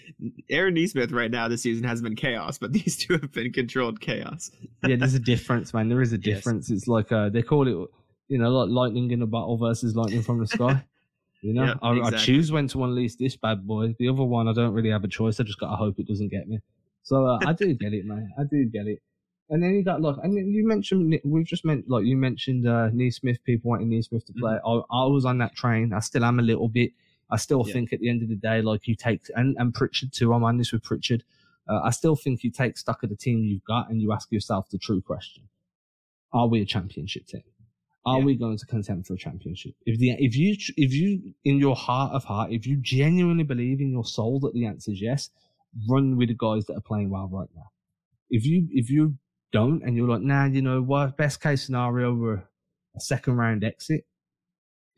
Aaron 0.51 0.75
Nesmith 0.75 1.13
right 1.13 1.31
now 1.31 1.49
this 1.49 1.63
season 1.63 1.85
has 1.85 2.03
been 2.03 2.17
chaos, 2.17 2.59
but 2.59 2.73
these 2.75 2.97
two 2.97 3.15
have 3.15 3.33
been 3.33 3.53
controlled 3.53 4.01
chaos. 4.01 4.51
yeah, 4.87 4.97
there's 4.97 5.15
a 5.15 5.21
difference, 5.21 5.73
man. 5.75 5.89
There 5.89 6.03
is 6.03 6.13
a 6.13 6.19
difference. 6.33 6.71
Yes. 6.71 6.79
It's 6.79 6.89
like 6.89 7.13
uh, 7.13 7.29
they 7.29 7.43
call 7.43 7.69
it, 7.69 7.89
you 8.29 8.39
know, 8.39 8.51
like 8.51 8.71
lightning 8.71 9.11
in 9.11 9.23
a 9.23 9.27
bottle 9.27 9.57
versus 9.57 9.97
lightning 9.97 10.23
from 10.23 10.41
the 10.41 10.47
sky. 10.47 10.85
You 11.43 11.53
know, 11.53 11.67
yep, 11.67 11.79
I, 11.83 11.93
exactly. 11.93 12.17
I, 12.17 12.21
choose 12.23 12.53
when 12.53 12.69
to 12.69 12.85
unleash 12.85 13.17
this 13.17 13.37
bad 13.37 13.67
boy. 13.67 13.95
The 13.99 14.09
other 14.09 14.23
one, 14.23 14.49
I 14.49 14.55
don't 14.55 14.73
really 14.73 14.89
have 14.89 15.05
a 15.05 15.09
choice. 15.09 15.39
I 15.39 15.43
just 15.43 15.61
gotta 15.61 15.77
hope 15.77 15.99
it 15.99 16.09
doesn't 16.09 16.31
get 16.31 16.49
me. 16.49 16.61
So 17.03 17.27
uh, 17.27 17.39
I 17.45 17.53
do 17.53 17.75
get 17.75 17.93
it, 17.93 18.07
man. 18.07 18.33
I 18.39 18.45
do 18.45 18.65
get 18.65 18.87
it. 18.87 19.03
And 19.51 19.63
then 19.63 19.75
you 19.75 19.85
got 19.85 20.01
like, 20.01 20.17
and 20.23 20.35
you 20.35 20.67
mentioned 20.67 21.21
we've 21.23 21.45
just 21.45 21.67
meant 21.67 21.85
like 21.87 22.07
you 22.07 22.17
mentioned 22.17 22.67
uh, 22.67 22.89
Nesmith. 22.95 23.45
People 23.45 23.73
wanting 23.73 23.91
Nesmith 23.91 24.25
to 24.25 24.33
play. 24.33 24.55
Mm-hmm. 24.55 24.91
I, 24.91 25.03
I 25.03 25.07
was 25.07 25.27
on 25.27 25.37
that 25.37 25.55
train. 25.55 25.93
I 25.93 26.01
still 26.01 26.25
am 26.25 26.39
a 26.39 26.43
little 26.43 26.69
bit 26.69 26.93
I 27.31 27.37
still 27.37 27.65
yeah. 27.67 27.73
think 27.73 27.93
at 27.93 28.01
the 28.01 28.11
end 28.11 28.23
of 28.23 28.29
the 28.29 28.37
day, 28.37 28.63
like 28.63 28.87
you 28.87 28.95
take 28.95 29.23
and, 29.35 29.57
and 29.59 29.73
Pritchard 29.73 30.13
too. 30.13 30.33
I'm 30.33 30.45
on 30.45 30.59
this 30.59 30.73
with 30.73 30.83
Pritchard. 30.83 31.25
Uh, 31.69 31.81
I 31.83 31.91
still 31.91 32.17
think 32.17 32.45
you 32.45 32.51
take 32.51 32.77
stock 32.77 33.03
of 33.03 33.09
the 33.09 33.17
team 33.17 33.45
you've 33.45 33.65
got 33.65 33.89
and 33.89 34.01
you 34.01 34.13
ask 34.13 34.31
yourself 34.31 34.69
the 34.71 34.79
true 34.79 35.01
question: 35.01 35.45
Are 36.33 36.47
we 36.47 36.61
a 36.61 36.67
championship 36.67 37.27
team? 37.27 37.43
Are 38.07 38.19
yeah. 38.19 38.25
we 38.25 38.37
going 38.37 38.59
to 38.59 38.67
contend 38.67 39.07
for 39.07 39.15
a 39.15 39.19
championship? 39.19 39.75
If 39.87 39.99
the 39.99 40.11
if 40.19 40.37
you 40.37 40.55
if 40.77 40.93
you 40.93 41.35
in 41.45 41.59
your 41.59 41.75
heart 41.77 42.13
of 42.13 42.25
heart, 42.25 42.53
if 42.53 42.67
you 42.67 42.77
genuinely 42.77 43.45
believe 43.45 43.81
in 43.81 43.91
your 43.91 44.05
soul 44.05 44.41
that 44.41 44.53
the 44.53 44.67
answer 44.67 44.91
is 44.93 45.01
yes, 45.01 45.31
run 45.89 46.17
with 46.19 46.29
the 46.29 46.37
guys 46.39 46.67
that 46.67 46.77
are 46.77 46.83
playing 46.83 47.11
well 47.11 47.29
right 47.33 47.49
now. 47.55 47.71
If 48.29 48.45
you 48.45 48.69
if 48.71 48.91
you 48.91 49.17
don't 49.53 49.83
and 49.83 49.97
you're 49.97 50.09
like, 50.09 50.23
nah, 50.23 50.45
you 50.45 50.61
know 50.61 50.83
what? 50.83 51.17
Best 51.17 51.41
case 51.41 51.65
scenario, 51.65 52.13
we're 52.15 52.43
a 52.95 53.01
second 53.01 53.37
round 53.37 53.65
exit. 53.65 54.05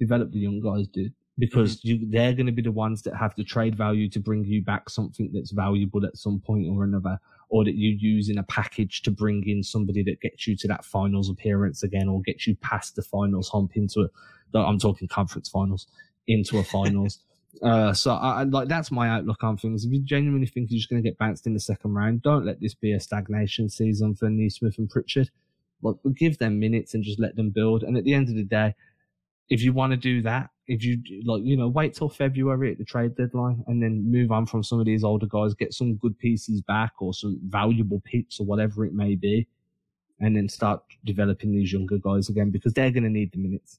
Develop 0.00 0.32
the 0.32 0.40
young 0.40 0.60
guys, 0.60 0.88
dude 0.88 1.14
because 1.38 1.76
mm-hmm. 1.78 1.88
you, 1.88 2.10
they're 2.10 2.32
going 2.32 2.46
to 2.46 2.52
be 2.52 2.62
the 2.62 2.72
ones 2.72 3.02
that 3.02 3.14
have 3.14 3.34
the 3.36 3.44
trade 3.44 3.76
value 3.76 4.08
to 4.08 4.20
bring 4.20 4.44
you 4.44 4.62
back 4.62 4.88
something 4.88 5.30
that's 5.32 5.50
valuable 5.50 6.04
at 6.04 6.16
some 6.16 6.40
point 6.40 6.66
or 6.68 6.84
another, 6.84 7.18
or 7.48 7.64
that 7.64 7.74
you 7.74 7.90
use 7.90 8.28
in 8.28 8.38
a 8.38 8.42
package 8.44 9.02
to 9.02 9.10
bring 9.10 9.46
in 9.46 9.62
somebody 9.62 10.02
that 10.02 10.20
gets 10.20 10.46
you 10.46 10.56
to 10.56 10.68
that 10.68 10.84
finals 10.84 11.28
appearance 11.28 11.82
again, 11.82 12.08
or 12.08 12.20
gets 12.22 12.46
you 12.46 12.56
past 12.56 12.96
the 12.96 13.02
finals 13.02 13.48
hump 13.48 13.72
into 13.76 14.02
it. 14.02 14.10
I'm 14.54 14.78
talking 14.78 15.06
conference 15.08 15.48
finals 15.48 15.86
into 16.26 16.58
a 16.58 16.64
finals. 16.64 17.18
uh, 17.62 17.92
so 17.92 18.14
I, 18.14 18.44
like 18.44 18.68
that's 18.68 18.90
my 18.90 19.08
outlook 19.08 19.42
on 19.44 19.58
things. 19.58 19.84
If 19.84 19.92
you 19.92 20.00
genuinely 20.00 20.46
think 20.46 20.70
you're 20.70 20.78
just 20.78 20.88
going 20.88 21.02
to 21.02 21.08
get 21.08 21.18
bounced 21.18 21.46
in 21.46 21.52
the 21.52 21.60
second 21.60 21.94
round, 21.94 22.22
don't 22.22 22.46
let 22.46 22.60
this 22.60 22.74
be 22.74 22.92
a 22.92 23.00
stagnation 23.00 23.68
season 23.68 24.14
for 24.14 24.30
Nesmith 24.30 24.78
and 24.78 24.88
Pritchard. 24.88 25.30
Like, 25.82 25.96
give 26.16 26.38
them 26.38 26.58
minutes 26.58 26.94
and 26.94 27.04
just 27.04 27.20
let 27.20 27.36
them 27.36 27.50
build. 27.50 27.82
And 27.82 27.98
at 27.98 28.04
the 28.04 28.14
end 28.14 28.30
of 28.30 28.34
the 28.34 28.44
day, 28.44 28.74
if 29.50 29.62
you 29.62 29.74
want 29.74 29.92
to 29.92 29.96
do 29.96 30.22
that, 30.22 30.50
if 30.68 30.84
you 30.84 31.00
like, 31.24 31.42
you 31.44 31.56
know, 31.56 31.68
wait 31.68 31.94
till 31.94 32.08
February 32.08 32.72
at 32.72 32.78
the 32.78 32.84
trade 32.84 33.16
deadline 33.16 33.62
and 33.66 33.82
then 33.82 34.10
move 34.10 34.32
on 34.32 34.46
from 34.46 34.62
some 34.62 34.80
of 34.80 34.86
these 34.86 35.04
older 35.04 35.26
guys, 35.26 35.54
get 35.54 35.72
some 35.72 35.94
good 35.96 36.18
pieces 36.18 36.60
back 36.62 36.92
or 37.00 37.14
some 37.14 37.38
valuable 37.44 38.02
picks 38.04 38.40
or 38.40 38.46
whatever 38.46 38.84
it 38.84 38.92
may 38.92 39.14
be, 39.14 39.46
and 40.20 40.36
then 40.36 40.48
start 40.48 40.82
developing 41.04 41.52
these 41.52 41.72
younger 41.72 41.98
guys 41.98 42.28
again 42.28 42.50
because 42.50 42.72
they're 42.72 42.90
going 42.90 43.04
to 43.04 43.10
need 43.10 43.30
the 43.32 43.38
minutes. 43.38 43.78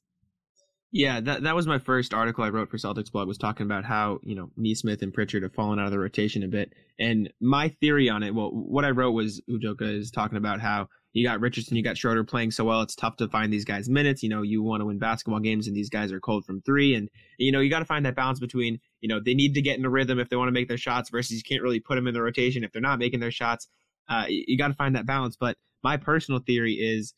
Yeah, 0.92 1.20
that 1.20 1.44
that 1.44 1.56
was 1.56 1.68
my 1.68 1.80
first 1.80 2.14
article 2.14 2.46
I 2.46 2.50
wrote 2.50 2.70
for 2.70 2.78
Celtics 2.78 3.12
blog 3.12 3.28
was 3.28 3.38
talking 3.38 3.66
about 3.66 3.84
how 3.84 4.20
you 4.24 4.36
know 4.36 4.52
Nesmith 4.56 5.02
and 5.02 5.14
Pritchard 5.14 5.44
have 5.44 5.54
fallen 5.54 5.80
out 5.80 5.86
of 5.86 5.92
the 5.92 6.00
rotation 6.00 6.44
a 6.44 6.48
bit, 6.48 6.72
and 6.98 7.32
my 7.42 7.70
theory 7.82 8.10
on 8.10 8.24
it. 8.24 8.34
Well, 8.34 8.52
what 8.52 8.86
I 8.86 8.92
wrote 8.92 9.12
was 9.12 9.42
Udoka 9.50 9.82
is 9.82 10.12
talking 10.12 10.38
about 10.38 10.62
how 10.62 10.88
you 11.18 11.28
got 11.28 11.42
Richardson, 11.42 11.76
you 11.76 11.84
got 11.84 11.98
Schroeder 11.98 12.24
playing 12.24 12.52
so 12.52 12.64
well. 12.64 12.82
It's 12.82 12.96
tough 12.96 13.18
to 13.18 13.28
find 13.28 13.52
these 13.52 13.66
guys 13.66 13.90
minutes. 13.90 14.22
You 14.24 14.30
know, 14.30 14.44
you 14.44 14.62
want 14.62 14.82
to 14.82 14.86
win 14.86 15.00
basketball 15.00 15.40
games, 15.40 15.68
and 15.68 15.76
these 15.76 15.90
guys 15.90 16.12
are 16.12 16.20
cold 16.20 16.46
from 16.46 16.62
three. 16.62 16.94
And 16.94 17.10
you 17.38 17.52
know, 17.52 17.60
you 17.60 17.70
got 17.70 17.80
to 17.80 17.86
find 17.86 18.06
that 18.06 18.16
balance 18.16 18.40
between 18.40 18.80
you 19.02 19.10
know 19.10 19.20
they 19.20 19.34
need 19.34 19.56
to 19.56 19.62
get 19.62 19.78
in 19.78 19.86
a 19.86 19.90
rhythm 19.90 20.20
if 20.20 20.30
they 20.30 20.36
want 20.36 20.48
to 20.48 20.54
make 20.54 20.68
their 20.68 20.78
shots 20.78 21.10
versus 21.10 21.36
you 21.38 21.44
can't 21.44 21.64
really 21.64 21.80
put 21.80 21.96
them 21.96 22.08
in 22.08 22.14
the 22.14 22.22
rotation 22.22 22.64
if 22.64 22.72
they're 22.72 22.82
not 22.82 23.00
making 23.00 23.20
their 23.20 23.32
shots. 23.32 23.68
Uh, 24.08 24.26
you 24.30 24.58
got 24.58 24.70
to 24.70 24.74
find 24.74 24.96
that 24.96 25.06
balance. 25.06 25.36
But 25.36 25.58
my 25.84 25.98
personal 25.98 26.40
theory 26.40 26.74
is 26.74 27.14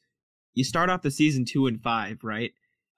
you 0.54 0.64
start 0.64 0.90
off 0.90 1.02
the 1.02 1.12
season 1.12 1.46
two 1.46 1.68
and 1.68 1.82
five, 1.82 2.20
right? 2.24 2.52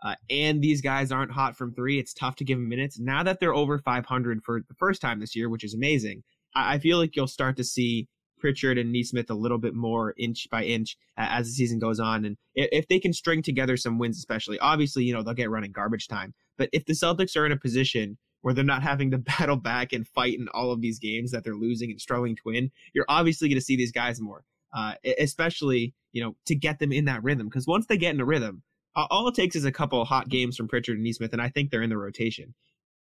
Uh, 0.03 0.15
and 0.29 0.61
these 0.61 0.81
guys 0.81 1.11
aren't 1.11 1.31
hot 1.31 1.55
from 1.55 1.73
three. 1.73 1.99
It's 1.99 2.13
tough 2.13 2.35
to 2.37 2.43
give 2.43 2.57
them 2.57 2.69
minutes. 2.69 2.99
Now 2.99 3.23
that 3.23 3.39
they're 3.39 3.53
over 3.53 3.77
500 3.77 4.43
for 4.43 4.61
the 4.67 4.73
first 4.75 5.01
time 5.01 5.19
this 5.19 5.35
year, 5.35 5.49
which 5.49 5.63
is 5.63 5.73
amazing, 5.73 6.23
I, 6.55 6.75
I 6.75 6.79
feel 6.79 6.97
like 6.97 7.15
you'll 7.15 7.27
start 7.27 7.57
to 7.57 7.63
see 7.63 8.07
Pritchard 8.39 8.77
and 8.77 8.91
Nesmith 8.91 9.29
a 9.29 9.35
little 9.35 9.59
bit 9.59 9.75
more 9.75 10.13
inch 10.17 10.47
by 10.49 10.63
inch 10.63 10.97
as 11.15 11.45
the 11.45 11.53
season 11.53 11.79
goes 11.79 11.99
on. 11.99 12.25
And 12.25 12.37
if 12.55 12.87
they 12.87 12.99
can 12.99 13.13
string 13.13 13.43
together 13.43 13.77
some 13.77 13.99
wins, 13.99 14.17
especially, 14.17 14.57
obviously, 14.59 15.03
you 15.03 15.13
know, 15.13 15.21
they'll 15.21 15.35
get 15.35 15.51
running 15.51 15.71
garbage 15.71 16.07
time. 16.07 16.33
But 16.57 16.69
if 16.73 16.85
the 16.85 16.93
Celtics 16.93 17.37
are 17.37 17.45
in 17.45 17.51
a 17.51 17.57
position 17.57 18.17
where 18.41 18.53
they're 18.55 18.63
not 18.63 18.81
having 18.81 19.11
to 19.11 19.17
battle 19.39 19.55
back 19.55 19.93
and 19.93 20.07
fight 20.07 20.37
in 20.37 20.47
all 20.49 20.71
of 20.71 20.81
these 20.81 20.99
games 20.99 21.31
that 21.31 21.43
they're 21.43 21.55
losing 21.55 21.91
and 21.91 22.01
struggling 22.01 22.35
to 22.35 22.41
win, 22.45 22.71
you're 22.93 23.05
obviously 23.07 23.47
going 23.47 23.59
to 23.59 23.65
see 23.65 23.77
these 23.77 23.91
guys 23.91 24.19
more, 24.19 24.43
uh, 24.75 24.95
especially, 25.19 25.93
you 26.11 26.23
know, 26.23 26.35
to 26.47 26.55
get 26.55 26.79
them 26.79 26.91
in 26.91 27.05
that 27.05 27.23
rhythm. 27.23 27.47
Because 27.47 27.67
once 27.67 27.85
they 27.85 27.97
get 27.97 28.15
in 28.15 28.19
a 28.19 28.25
rhythm, 28.25 28.63
all 28.95 29.27
it 29.27 29.36
takes 29.36 29.56
is 29.56 29.65
a 29.65 29.71
couple 29.71 30.04
hot 30.06 30.30
games 30.30 30.58
from 30.58 30.67
Pritchard 30.67 30.95
and 30.95 31.04
Nesmith, 31.04 31.34
and 31.34 31.41
I 31.41 31.49
think 31.49 31.71
they're 31.71 31.82
in 31.82 31.89
the 31.89 31.97
rotation. 31.97 32.54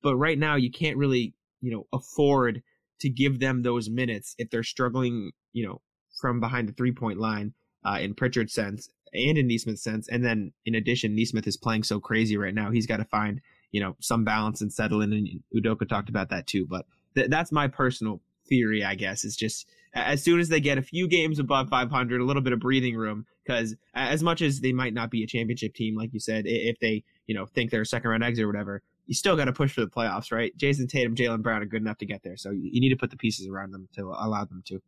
But 0.02 0.15
right 0.15 0.38
now, 0.38 0.56
you 0.56 0.69
can't 0.69 0.97
really, 0.97 1.34
you 1.62 1.71
know, 1.71 1.88
afford 1.93 2.62
to 3.00 3.10
give 3.10 3.39
them 3.39 3.63
those 3.63 3.89
minutes 3.89 4.36
if 4.38 4.50
they're 4.50 4.63
struggling, 4.63 5.32
you 5.54 5.65
know, 5.65 5.82
from 6.19 6.39
behind 6.39 6.67
the 6.67 6.73
three 6.73 6.91
point 6.91 7.19
line 7.19 7.54
uh, 7.86 8.00
in 8.00 8.13
Pritchard's 8.13 8.54
sense 8.54 8.89
and 9.13 9.38
in 9.38 9.47
Nesmith's 9.47 9.84
sense. 9.84 10.08
And 10.10 10.23
then 10.23 10.52
in 10.65 10.76
addition, 10.76 11.15
Nesmith 11.15 11.47
is 11.47 11.58
playing 11.58 11.84
so 11.84 12.00
crazy 12.00 12.38
right 12.38 12.54
now. 12.54 12.71
He's 12.71 12.88
got 12.88 12.97
to 12.97 13.06
find, 13.06 13.41
you 13.71 13.82
know, 13.82 13.95
some 14.00 14.23
balance 14.23 14.62
and 14.62 14.71
settle 14.71 15.02
in. 15.02 15.13
And 15.13 15.28
Udoka 15.56 15.88
talked 15.88 16.10
about 16.10 16.30
that 16.30 16.47
too. 16.47 16.65
But 16.65 16.86
th- 17.15 17.30
that's 17.30 17.52
my 17.52 17.67
personal 17.67 18.21
theory, 18.47 18.84
I 18.84 18.95
guess, 18.95 19.23
is 19.23 19.36
just 19.36 19.67
as 19.93 20.23
soon 20.23 20.39
as 20.39 20.50
they 20.50 20.60
get 20.60 20.78
a 20.78 20.84
few 20.84 21.08
games 21.08 21.39
above 21.39 21.69
500, 21.69 22.21
a 22.21 22.26
little 22.26 22.41
bit 22.41 22.54
of 22.54 22.60
breathing 22.60 22.95
room, 22.95 23.26
because 23.47 23.75
as 23.93 24.21
much 24.21 24.41
as 24.41 24.60
they 24.60 24.73
might 24.73 24.93
not 24.93 25.10
be 25.10 25.23
a 25.23 25.27
championship 25.27 25.73
team, 25.73 25.95
like 25.95 26.13
you 26.13 26.19
said, 26.19 26.43
if 26.45 26.79
they, 26.79 27.03
you 27.27 27.36
know, 27.36 27.45
think 27.45 27.71
they're 27.71 27.81
a 27.81 27.86
second 27.86 28.10
round 28.10 28.23
exit 28.23 28.43
or 28.43 28.47
whatever, 28.47 28.81
you 29.05 29.15
still 29.15 29.38
got 29.38 29.45
to 29.45 29.53
push 29.53 29.71
for 29.71 29.81
the 29.81 29.88
playoffs, 29.88 30.31
right? 30.31 30.55
Jayson 30.57 30.88
Tatum, 30.88 31.15
Jaylen 31.15 31.41
Brown 31.41 31.62
are 31.62 31.65
good 31.65 31.81
enough 31.81 31.97
to 31.99 32.05
get 32.05 32.23
there, 32.23 32.36
so 32.36 32.51
you 32.51 32.81
need 32.81 32.89
to 32.89 32.97
put 32.97 33.10
the 33.10 33.17
pieces 33.17 33.47
around 33.47 33.71
them 33.71 33.88
to 33.95 34.13
allow 34.17 34.43
them 34.43 34.63
to. 34.67 34.81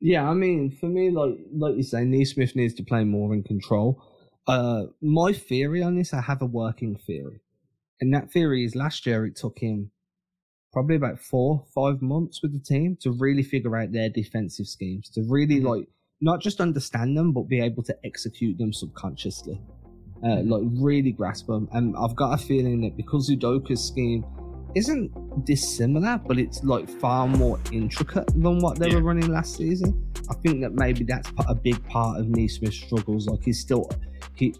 Yeah, 0.00 0.28
I 0.28 0.34
mean, 0.34 0.70
for 0.70 0.86
me, 0.86 1.10
like 1.10 1.34
like 1.56 1.76
you 1.76 1.84
say, 1.84 2.04
Nesmith 2.04 2.56
needs 2.56 2.74
to 2.74 2.82
play 2.82 3.04
more 3.04 3.32
in 3.32 3.44
control. 3.44 4.02
Uh, 4.48 4.86
my 5.00 5.32
theory 5.32 5.82
on 5.82 5.96
this, 5.96 6.12
I 6.12 6.20
have 6.22 6.42
a 6.42 6.46
working 6.46 6.96
theory, 6.96 7.40
and 8.00 8.12
that 8.12 8.32
theory 8.32 8.64
is 8.64 8.74
last 8.74 9.06
year 9.06 9.24
it 9.26 9.36
took 9.36 9.60
him 9.60 9.92
probably 10.72 10.96
about 10.96 11.20
four, 11.20 11.64
five 11.72 12.02
months 12.02 12.42
with 12.42 12.52
the 12.52 12.58
team 12.58 12.96
to 13.02 13.12
really 13.12 13.42
figure 13.42 13.76
out 13.76 13.92
their 13.92 14.08
defensive 14.08 14.66
schemes, 14.66 15.08
to 15.10 15.22
really 15.22 15.58
mm-hmm. 15.58 15.68
like 15.68 15.88
not 16.22 16.40
just 16.40 16.60
understand 16.60 17.16
them, 17.16 17.32
but 17.32 17.42
be 17.42 17.60
able 17.60 17.82
to 17.82 17.96
execute 18.04 18.56
them 18.56 18.72
subconsciously 18.72 19.60
uh, 20.24 20.40
like 20.44 20.62
really 20.74 21.12
grasp 21.12 21.46
them. 21.46 21.68
And 21.72 21.94
I've 21.96 22.16
got 22.16 22.32
a 22.32 22.36
feeling 22.36 22.80
that 22.82 22.96
because 22.96 23.28
Udoka's 23.28 23.82
scheme 23.84 24.24
isn't 24.74 25.44
dissimilar, 25.44 26.20
but 26.26 26.38
it's 26.38 26.62
like 26.64 26.88
far 26.88 27.26
more 27.26 27.60
intricate 27.72 28.28
than 28.28 28.58
what 28.60 28.78
they 28.78 28.88
yeah. 28.88 28.96
were 28.96 29.02
running 29.02 29.30
last 29.30 29.56
season. 29.56 30.06
I 30.30 30.34
think 30.34 30.62
that 30.62 30.72
maybe 30.72 31.04
that's 31.04 31.30
a 31.48 31.54
big 31.54 31.84
part 31.88 32.20
of 32.20 32.28
Nesmith's 32.28 32.76
struggles. 32.76 33.26
Like 33.26 33.42
he's 33.42 33.60
still 33.60 33.90
he. 34.34 34.54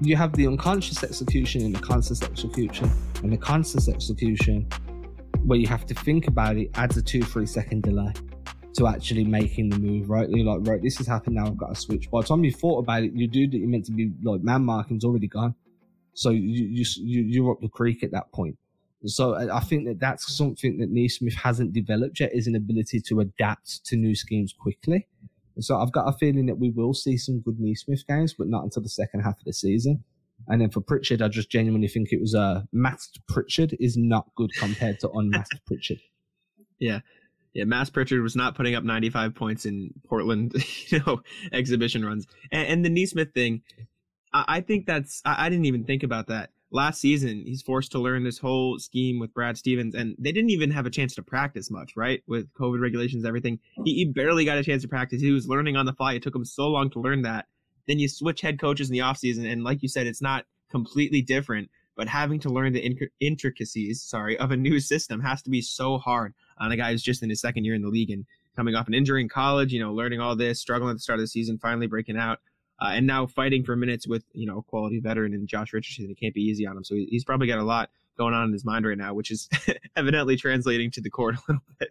You 0.00 0.14
have 0.16 0.32
the 0.34 0.46
unconscious 0.46 1.02
execution 1.02 1.62
and 1.62 1.74
the 1.74 1.80
conscious 1.80 2.22
execution, 2.22 2.90
and 3.22 3.32
the 3.32 3.36
conscious 3.36 3.88
execution, 3.88 4.68
where 5.44 5.58
you 5.58 5.66
have 5.66 5.86
to 5.86 5.94
think 5.94 6.28
about 6.28 6.56
it, 6.56 6.70
adds 6.74 6.96
a 6.96 7.02
two, 7.02 7.22
three 7.22 7.46
second 7.46 7.82
delay 7.82 8.12
to 8.74 8.86
actually 8.86 9.24
making 9.24 9.70
the 9.70 9.78
move, 9.78 10.08
right? 10.08 10.28
Like, 10.30 10.60
right, 10.68 10.80
this 10.80 10.98
has 10.98 11.06
happened 11.08 11.34
now, 11.34 11.46
I've 11.46 11.56
got 11.56 11.74
to 11.74 11.80
switch. 11.80 12.08
By 12.10 12.20
the 12.20 12.28
time 12.28 12.44
you 12.44 12.52
thought 12.52 12.78
about 12.78 13.02
it, 13.02 13.12
your 13.12 13.28
dude 13.28 13.50
that 13.52 13.58
you're 13.58 13.68
meant 13.68 13.86
to 13.86 13.92
be 13.92 14.12
like 14.22 14.42
man 14.42 14.62
marking's 14.64 15.04
already 15.04 15.26
gone. 15.26 15.54
So 16.14 16.30
you, 16.30 16.40
you, 16.40 16.84
you, 16.96 17.22
you're 17.22 17.52
up 17.52 17.60
the 17.60 17.68
creek 17.68 18.04
at 18.04 18.12
that 18.12 18.30
point. 18.32 18.56
So 19.06 19.34
uh, 19.34 19.48
I 19.52 19.60
think 19.60 19.86
that 19.86 20.00
that's 20.00 20.32
something 20.36 20.78
that 20.78 20.90
Nesmith 20.90 21.34
hasn't 21.34 21.72
developed 21.72 22.20
yet 22.20 22.34
is 22.34 22.46
an 22.46 22.56
ability 22.56 23.00
to 23.08 23.20
adapt 23.20 23.84
to 23.86 23.96
new 23.96 24.14
schemes 24.14 24.52
quickly. 24.52 25.06
So 25.60 25.78
I've 25.78 25.92
got 25.92 26.08
a 26.08 26.12
feeling 26.12 26.46
that 26.46 26.58
we 26.58 26.70
will 26.70 26.94
see 26.94 27.16
some 27.16 27.40
good 27.40 27.58
Nesmith 27.58 28.06
games, 28.06 28.34
but 28.34 28.48
not 28.48 28.64
until 28.64 28.82
the 28.82 28.88
second 28.88 29.20
half 29.20 29.38
of 29.38 29.44
the 29.44 29.52
season. 29.52 30.04
And 30.46 30.60
then 30.60 30.70
for 30.70 30.80
Pritchard, 30.80 31.20
I 31.20 31.28
just 31.28 31.50
genuinely 31.50 31.88
think 31.88 32.12
it 32.12 32.20
was 32.20 32.34
a 32.34 32.40
uh, 32.40 32.62
masked 32.72 33.20
Pritchard 33.28 33.76
is 33.80 33.96
not 33.96 34.26
good 34.36 34.52
compared 34.54 35.00
to 35.00 35.10
unmasked 35.10 35.60
Pritchard. 35.66 35.98
Yeah, 36.78 37.00
yeah, 37.54 37.64
Mass 37.64 37.90
Pritchard 37.90 38.22
was 38.22 38.36
not 38.36 38.54
putting 38.54 38.74
up 38.74 38.84
95 38.84 39.34
points 39.34 39.66
in 39.66 39.90
Portland, 40.06 40.54
you 40.88 41.00
know, 41.00 41.22
exhibition 41.52 42.04
runs. 42.04 42.26
And, 42.52 42.68
and 42.68 42.84
the 42.84 42.90
Nesmith 42.90 43.32
thing, 43.34 43.62
I, 44.32 44.44
I 44.48 44.60
think 44.60 44.86
that's 44.86 45.22
I, 45.24 45.46
I, 45.46 45.48
didn't 45.48 45.64
even 45.64 45.84
think 45.84 46.02
about 46.02 46.28
that. 46.28 46.50
Last 46.70 47.00
season, 47.00 47.44
he's 47.46 47.62
forced 47.62 47.92
to 47.92 47.98
learn 47.98 48.24
this 48.24 48.38
whole 48.38 48.78
scheme 48.78 49.18
with 49.18 49.32
Brad 49.32 49.56
Stevens, 49.56 49.94
and 49.94 50.14
they 50.18 50.32
didn't 50.32 50.50
even 50.50 50.70
have 50.70 50.84
a 50.84 50.90
chance 50.90 51.14
to 51.14 51.22
practice 51.22 51.70
much, 51.70 51.96
right? 51.96 52.22
With 52.26 52.52
COVID 52.54 52.80
regulations, 52.80 53.24
everything. 53.24 53.58
He, 53.84 53.94
he 53.94 54.04
barely 54.04 54.44
got 54.44 54.58
a 54.58 54.62
chance 54.62 54.82
to 54.82 54.88
practice. 54.88 55.22
He 55.22 55.32
was 55.32 55.48
learning 55.48 55.76
on 55.76 55.86
the 55.86 55.94
fly. 55.94 56.12
It 56.12 56.22
took 56.22 56.34
him 56.34 56.44
so 56.44 56.68
long 56.68 56.90
to 56.90 57.00
learn 57.00 57.22
that. 57.22 57.46
Then 57.86 57.98
you 57.98 58.08
switch 58.08 58.42
head 58.42 58.60
coaches 58.60 58.90
in 58.90 58.92
the 58.92 58.98
offseason, 58.98 59.50
and 59.50 59.64
like 59.64 59.82
you 59.82 59.88
said, 59.88 60.06
it's 60.06 60.20
not 60.20 60.44
completely 60.70 61.22
different 61.22 61.70
but 61.98 62.06
having 62.06 62.38
to 62.38 62.48
learn 62.48 62.72
the 62.72 63.10
intricacies, 63.18 64.00
sorry, 64.00 64.38
of 64.38 64.52
a 64.52 64.56
new 64.56 64.78
system 64.78 65.20
has 65.20 65.42
to 65.42 65.50
be 65.50 65.60
so 65.60 65.98
hard 65.98 66.32
on 66.58 66.70
a 66.70 66.76
guy 66.76 66.92
who's 66.92 67.02
just 67.02 67.24
in 67.24 67.28
his 67.28 67.40
second 67.40 67.64
year 67.64 67.74
in 67.74 67.82
the 67.82 67.88
league 67.88 68.10
and 68.10 68.24
coming 68.54 68.76
off 68.76 68.86
an 68.86 68.94
injury 68.94 69.20
in 69.20 69.28
college, 69.28 69.72
you 69.72 69.80
know, 69.80 69.92
learning 69.92 70.20
all 70.20 70.36
this, 70.36 70.60
struggling 70.60 70.92
at 70.92 70.94
the 70.94 71.00
start 71.00 71.18
of 71.18 71.24
the 71.24 71.26
season, 71.28 71.58
finally 71.58 71.88
breaking 71.88 72.16
out, 72.16 72.38
uh, 72.80 72.90
and 72.92 73.06
now 73.06 73.26
fighting 73.26 73.64
for 73.64 73.76
minutes 73.76 74.06
with, 74.06 74.24
you 74.32 74.46
know, 74.46 74.58
a 74.58 74.62
quality 74.62 75.00
veteran 75.00 75.34
and 75.34 75.48
Josh 75.48 75.72
Richardson. 75.72 76.10
It 76.10 76.18
can't 76.20 76.34
be 76.34 76.42
easy 76.42 76.66
on 76.66 76.76
him. 76.76 76.84
So 76.84 76.94
he's 76.94 77.24
probably 77.24 77.46
got 77.46 77.58
a 77.58 77.64
lot 77.64 77.90
going 78.16 78.34
on 78.34 78.44
in 78.44 78.52
his 78.52 78.64
mind 78.64 78.86
right 78.86 78.98
now, 78.98 79.14
which 79.14 79.30
is 79.30 79.48
evidently 79.96 80.36
translating 80.36 80.90
to 80.92 81.00
the 81.00 81.10
court 81.10 81.36
a 81.36 81.38
little 81.48 81.62
bit. 81.78 81.90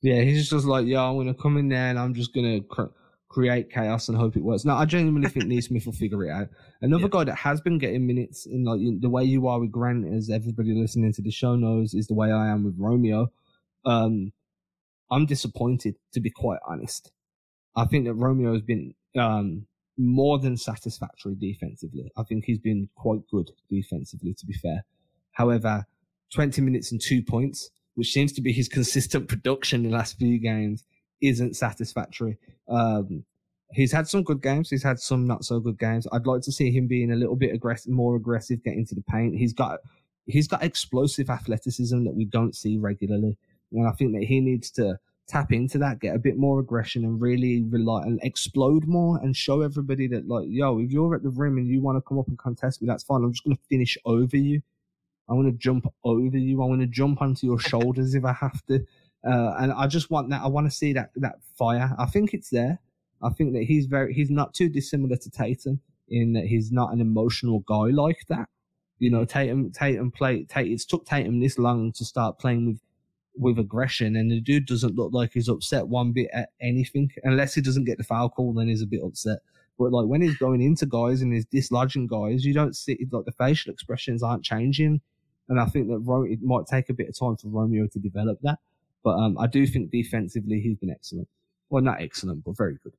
Yeah, 0.00 0.22
he's 0.22 0.48
just 0.48 0.64
like, 0.64 0.86
yeah, 0.86 1.02
I'm 1.02 1.26
to 1.26 1.34
come 1.34 1.56
in 1.56 1.68
there 1.68 1.90
and 1.90 1.98
I'm 1.98 2.14
just 2.14 2.32
going 2.32 2.60
to 2.60 2.66
cr- 2.68 2.92
create 3.28 3.70
chaos 3.70 4.08
and 4.08 4.16
hope 4.16 4.36
it 4.36 4.42
works. 4.44 4.64
Now, 4.64 4.76
I 4.76 4.84
genuinely 4.84 5.28
think 5.28 5.46
Nesmith 5.46 5.86
will 5.86 5.92
figure 5.92 6.24
it 6.24 6.30
out. 6.30 6.48
Another 6.80 7.04
yeah. 7.04 7.08
guy 7.10 7.24
that 7.24 7.36
has 7.36 7.60
been 7.60 7.78
getting 7.78 8.06
minutes 8.06 8.46
in 8.46 8.64
like 8.64 8.80
the 9.00 9.10
way 9.10 9.24
you 9.24 9.48
are 9.48 9.58
with 9.58 9.72
Grant, 9.72 10.06
as 10.14 10.30
everybody 10.30 10.72
listening 10.72 11.12
to 11.14 11.22
the 11.22 11.32
show 11.32 11.56
knows, 11.56 11.94
is 11.94 12.06
the 12.06 12.14
way 12.14 12.30
I 12.30 12.48
am 12.48 12.64
with 12.64 12.74
Romeo. 12.78 13.32
Um, 13.84 14.32
I'm 15.10 15.26
disappointed 15.26 15.96
to 16.12 16.20
be 16.20 16.30
quite 16.30 16.60
honest. 16.66 17.10
I 17.74 17.86
think 17.86 18.06
that 18.06 18.14
Romeo 18.14 18.52
has 18.52 18.62
been 18.62 18.94
um, 19.16 19.66
more 19.98 20.38
than 20.38 20.56
satisfactory 20.56 21.34
defensively. 21.34 22.10
I 22.16 22.22
think 22.22 22.44
he's 22.44 22.58
been 22.58 22.88
quite 22.94 23.20
good 23.30 23.50
defensively, 23.68 24.32
to 24.34 24.46
be 24.46 24.54
fair. 24.54 24.84
However, 25.32 25.86
20 26.32 26.62
minutes 26.62 26.92
and 26.92 27.00
two 27.00 27.22
points, 27.22 27.70
which 27.94 28.12
seems 28.12 28.32
to 28.32 28.40
be 28.40 28.52
his 28.52 28.68
consistent 28.68 29.28
production 29.28 29.84
in 29.84 29.90
the 29.90 29.96
last 29.96 30.18
few 30.18 30.38
games, 30.38 30.84
isn't 31.20 31.56
satisfactory. 31.56 32.38
Um, 32.68 33.24
he's 33.72 33.92
had 33.92 34.06
some 34.06 34.22
good 34.22 34.40
games. 34.40 34.70
He's 34.70 34.82
had 34.82 35.00
some 35.00 35.26
not 35.26 35.44
so 35.44 35.60
good 35.60 35.78
games. 35.78 36.06
I'd 36.12 36.26
like 36.26 36.42
to 36.42 36.52
see 36.52 36.70
him 36.70 36.86
being 36.86 37.10
a 37.10 37.16
little 37.16 37.36
bit 37.36 37.54
aggressive, 37.54 37.92
more 37.92 38.16
aggressive, 38.16 38.62
getting 38.62 38.86
to 38.86 38.94
the 38.94 39.02
paint. 39.02 39.36
He's 39.36 39.52
got 39.52 39.80
he's 40.26 40.46
got 40.46 40.62
explosive 40.62 41.30
athleticism 41.30 42.04
that 42.04 42.14
we 42.14 42.24
don't 42.24 42.54
see 42.54 42.76
regularly, 42.78 43.36
and 43.72 43.88
I 43.88 43.92
think 43.92 44.12
that 44.12 44.24
he 44.24 44.40
needs 44.40 44.70
to 44.72 44.98
tap 45.28 45.52
into 45.52 45.78
that, 45.78 46.00
get 46.00 46.16
a 46.16 46.18
bit 46.18 46.38
more 46.38 46.58
aggression, 46.58 47.04
and 47.04 47.20
really 47.20 47.62
rely 47.64 48.02
and 48.02 48.18
explode 48.22 48.86
more, 48.86 49.18
and 49.18 49.36
show 49.36 49.62
everybody 49.62 50.08
that 50.08 50.26
like, 50.26 50.46
yo, 50.48 50.78
if 50.80 50.90
you're 50.90 51.14
at 51.14 51.22
the 51.22 51.30
rim 51.30 51.58
and 51.58 51.68
you 51.68 51.80
want 51.80 51.96
to 51.96 52.02
come 52.02 52.18
up 52.18 52.28
and 52.28 52.38
contest 52.38 52.82
me, 52.82 52.88
that's 52.88 53.04
fine. 53.04 53.22
I'm 53.22 53.32
just 53.32 53.44
going 53.44 53.56
to 53.56 53.62
finish 53.68 53.96
over 54.04 54.36
you. 54.36 54.62
I 55.28 55.34
want 55.34 55.48
to 55.48 55.52
jump 55.52 55.86
over 56.04 56.38
you. 56.38 56.62
I 56.62 56.66
want 56.66 56.80
to 56.80 56.86
jump 56.86 57.20
onto 57.20 57.46
your 57.46 57.58
shoulders 57.58 58.14
if 58.14 58.24
I 58.24 58.32
have 58.32 58.64
to. 58.66 58.86
Uh, 59.26 59.54
and 59.58 59.72
I 59.72 59.86
just 59.86 60.10
want 60.10 60.30
that. 60.30 60.42
I 60.42 60.46
want 60.46 60.70
to 60.70 60.76
see 60.76 60.92
that 60.94 61.10
that 61.16 61.36
fire. 61.56 61.94
I 61.98 62.06
think 62.06 62.32
it's 62.32 62.50
there. 62.50 62.80
I 63.22 63.30
think 63.30 63.52
that 63.52 63.64
he's 63.64 63.86
very 63.86 64.14
he's 64.14 64.30
not 64.30 64.54
too 64.54 64.68
dissimilar 64.68 65.16
to 65.16 65.30
Tatum 65.30 65.80
in 66.08 66.32
that 66.32 66.46
he's 66.46 66.72
not 66.72 66.92
an 66.92 67.00
emotional 67.00 67.60
guy 67.60 67.90
like 67.90 68.24
that. 68.28 68.48
You 68.98 69.10
know, 69.10 69.24
Tatum 69.24 69.70
Tatum 69.72 70.10
play 70.10 70.44
Tatum. 70.44 70.72
It's 70.72 70.84
took 70.84 71.04
Tatum 71.04 71.40
this 71.40 71.58
long 71.58 71.92
to 71.92 72.04
start 72.04 72.38
playing 72.38 72.66
with 72.66 72.80
with 73.38 73.58
aggression, 73.58 74.16
and 74.16 74.30
the 74.30 74.40
dude 74.40 74.66
doesn't 74.66 74.96
look 74.96 75.12
like 75.12 75.32
he's 75.32 75.48
upset 75.48 75.88
one 75.88 76.12
bit 76.12 76.28
at 76.32 76.50
anything, 76.60 77.10
unless 77.24 77.54
he 77.54 77.60
doesn't 77.60 77.84
get 77.84 77.98
the 77.98 78.04
foul 78.04 78.28
call. 78.28 78.52
Then 78.52 78.68
he's 78.68 78.82
a 78.82 78.86
bit 78.86 79.02
upset. 79.04 79.38
But 79.78 79.92
like 79.92 80.06
when 80.06 80.20
he's 80.20 80.36
going 80.36 80.60
into 80.60 80.86
guys 80.86 81.22
and 81.22 81.32
he's 81.32 81.46
dislodging 81.46 82.08
guys, 82.08 82.44
you 82.44 82.52
don't 82.52 82.76
see 82.76 82.98
like 83.10 83.24
the 83.24 83.32
facial 83.32 83.72
expressions 83.72 84.22
aren't 84.22 84.44
changing. 84.44 85.00
And 85.48 85.60
I 85.60 85.66
think 85.66 85.88
that 85.88 86.00
Ro- 86.00 86.24
it 86.24 86.42
might 86.42 86.66
take 86.66 86.90
a 86.90 86.94
bit 86.94 87.08
of 87.08 87.18
time 87.18 87.36
for 87.36 87.48
Romeo 87.48 87.86
to 87.86 87.98
develop 87.98 88.38
that. 88.42 88.58
But 89.04 89.12
um, 89.12 89.38
I 89.38 89.46
do 89.46 89.66
think 89.66 89.90
defensively 89.90 90.60
he's 90.60 90.76
been 90.76 90.90
excellent. 90.90 91.28
Well, 91.70 91.82
not 91.82 92.02
excellent, 92.02 92.44
but 92.44 92.56
very 92.56 92.76
good. 92.82 92.92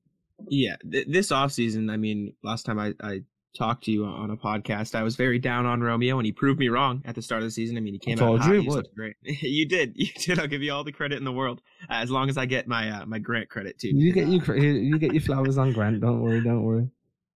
Yeah, 0.48 0.78
th- 0.90 1.08
this 1.08 1.32
offseason, 1.32 1.92
I 1.92 1.98
mean, 1.98 2.34
last 2.44 2.66
time 2.66 2.80
I, 2.80 2.94
I 3.02 3.22
talked 3.58 3.84
to 3.86 3.92
you 3.92 4.06
on 4.06 4.30
a 4.30 4.38
podcast, 4.38 4.96
I 4.96 5.04
was 5.04 5.16
very 5.16 5.40
down 5.40 5.66
on 5.66 5.82
Romeo, 5.82 6.18
and 6.18 6.26
he 6.26 6.32
proved 6.32 6.60
me 6.60 6.70
wrong 6.70 7.02
at 7.06 7.16
the 7.16 7.22
start 7.22 7.42
of 7.42 7.48
the 7.48 7.52
season. 7.52 7.78
I 7.78 7.80
mean, 7.80 7.94
he 7.94 8.00
came 8.00 8.20
I 8.20 8.26
out 8.26 8.40
hot. 8.40 8.54
You 8.54 8.84
great. 8.96 9.16
you 9.24 9.68
did, 9.68 9.94
you 9.96 10.08
did. 10.18 10.40
I'll 10.40 10.48
give 10.48 10.62
you 10.62 10.74
all 10.74 10.84
the 10.84 10.92
credit 10.92 11.18
in 11.18 11.26
the 11.26 11.32
world, 11.32 11.62
uh, 11.90 11.94
as 11.94 12.12
long 12.12 12.30
as 12.30 12.38
I 12.38 12.46
get 12.46 12.68
my 12.68 12.90
uh, 12.90 13.06
my 13.06 13.20
Grant 13.20 13.50
credit 13.50 13.80
too. 13.80 13.90
You 13.90 14.14
get 14.14 14.28
you 14.28 14.42
you 14.54 15.00
get 15.00 15.14
your 15.14 15.22
flowers 15.22 15.58
on 15.58 15.72
Grant. 15.72 16.00
Don't 16.02 16.22
worry, 16.22 16.42
don't 16.42 16.64
worry. 16.64 16.90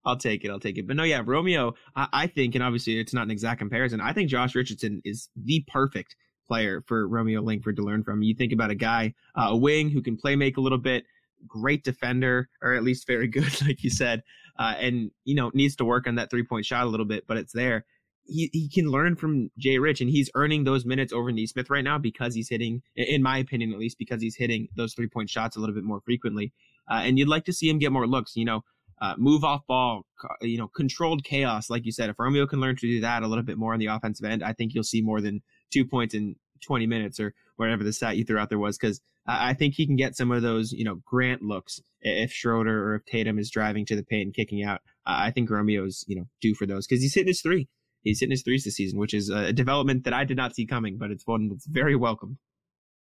I'll 0.05 0.17
take 0.17 0.43
it. 0.43 0.51
I'll 0.51 0.59
take 0.59 0.77
it. 0.77 0.85
But 0.87 0.97
no, 0.97 1.03
yeah, 1.03 1.21
Romeo, 1.25 1.75
I, 1.95 2.07
I, 2.11 2.27
think, 2.27 2.55
and 2.55 2.63
obviously 2.63 2.99
it's 2.99 3.13
not 3.13 3.23
an 3.23 3.31
exact 3.31 3.59
comparison. 3.59 4.01
I 4.01 4.11
think 4.11 4.29
Josh 4.29 4.53
Richardson 4.53 5.01
is 5.05 5.29
the 5.35 5.63
perfect 5.67 6.17
player 6.45 6.83
for 6.87 7.07
Romeo 7.07 7.41
Langford 7.41 7.77
to 7.77 7.83
learn 7.83 8.03
from. 8.03 8.21
You 8.21 8.35
think 8.35 8.51
about 8.51 8.69
a 8.69 8.75
guy, 8.75 9.13
uh, 9.35 9.47
a 9.51 9.55
wing 9.55 9.89
who 9.89 10.01
can 10.01 10.17
play 10.17 10.35
make 10.35 10.57
a 10.57 10.61
little 10.61 10.77
bit, 10.77 11.05
great 11.47 11.83
defender, 11.83 12.49
or 12.61 12.73
at 12.73 12.83
least 12.83 13.07
very 13.07 13.27
good, 13.29 13.61
like 13.61 13.83
you 13.83 13.89
said, 13.89 14.23
uh, 14.59 14.75
and 14.79 15.11
you 15.25 15.35
know 15.35 15.51
needs 15.53 15.75
to 15.77 15.85
work 15.85 16.07
on 16.07 16.15
that 16.15 16.29
three 16.29 16.43
point 16.43 16.65
shot 16.65 16.85
a 16.85 16.89
little 16.89 17.05
bit, 17.05 17.25
but 17.27 17.37
it's 17.37 17.53
there. 17.53 17.85
He 18.25 18.49
he 18.53 18.69
can 18.69 18.89
learn 18.89 19.15
from 19.15 19.49
Jay 19.57 19.79
Rich, 19.79 20.01
and 20.01 20.09
he's 20.09 20.29
earning 20.35 20.63
those 20.63 20.85
minutes 20.85 21.11
over 21.11 21.31
Nesmith 21.31 21.69
right 21.69 21.83
now 21.83 21.97
because 21.97 22.35
he's 22.35 22.49
hitting, 22.49 22.81
in 22.95 23.21
my 23.21 23.37
opinion, 23.37 23.73
at 23.73 23.79
least 23.79 23.97
because 23.97 24.21
he's 24.21 24.37
hitting 24.37 24.67
those 24.75 24.93
three 24.93 25.09
point 25.09 25.29
shots 25.29 25.57
a 25.57 25.59
little 25.59 25.75
bit 25.75 25.83
more 25.83 26.01
frequently. 26.05 26.53
Uh, 26.89 27.01
and 27.03 27.17
you'd 27.17 27.29
like 27.29 27.45
to 27.45 27.53
see 27.53 27.69
him 27.69 27.79
get 27.79 27.91
more 27.91 28.07
looks. 28.07 28.35
You 28.35 28.45
know, 28.45 28.63
uh, 29.01 29.15
move 29.17 29.43
off 29.43 29.67
ball, 29.67 30.05
you 30.41 30.57
know, 30.57 30.69
controlled 30.69 31.25
chaos, 31.25 31.69
like 31.69 31.85
you 31.85 31.91
said. 31.91 32.09
If 32.09 32.17
Romeo 32.17 32.47
can 32.47 32.61
learn 32.61 32.77
to 32.77 32.87
do 32.87 33.01
that 33.01 33.23
a 33.23 33.27
little 33.27 33.43
bit 33.43 33.57
more 33.57 33.73
on 33.73 33.79
the 33.79 33.87
offensive 33.87 34.25
end, 34.25 34.41
I 34.41 34.53
think 34.53 34.73
you'll 34.73 34.85
see 34.85 35.01
more 35.01 35.19
than 35.19 35.41
two 35.73 35.85
points 35.85 36.13
in 36.13 36.37
20 36.65 36.87
minutes 36.87 37.19
or 37.19 37.33
whatever 37.57 37.83
the 37.83 37.91
stat 37.91 38.15
you 38.15 38.23
threw 38.23 38.37
out 38.37 38.47
there 38.47 38.59
was. 38.59 38.77
Because 38.77 39.01
I 39.25 39.53
think 39.53 39.75
he 39.75 39.85
can 39.85 39.95
get 39.95 40.17
some 40.17 40.31
of 40.31 40.41
those, 40.41 40.73
you 40.73 40.83
know, 40.83 40.99
Grant 41.05 41.41
looks 41.41 41.79
if 42.01 42.31
Schroeder 42.31 42.89
or 42.89 42.95
if 42.95 43.05
Tatum 43.05 43.39
is 43.39 43.49
driving 43.49 43.85
to 43.85 43.95
the 43.95 44.03
paint 44.03 44.25
and 44.25 44.33
kicking 44.33 44.63
out. 44.63 44.81
I 45.05 45.31
think 45.31 45.49
Romeo's, 45.49 46.03
you 46.07 46.17
know, 46.17 46.25
due 46.41 46.55
for 46.55 46.65
those 46.65 46.85
because 46.85 47.01
he's 47.01 47.13
hitting 47.13 47.29
his 47.29 47.41
three. 47.41 47.69
He's 48.01 48.19
hitting 48.19 48.31
his 48.31 48.43
threes 48.43 48.65
this 48.65 48.75
season, 48.75 48.99
which 48.99 49.13
is 49.13 49.29
a 49.29 49.53
development 49.53 50.03
that 50.03 50.13
I 50.13 50.25
did 50.25 50.35
not 50.35 50.53
see 50.53 50.65
coming, 50.65 50.97
but 50.97 51.09
it's 51.09 51.25
one 51.25 51.47
that's 51.47 51.65
very 51.65 51.95
welcome. 51.95 52.37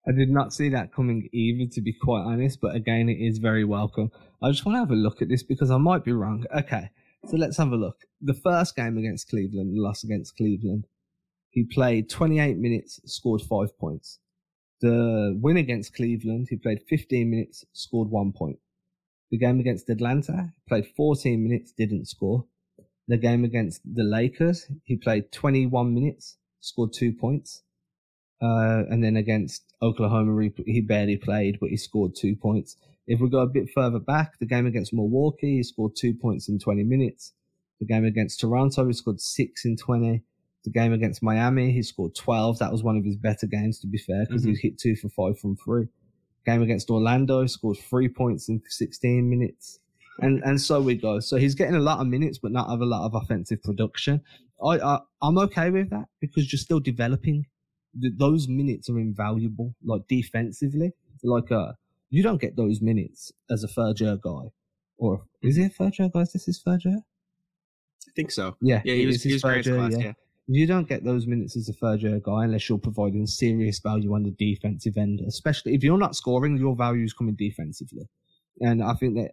I 0.08 0.12
did 0.12 0.30
not 0.30 0.52
see 0.52 0.70
that 0.70 0.92
coming 0.92 1.28
either, 1.32 1.70
to 1.72 1.80
be 1.80 1.92
quite 1.92 2.22
honest. 2.22 2.60
But 2.60 2.74
again, 2.74 3.08
it 3.08 3.20
is 3.20 3.38
very 3.38 3.64
welcome. 3.64 4.10
I 4.42 4.50
just 4.50 4.64
want 4.64 4.74
to 4.74 4.80
have 4.80 4.90
a 4.90 4.94
look 4.94 5.22
at 5.22 5.28
this 5.28 5.44
because 5.44 5.70
I 5.70 5.76
might 5.76 6.04
be 6.04 6.12
wrong. 6.12 6.44
Okay, 6.56 6.90
so 7.26 7.36
let's 7.36 7.58
have 7.58 7.72
a 7.72 7.76
look. 7.76 7.98
The 8.20 8.34
first 8.34 8.74
game 8.74 8.98
against 8.98 9.28
Cleveland, 9.28 9.72
the 9.72 9.80
loss 9.80 10.02
against 10.02 10.36
Cleveland, 10.36 10.86
he 11.50 11.64
played 11.64 12.10
28 12.10 12.56
minutes, 12.56 13.00
scored 13.04 13.42
five 13.42 13.78
points. 13.78 14.18
The 14.80 15.36
win 15.40 15.56
against 15.56 15.94
Cleveland, 15.94 16.48
he 16.50 16.56
played 16.56 16.82
15 16.88 17.28
minutes, 17.30 17.64
scored 17.72 18.10
one 18.10 18.32
point. 18.32 18.58
The 19.30 19.38
game 19.38 19.60
against 19.60 19.90
Atlanta, 19.90 20.52
he 20.54 20.68
played 20.68 20.86
14 20.96 21.42
minutes, 21.42 21.72
didn't 21.72 22.06
score. 22.06 22.44
The 23.08 23.16
game 23.16 23.44
against 23.44 23.80
the 23.84 24.04
Lakers, 24.04 24.70
he 24.84 24.96
played 24.96 25.32
21 25.32 25.92
minutes, 25.94 26.36
scored 26.60 26.92
two 26.92 27.12
points. 27.12 27.62
Uh, 28.40 28.84
and 28.88 29.02
then 29.02 29.16
against 29.16 29.64
Oklahoma, 29.82 30.42
he, 30.42 30.72
he 30.72 30.80
barely 30.80 31.16
played, 31.16 31.58
but 31.58 31.70
he 31.70 31.76
scored 31.76 32.14
two 32.14 32.36
points. 32.36 32.76
If 33.06 33.20
we 33.20 33.28
go 33.28 33.38
a 33.38 33.46
bit 33.46 33.70
further 33.74 33.98
back, 33.98 34.38
the 34.38 34.46
game 34.46 34.66
against 34.66 34.92
Milwaukee, 34.92 35.56
he 35.56 35.62
scored 35.62 35.96
two 35.96 36.14
points 36.14 36.48
in 36.48 36.58
20 36.58 36.84
minutes. 36.84 37.32
The 37.80 37.86
game 37.86 38.04
against 38.04 38.40
Toronto, 38.40 38.86
he 38.86 38.92
scored 38.92 39.20
six 39.20 39.64
in 39.64 39.76
20. 39.76 40.22
The 40.64 40.70
game 40.70 40.92
against 40.92 41.22
Miami, 41.22 41.72
he 41.72 41.82
scored 41.82 42.14
12. 42.14 42.58
That 42.58 42.72
was 42.72 42.82
one 42.82 42.96
of 42.96 43.04
his 43.04 43.16
better 43.16 43.46
games, 43.46 43.78
to 43.80 43.86
be 43.86 43.98
fair, 43.98 44.26
because 44.26 44.42
mm-hmm. 44.42 44.54
he 44.54 44.68
hit 44.68 44.78
two 44.78 44.96
for 44.96 45.08
five 45.08 45.38
from 45.38 45.56
three. 45.56 45.86
Game 46.44 46.62
against 46.62 46.90
Orlando, 46.90 47.46
scored 47.46 47.78
three 47.78 48.08
points 48.08 48.48
in 48.48 48.60
16 48.68 49.28
minutes. 49.28 49.80
And 50.20 50.42
and 50.44 50.60
so 50.60 50.80
we 50.80 50.96
go. 50.96 51.20
So 51.20 51.36
he's 51.36 51.54
getting 51.54 51.76
a 51.76 51.80
lot 51.80 52.00
of 52.00 52.06
minutes, 52.06 52.38
but 52.38 52.50
not 52.50 52.68
have 52.68 52.80
a 52.80 52.84
lot 52.84 53.06
of 53.06 53.14
offensive 53.14 53.62
production. 53.62 54.20
I, 54.64 54.78
I 54.78 54.98
I'm 55.22 55.38
okay 55.38 55.70
with 55.70 55.90
that 55.90 56.06
because 56.20 56.52
you're 56.52 56.58
still 56.58 56.80
developing 56.80 57.46
those 57.94 58.48
minutes 58.48 58.90
are 58.90 58.98
invaluable. 58.98 59.74
Like 59.84 60.02
defensively, 60.08 60.92
like 61.22 61.50
uh, 61.52 61.72
you 62.10 62.22
don't 62.22 62.40
get 62.40 62.56
those 62.56 62.80
minutes 62.80 63.32
as 63.50 63.64
a 63.64 63.68
third 63.68 64.00
year 64.00 64.16
guy, 64.16 64.50
or 64.96 65.22
is 65.42 65.56
he 65.56 65.64
a 65.64 65.68
third 65.68 65.98
year 65.98 66.08
guy? 66.12 66.22
Is 66.22 66.32
this 66.32 66.46
his 66.46 66.60
third 66.60 66.84
year? 66.84 66.98
I 66.98 68.10
think 68.16 68.30
so. 68.30 68.56
Yeah, 68.60 68.82
yeah, 68.84 68.94
he 68.94 69.06
was, 69.06 69.22
he 69.22 69.32
was 69.34 69.44
year, 69.44 69.62
class, 69.62 69.92
yeah. 69.92 69.98
yeah. 69.98 70.12
You 70.48 70.66
don't 70.66 70.88
get 70.88 71.04
those 71.04 71.26
minutes 71.26 71.56
as 71.56 71.68
a 71.68 71.74
third 71.74 72.02
year 72.02 72.20
guy 72.20 72.44
unless 72.44 72.68
you're 72.68 72.78
providing 72.78 73.26
serious 73.26 73.80
value 73.80 74.14
on 74.14 74.22
the 74.22 74.30
defensive 74.30 74.96
end, 74.96 75.20
especially 75.26 75.74
if 75.74 75.84
you're 75.84 75.98
not 75.98 76.16
scoring, 76.16 76.56
your 76.56 76.74
value 76.74 77.04
is 77.04 77.12
coming 77.12 77.34
defensively. 77.34 78.08
And 78.60 78.82
I 78.82 78.94
think 78.94 79.16
that 79.16 79.32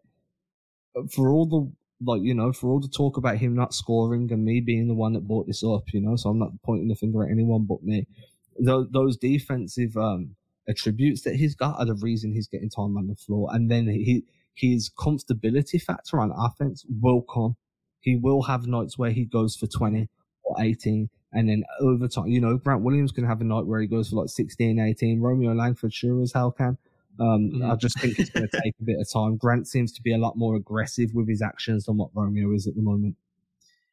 for 1.12 1.30
all 1.30 1.46
the 1.46 1.72
like 2.06 2.22
you 2.22 2.34
know, 2.34 2.52
for 2.52 2.70
all 2.70 2.82
the 2.82 2.90
talk 2.90 3.18
about 3.18 3.38
him 3.38 3.56
not 3.56 3.74
scoring 3.74 4.30
and 4.32 4.44
me 4.44 4.60
being 4.60 4.88
the 4.88 4.94
one 4.94 5.14
that 5.14 5.28
brought 5.28 5.48
this 5.48 5.64
up, 5.64 5.84
you 5.94 6.02
know, 6.02 6.18
so 6.18 6.30
I'm 6.30 6.40
not 6.40 6.62
pointing 6.64 6.90
the 6.90 6.96
finger 6.96 7.24
at 7.24 7.32
anyone 7.32 7.66
but 7.66 7.82
me 7.82 8.06
those, 8.60 8.88
those 8.92 9.18
defensive 9.18 9.96
um, 9.98 10.36
attributes 10.68 11.22
that 11.22 11.36
he's 11.36 11.56
got 11.56 11.80
are 11.80 11.86
the 11.86 11.96
reason 11.96 12.34
he's 12.34 12.48
getting 12.48 12.70
time 12.70 12.98
on 12.98 13.08
the 13.08 13.16
floor. 13.16 13.50
And 13.52 13.70
then 13.70 13.88
he 13.88 14.24
his 14.54 14.90
comfortability 14.90 15.82
factor 15.82 16.20
on 16.20 16.32
offense 16.32 16.86
will 17.02 17.22
come. 17.22 17.58
He 18.00 18.16
will 18.16 18.44
have 18.44 18.68
nights 18.68 18.98
where 18.98 19.12
he 19.12 19.26
goes 19.26 19.56
for 19.56 19.68
20 19.68 20.08
or 20.46 20.62
18. 20.62 21.10
And 21.34 21.50
then 21.50 21.64
over 21.82 22.08
time, 22.08 22.28
you 22.28 22.40
know, 22.40 22.58
Grant 22.58 22.82
Williams 22.82 23.12
can 23.12 23.26
have 23.26 23.42
a 23.42 23.44
night 23.44 23.66
where 23.66 23.82
he 23.82 23.88
goes 23.88 24.10
for 24.10 24.18
like 24.18 24.30
16, 24.30 24.80
18. 24.80 25.20
Romeo 25.20 25.54
Langford 25.54 25.94
sure 25.94 26.22
as 26.22 26.32
hell 26.32 26.52
can. 26.52 26.78
Um, 27.20 27.52
mm-hmm. 27.54 27.72
I 27.72 27.76
just 27.76 28.00
think 28.00 28.20
it's 28.20 28.30
going 28.30 28.48
to 28.52 28.62
take 28.62 28.74
a 28.80 28.84
bit 28.84 29.00
of 29.00 29.12
time. 29.12 29.38
Grant 29.38 29.68
seems 29.68 29.92
to 29.94 30.02
be 30.02 30.14
a 30.14 30.18
lot 30.18 30.38
more 30.38 30.56
aggressive 30.56 31.10
with 31.14 31.28
his 31.28 31.42
actions 31.42 31.86
than 31.86 31.98
what 31.98 32.10
Romeo 32.14 32.54
is 32.54 32.68
at 32.68 32.76
the 32.76 32.82
moment. 32.82 33.16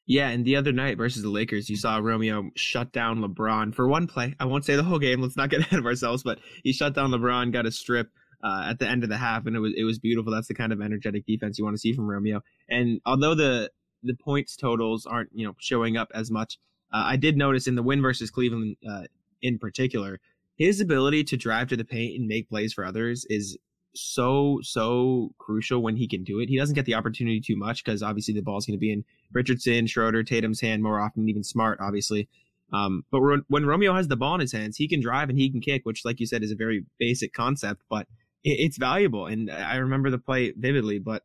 Yeah, 0.06 0.28
and 0.28 0.44
the 0.44 0.56
other 0.56 0.72
night 0.72 0.98
versus 0.98 1.22
the 1.22 1.28
Lakers, 1.28 1.70
you 1.70 1.76
saw 1.76 1.98
Romeo 1.98 2.50
shut 2.56 2.92
down 2.92 3.20
LeBron 3.20 3.74
for 3.74 3.86
one 3.86 4.08
play. 4.08 4.34
I 4.40 4.46
won't 4.46 4.64
say 4.64 4.74
the 4.74 4.82
whole 4.82 4.98
game. 4.98 5.22
Let's 5.22 5.36
not 5.36 5.50
get 5.50 5.60
ahead 5.62 5.78
of 5.78 5.86
ourselves, 5.86 6.22
but 6.22 6.38
he 6.64 6.72
shut 6.72 6.94
down 6.94 7.10
LeBron, 7.10 7.52
got 7.52 7.66
a 7.66 7.72
strip 7.72 8.10
uh, 8.42 8.66
at 8.68 8.78
the 8.78 8.88
end 8.88 9.04
of 9.04 9.10
the 9.10 9.16
half, 9.16 9.46
and 9.46 9.54
it 9.54 9.60
was 9.60 9.72
it 9.76 9.84
was 9.84 9.98
beautiful. 9.98 10.32
That's 10.32 10.48
the 10.48 10.54
kind 10.54 10.72
of 10.72 10.80
energetic 10.80 11.24
defense 11.26 11.58
you 11.58 11.64
want 11.64 11.74
to 11.74 11.80
see 11.80 11.92
from 11.92 12.08
Romeo. 12.08 12.42
And 12.68 13.00
although 13.06 13.34
the 13.34 13.70
the 14.02 14.14
points 14.14 14.56
totals 14.56 15.06
aren't 15.06 15.30
you 15.32 15.46
know 15.46 15.54
showing 15.58 15.96
up 15.96 16.10
as 16.14 16.30
much, 16.30 16.58
uh, 16.92 17.04
I 17.06 17.16
did 17.16 17.36
notice 17.36 17.66
in 17.66 17.74
the 17.74 17.82
win 17.82 18.02
versus 18.02 18.30
Cleveland 18.30 18.76
uh, 18.88 19.04
in 19.40 19.58
particular, 19.58 20.20
his 20.56 20.80
ability 20.80 21.24
to 21.24 21.36
drive 21.36 21.68
to 21.68 21.76
the 21.76 21.84
paint 21.84 22.18
and 22.18 22.28
make 22.28 22.48
plays 22.48 22.72
for 22.72 22.84
others 22.84 23.26
is 23.28 23.58
so 23.94 24.58
so 24.62 25.30
crucial 25.38 25.82
when 25.82 25.96
he 25.96 26.08
can 26.08 26.24
do 26.24 26.40
it. 26.40 26.48
He 26.48 26.58
doesn't 26.58 26.74
get 26.74 26.86
the 26.86 26.94
opportunity 26.94 27.40
too 27.40 27.56
much 27.56 27.84
because 27.84 28.02
obviously 28.02 28.34
the 28.34 28.42
ball's 28.42 28.66
going 28.66 28.76
to 28.76 28.80
be 28.80 28.92
in 28.92 29.04
Richardson, 29.32 29.86
Schroeder, 29.86 30.22
Tatum's 30.22 30.60
hand 30.60 30.82
more 30.82 31.00
often, 31.00 31.28
even 31.28 31.44
Smart, 31.44 31.78
obviously. 31.80 32.28
Um, 32.72 33.04
but 33.10 33.20
when 33.48 33.66
Romeo 33.66 33.94
has 33.94 34.08
the 34.08 34.16
ball 34.16 34.34
in 34.34 34.40
his 34.40 34.52
hands, 34.52 34.76
he 34.76 34.88
can 34.88 35.00
drive 35.00 35.28
and 35.28 35.38
he 35.38 35.50
can 35.50 35.60
kick, 35.60 35.84
which, 35.84 36.04
like 36.04 36.20
you 36.20 36.26
said, 36.26 36.42
is 36.42 36.50
a 36.50 36.56
very 36.56 36.86
basic 36.98 37.34
concept, 37.34 37.82
but 37.90 38.06
it's 38.44 38.78
valuable. 38.78 39.26
And 39.26 39.50
I 39.50 39.76
remember 39.76 40.10
the 40.10 40.18
play 40.18 40.52
vividly. 40.56 40.98
But 40.98 41.22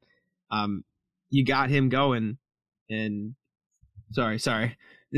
um, 0.51 0.83
you 1.29 1.45
got 1.45 1.69
him 1.69 1.87
going, 1.87 2.37
and 2.89 3.35
sorry, 4.11 4.39
sorry. 4.39 4.77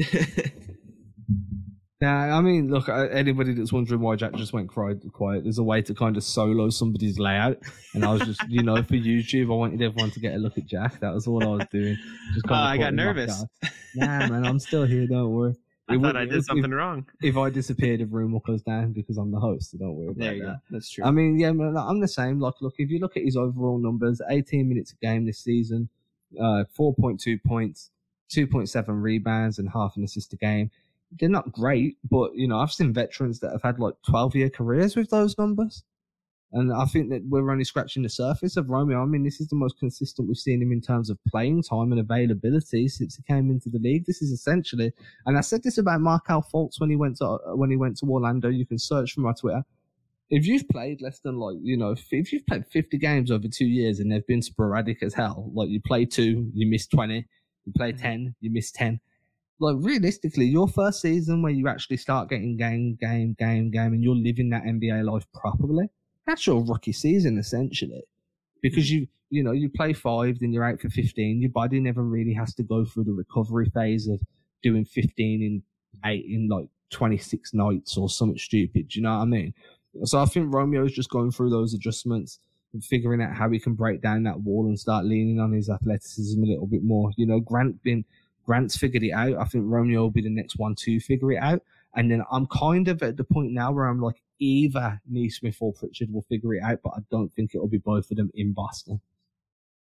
Now, 2.01 2.37
I 2.37 2.39
mean, 2.39 2.71
look, 2.71 2.87
uh, 2.87 3.07
anybody 3.11 3.53
that's 3.53 3.73
wondering 3.73 3.99
why 3.99 4.15
Jack 4.15 4.33
just 4.35 4.53
went 4.53 4.69
quiet, 4.69 5.03
quiet, 5.11 5.43
there's 5.43 5.57
a 5.57 5.63
way 5.63 5.81
to 5.81 5.93
kind 5.93 6.15
of 6.15 6.23
solo 6.23 6.69
somebody's 6.69 7.19
layout. 7.19 7.57
And 7.93 8.05
I 8.05 8.13
was 8.13 8.21
just, 8.21 8.41
you 8.47 8.63
know, 8.63 8.81
for 8.83 8.93
YouTube, 8.93 9.51
I 9.51 9.55
wanted 9.55 9.81
everyone 9.81 10.11
to 10.11 10.19
get 10.21 10.33
a 10.33 10.37
look 10.37 10.57
at 10.57 10.65
Jack. 10.65 11.01
That 11.01 11.13
was 11.13 11.27
all 11.27 11.43
I 11.43 11.57
was 11.57 11.67
doing. 11.69 11.97
Just 12.33 12.47
kind 12.47 12.61
oh, 12.61 12.63
I 12.69 12.77
got 12.77 12.93
nervous. 12.93 13.43
Nah, 13.95 14.27
man, 14.27 14.45
I'm 14.45 14.59
still 14.59 14.85
here. 14.85 15.07
Don't 15.07 15.31
worry. 15.31 15.55
I 15.89 15.95
it 15.95 16.01
thought 16.01 16.15
I 16.15 16.23
did 16.23 16.35
if, 16.35 16.45
something 16.45 16.71
wrong. 16.71 17.05
If 17.21 17.35
I 17.35 17.49
disappeared, 17.49 17.99
the 17.99 18.05
room 18.05 18.31
will 18.31 18.39
close 18.39 18.61
down 18.61 18.93
because 18.93 19.17
I'm 19.17 19.31
the 19.31 19.39
host. 19.39 19.71
So 19.71 19.79
don't 19.79 19.95
worry 19.95 20.09
about 20.09 20.19
there 20.19 20.33
you 20.35 20.43
that. 20.43 20.47
Go. 20.47 20.59
That's 20.69 20.89
true. 20.89 21.03
I 21.03 21.11
mean, 21.11 21.37
yeah, 21.37 21.51
man, 21.51 21.75
I'm 21.75 21.99
the 21.99 22.07
same. 22.07 22.39
Like, 22.39 22.53
look, 22.61 22.75
if 22.77 22.89
you 22.89 22.99
look 22.99 23.17
at 23.17 23.23
his 23.23 23.35
overall 23.35 23.77
numbers, 23.77 24.21
18 24.29 24.69
minutes 24.69 24.93
a 24.93 25.05
game 25.05 25.25
this 25.25 25.39
season, 25.39 25.89
uh, 26.37 26.63
4.2 26.77 27.39
points, 27.45 27.91
2.7 28.31 28.85
rebounds, 28.87 29.59
and 29.59 29.69
half 29.69 29.95
an 29.95 30.03
assist 30.03 30.33
a 30.33 30.37
game 30.37 30.69
they're 31.17 31.29
not 31.29 31.51
great, 31.51 31.97
but 32.09 32.35
you 32.35 32.47
know, 32.47 32.59
I've 32.59 32.71
seen 32.71 32.93
veterans 32.93 33.39
that 33.39 33.51
have 33.51 33.63
had 33.63 33.79
like 33.79 33.95
12 34.07 34.35
year 34.35 34.49
careers 34.49 34.95
with 34.95 35.09
those 35.09 35.37
numbers. 35.37 35.83
And 36.51 36.73
I 36.73 36.85
think 36.85 37.11
that 37.11 37.21
we're 37.29 37.51
only 37.51 37.63
scratching 37.63 38.01
the 38.01 38.09
surface 38.09 38.57
of 38.57 38.71
Romeo. 38.71 39.03
I 39.03 39.05
mean, 39.05 39.23
this 39.23 39.39
is 39.39 39.47
the 39.49 39.55
most 39.55 39.77
consistent 39.77 40.27
we've 40.27 40.37
seen 40.37 40.63
him 40.63 40.71
in 40.71 40.81
terms 40.81 41.11
of 41.11 41.19
playing 41.27 41.61
time 41.61 41.91
and 41.91 42.01
availability 42.01 42.87
since 42.87 43.15
he 43.15 43.23
came 43.23 43.51
into 43.51 43.69
the 43.69 43.77
league. 43.77 44.05
This 44.07 44.23
is 44.23 44.31
essentially, 44.31 44.91
and 45.27 45.37
I 45.37 45.41
said 45.41 45.61
this 45.61 45.77
about 45.77 46.01
Markelle 46.01 46.43
Fultz 46.51 46.79
when 46.79 46.89
he 46.89 46.95
went 46.95 47.17
to 47.17 47.37
when 47.49 47.69
he 47.69 47.77
went 47.77 47.97
to 47.97 48.07
Orlando. 48.07 48.49
You 48.49 48.65
can 48.65 48.79
search 48.79 49.13
for 49.13 49.21
my 49.21 49.33
Twitter. 49.33 49.63
If 50.29 50.45
you've 50.45 50.67
played 50.69 51.01
less 51.01 51.19
than 51.19 51.37
like 51.37 51.57
you 51.61 51.77
know, 51.77 51.95
if 52.11 52.31
you've 52.33 52.45
played 52.45 52.65
50 52.67 52.97
games 52.97 53.31
over 53.31 53.47
two 53.47 53.65
years 53.65 53.99
and 53.99 54.11
they've 54.11 54.27
been 54.27 54.41
sporadic 54.41 55.01
as 55.01 55.13
hell, 55.13 55.49
like 55.53 55.69
you 55.69 55.81
play 55.81 56.05
two, 56.05 56.51
you 56.53 56.69
miss 56.69 56.87
20, 56.87 57.25
you 57.65 57.73
play 57.75 57.91
mm-hmm. 57.91 58.01
10, 58.01 58.35
you 58.41 58.51
miss 58.51 58.71
10 58.71 58.99
like 59.59 59.75
realistically, 59.79 60.45
your 60.45 60.67
first 60.67 61.01
season 61.01 61.41
where 61.41 61.51
you 61.51 61.67
actually 61.67 61.97
start 61.97 62.29
getting 62.29 62.55
game, 62.55 62.97
game, 62.99 63.35
game, 63.37 63.69
game, 63.69 63.93
and 63.93 64.03
you're 64.03 64.15
living 64.15 64.49
that 64.49 64.63
NBA 64.63 65.03
life 65.03 65.25
properly, 65.33 65.89
that's 66.25 66.47
your 66.47 66.63
rookie 66.63 66.93
season 66.93 67.37
essentially. 67.37 68.03
Because 68.61 68.85
mm. 68.85 68.91
you, 68.91 69.07
you 69.29 69.43
know, 69.43 69.51
you 69.51 69.69
play 69.69 69.93
five, 69.93 70.39
then 70.39 70.53
you're 70.53 70.63
out 70.63 70.79
for 70.79 70.89
15. 70.89 71.41
Your 71.41 71.51
body 71.51 71.79
never 71.79 72.03
really 72.03 72.33
has 72.33 72.53
to 72.55 72.63
go 72.63 72.85
through 72.85 73.03
the 73.03 73.11
recovery 73.11 73.69
phase 73.73 74.07
of 74.07 74.21
doing 74.63 74.85
15 74.85 75.41
in 75.41 75.61
eight 76.05 76.25
in 76.25 76.47
like 76.47 76.67
26 76.91 77.53
nights 77.53 77.97
or 77.97 78.09
something 78.09 78.37
stupid. 78.37 78.87
Do 78.87 78.99
you 78.99 79.03
know 79.03 79.15
what 79.17 79.23
I 79.23 79.25
mean? 79.25 79.53
So 80.03 80.19
I 80.21 80.25
think 80.25 80.53
Romeo's 80.53 80.93
just 80.93 81.09
going 81.09 81.31
through 81.31 81.49
those 81.49 81.73
adjustments. 81.73 82.39
And 82.71 82.85
figuring 82.85 83.19
out 83.19 83.35
how 83.35 83.49
he 83.49 83.59
can 83.59 83.73
break 83.73 83.99
down 83.99 84.21
that 84.23 84.41
wall 84.41 84.67
and 84.67 84.79
start 84.79 85.03
leaning 85.03 85.39
on 85.39 85.51
his 85.51 85.71
athleticism 85.71 86.43
a 86.43 86.45
little 86.45 86.67
bit 86.67 86.83
more. 86.83 87.09
You 87.17 87.25
know, 87.25 87.39
Grant 87.39 87.81
been 87.81 88.05
Grant's 88.45 88.77
figured 88.77 89.01
it 89.01 89.11
out. 89.11 89.37
I 89.37 89.45
think 89.45 89.63
Romeo 89.67 90.01
will 90.01 90.11
be 90.11 90.21
the 90.21 90.29
next 90.29 90.57
one 90.57 90.75
to 90.81 90.99
figure 90.99 91.31
it 91.31 91.41
out. 91.41 91.63
And 91.95 92.11
then 92.11 92.23
I'm 92.31 92.45
kind 92.45 92.87
of 92.87 93.01
at 93.01 93.17
the 93.17 93.23
point 93.23 93.53
now 93.53 93.71
where 93.71 93.85
I'm 93.85 93.99
like, 93.99 94.21
either 94.37 95.01
Nesmith 95.09 95.57
or 95.59 95.73
Pritchard 95.73 96.13
will 96.13 96.21
figure 96.21 96.53
it 96.53 96.63
out, 96.63 96.79
but 96.83 96.93
I 96.95 96.99
don't 97.09 97.33
think 97.33 97.55
it'll 97.55 97.67
be 97.67 97.79
both 97.79 98.11
of 98.11 98.17
them 98.17 98.29
in 98.35 98.53
Boston. 98.53 99.01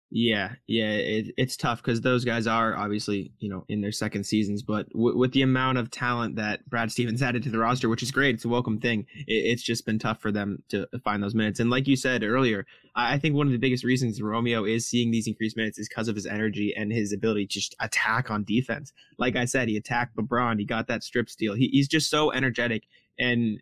Yeah, 0.10 0.54
yeah, 0.68 0.92
it, 0.92 1.34
it's 1.38 1.58
tough 1.58 1.82
because 1.82 2.00
those 2.00 2.24
guys 2.24 2.48
are 2.48 2.78
obviously 2.78 3.34
you 3.40 3.50
know 3.50 3.66
in 3.68 3.82
their 3.82 3.92
second 3.92 4.24
seasons, 4.24 4.64
but 4.64 4.90
w- 4.94 5.18
with 5.18 5.34
the 5.34 5.42
amount 5.42 5.80
of 5.80 5.92
talent 5.92 6.38
that 6.38 6.68
Brad 6.70 6.90
Stevens 6.94 7.22
added 7.22 7.44
to 7.44 7.50
the 7.50 7.58
roster, 7.58 7.90
which 7.90 8.02
is 8.02 8.12
great, 8.12 8.36
it's 8.36 8.46
a 8.46 8.50
welcome 8.50 8.80
thing. 8.80 9.06
It, 9.28 9.34
it's 9.34 9.62
just 9.62 9.86
been 9.86 10.00
tough 10.00 10.22
for 10.22 10.32
them 10.32 10.64
to 10.70 10.88
find 11.04 11.22
those 11.22 11.36
minutes. 11.36 11.60
And 11.60 11.70
like 11.70 11.88
you 11.90 11.98
said 11.98 12.24
earlier, 12.24 12.66
I, 12.96 13.16
I 13.16 13.20
think 13.20 13.36
one 13.36 13.48
of 13.48 13.52
the 13.52 13.60
biggest 13.60 13.84
reasons 13.84 14.22
Romeo 14.22 14.64
is 14.64 14.88
seeing 14.88 15.12
these 15.12 15.28
increased 15.28 15.58
minutes 15.58 15.78
is 15.78 15.90
because 15.90 16.08
of 16.08 16.16
his 16.16 16.26
energy 16.26 16.74
and 16.74 16.90
his 16.90 17.12
ability 17.12 17.48
to 17.48 17.54
just 17.54 17.76
attack 17.82 18.32
on 18.32 18.46
defense. 18.46 18.94
Like 19.18 19.36
I 19.36 19.44
said, 19.44 19.68
he 19.68 19.76
attacked 19.76 20.16
LeBron, 20.16 20.58
he 20.58 20.64
got 20.64 20.88
that 20.88 21.04
strip 21.04 21.30
steal. 21.30 21.54
He, 21.54 21.68
he's 21.68 21.90
just 21.90 22.10
so 22.10 22.32
energetic, 22.32 22.84
and 23.20 23.62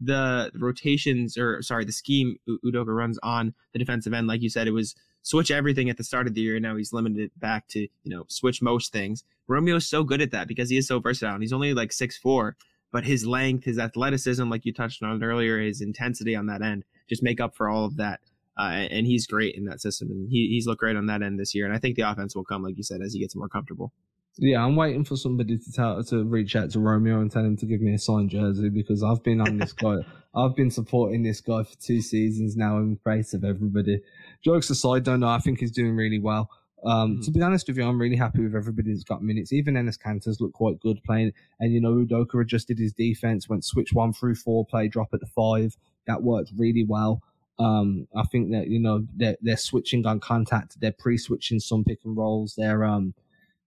the 0.00 0.52
rotations 0.54 1.36
or 1.36 1.60
sorry, 1.62 1.84
the 1.84 1.90
scheme 1.90 2.36
Udoka 2.64 2.94
runs 2.94 3.18
on 3.24 3.54
the 3.72 3.80
defensive 3.80 4.12
end, 4.12 4.28
like 4.28 4.40
you 4.42 4.48
said, 4.50 4.68
it 4.68 4.72
was 4.72 4.94
switch 5.28 5.50
everything 5.50 5.90
at 5.90 5.98
the 5.98 6.04
start 6.04 6.26
of 6.26 6.32
the 6.32 6.40
year. 6.40 6.56
And 6.56 6.62
now 6.62 6.74
he's 6.74 6.94
limited 6.94 7.30
back 7.36 7.68
to, 7.68 7.80
you 7.80 7.88
know, 8.06 8.24
switch 8.28 8.62
most 8.62 8.94
things. 8.94 9.24
Romeo's 9.46 9.86
so 9.86 10.02
good 10.02 10.22
at 10.22 10.30
that 10.30 10.48
because 10.48 10.70
he 10.70 10.78
is 10.78 10.88
so 10.88 11.00
versatile. 11.00 11.34
And 11.34 11.42
he's 11.42 11.52
only 11.52 11.74
like 11.74 11.92
six 11.92 12.16
four, 12.16 12.56
but 12.92 13.04
his 13.04 13.26
length, 13.26 13.64
his 13.64 13.78
athleticism, 13.78 14.48
like 14.48 14.64
you 14.64 14.72
touched 14.72 15.02
on 15.02 15.22
earlier, 15.22 15.60
his 15.60 15.82
intensity 15.82 16.34
on 16.34 16.46
that 16.46 16.62
end 16.62 16.84
just 17.10 17.22
make 17.22 17.40
up 17.40 17.54
for 17.54 17.68
all 17.68 17.84
of 17.84 17.98
that. 17.98 18.20
Uh, 18.58 18.88
and 18.90 19.06
he's 19.06 19.26
great 19.26 19.54
in 19.54 19.66
that 19.66 19.80
system, 19.80 20.10
and 20.10 20.28
he, 20.30 20.48
he's 20.48 20.66
looked 20.66 20.80
great 20.80 20.96
on 20.96 21.06
that 21.06 21.22
end 21.22 21.38
this 21.38 21.54
year. 21.54 21.64
And 21.64 21.74
I 21.74 21.78
think 21.78 21.94
the 21.94 22.10
offense 22.10 22.34
will 22.34 22.44
come, 22.44 22.62
like 22.62 22.76
you 22.76 22.82
said, 22.82 23.00
as 23.02 23.12
he 23.12 23.20
gets 23.20 23.36
more 23.36 23.48
comfortable. 23.48 23.92
Yeah, 24.40 24.64
I'm 24.64 24.76
waiting 24.76 25.04
for 25.04 25.16
somebody 25.16 25.58
to 25.58 25.72
tell 25.72 26.02
to 26.04 26.24
reach 26.24 26.54
out 26.54 26.70
to 26.70 26.80
Romeo 26.80 27.20
and 27.20 27.30
tell 27.30 27.44
him 27.44 27.56
to 27.56 27.66
give 27.66 27.80
me 27.80 27.94
a 27.94 27.98
signed 27.98 28.30
jersey 28.30 28.68
because 28.68 29.02
I've 29.02 29.22
been 29.24 29.40
on 29.40 29.58
this 29.58 29.72
guy. 29.72 29.96
I've 30.34 30.54
been 30.54 30.70
supporting 30.70 31.24
this 31.24 31.40
guy 31.40 31.64
for 31.64 31.74
two 31.80 32.00
seasons 32.00 32.56
now 32.56 32.78
in 32.78 32.96
face 33.04 33.34
of 33.34 33.42
everybody. 33.42 34.00
Jokes 34.44 34.70
aside, 34.70 35.02
don't 35.02 35.20
know. 35.20 35.28
I 35.28 35.38
think 35.38 35.58
he's 35.58 35.72
doing 35.72 35.96
really 35.96 36.20
well. 36.20 36.50
Um, 36.84 37.14
mm-hmm. 37.14 37.22
To 37.22 37.30
be 37.32 37.42
honest 37.42 37.66
with 37.66 37.76
you, 37.76 37.84
I'm 37.84 38.00
really 38.00 38.16
happy 38.16 38.42
with 38.44 38.54
everybody 38.54 38.92
that's 38.92 39.02
got 39.02 39.22
minutes. 39.22 39.52
Even 39.52 39.74
Enes 39.74 39.98
Kanter's 39.98 40.40
looked 40.40 40.54
quite 40.54 40.78
good 40.78 41.02
playing. 41.02 41.32
And, 41.58 41.72
you 41.72 41.80
know, 41.80 41.94
Udoka 41.94 42.40
adjusted 42.40 42.78
his 42.78 42.92
defense, 42.92 43.48
went 43.48 43.64
switch 43.64 43.92
one 43.92 44.12
through 44.12 44.36
four, 44.36 44.64
play 44.64 44.86
drop 44.86 45.08
at 45.12 45.20
the 45.20 45.26
five. 45.26 45.76
That 46.06 46.22
worked 46.22 46.52
really 46.56 46.84
well. 46.88 47.22
Um, 47.58 48.06
I 48.14 48.22
think 48.22 48.52
that, 48.52 48.68
you 48.68 48.78
know, 48.78 49.04
they're, 49.16 49.36
they're 49.40 49.56
switching 49.56 50.06
on 50.06 50.20
contact. 50.20 50.80
They're 50.80 50.94
pre-switching 50.96 51.58
some 51.58 51.82
pick 51.82 51.98
and 52.04 52.16
rolls. 52.16 52.54
They're, 52.56 52.84
um, 52.84 53.14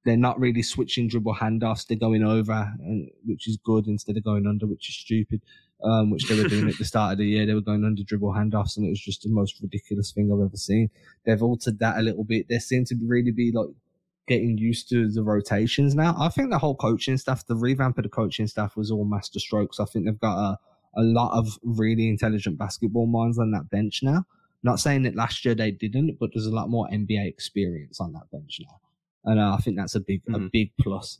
they're 0.04 0.18
not 0.18 0.40
really 0.40 0.64
switching 0.64 1.08
dribble 1.08 1.36
handoffs. 1.36 1.86
They're 1.86 1.98
going 1.98 2.24
over, 2.24 2.74
and, 2.80 3.10
which 3.26 3.48
is 3.48 3.58
good 3.64 3.88
instead 3.88 4.18
of 4.18 4.24
going 4.24 4.48
under, 4.48 4.66
which 4.66 4.90
is 4.90 4.96
stupid. 4.96 5.42
Um, 5.84 6.12
which 6.12 6.28
they 6.30 6.40
were 6.40 6.48
doing 6.48 6.70
at 6.70 6.78
the 6.78 6.86
start 6.86 7.14
of 7.14 7.18
the 7.18 7.26
year. 7.26 7.48
They 7.48 7.56
were 7.56 7.62
going 7.62 7.84
under 7.84 8.04
dribble 8.04 8.34
handoffs, 8.34 8.78
and 8.78 8.86
it 8.86 8.90
was 8.90 9.00
just 9.00 9.24
the 9.24 9.30
most 9.30 9.60
ridiculous 9.64 10.12
thing 10.12 10.32
I've 10.32 10.46
ever 10.46 10.56
seen. 10.56 10.92
They've 11.26 11.42
altered 11.42 11.80
that 11.80 11.98
a 11.98 12.04
little 12.04 12.24
bit. 12.24 12.48
They 12.50 12.60
seem 12.60 12.86
to 12.86 12.96
really 13.04 13.32
be 13.32 13.52
like 13.52 13.70
getting 14.28 14.60
used 14.60 14.90
to 14.90 15.10
the 15.10 15.24
rotations 15.24 15.96
now. 15.96 16.16
I 16.20 16.30
think 16.30 16.52
the 16.52 16.60
whole 16.60 16.76
coaching 16.76 17.18
stuff, 17.18 17.48
the 17.48 17.56
revamp 17.56 17.98
of 17.98 18.04
the 18.04 18.10
coaching 18.10 18.46
staff 18.46 18.78
was 18.78 18.92
all 18.92 19.06
master 19.06 19.40
strokes. 19.40 19.80
I 19.80 19.86
think 19.86 20.06
they've 20.06 20.20
got 20.20 20.38
a, 20.38 20.60
a 20.98 21.02
lot 21.02 21.36
of 21.36 21.58
really 21.64 22.08
intelligent 22.10 22.60
basketball 22.60 23.08
minds 23.08 23.40
on 23.40 23.50
that 23.52 23.72
bench 23.72 24.02
now. 24.04 24.26
Not 24.62 24.80
saying 24.80 25.02
that 25.04 25.16
last 25.16 25.44
year 25.44 25.56
they 25.56 25.72
didn't, 25.72 26.20
but 26.20 26.30
there's 26.32 26.46
a 26.46 26.54
lot 26.54 26.70
more 26.70 26.88
NBA 26.90 27.28
experience 27.28 28.00
on 28.00 28.14
that 28.14 28.30
bench 28.32 28.60
now 28.62 28.80
and 29.26 29.40
uh, 29.40 29.54
I 29.54 29.58
think 29.58 29.78
that's 29.78 29.96
a 29.96 30.00
big 30.00 30.24
mm-hmm. 30.26 30.46
a 30.46 30.50
big 30.52 30.72
plus. 30.80 31.20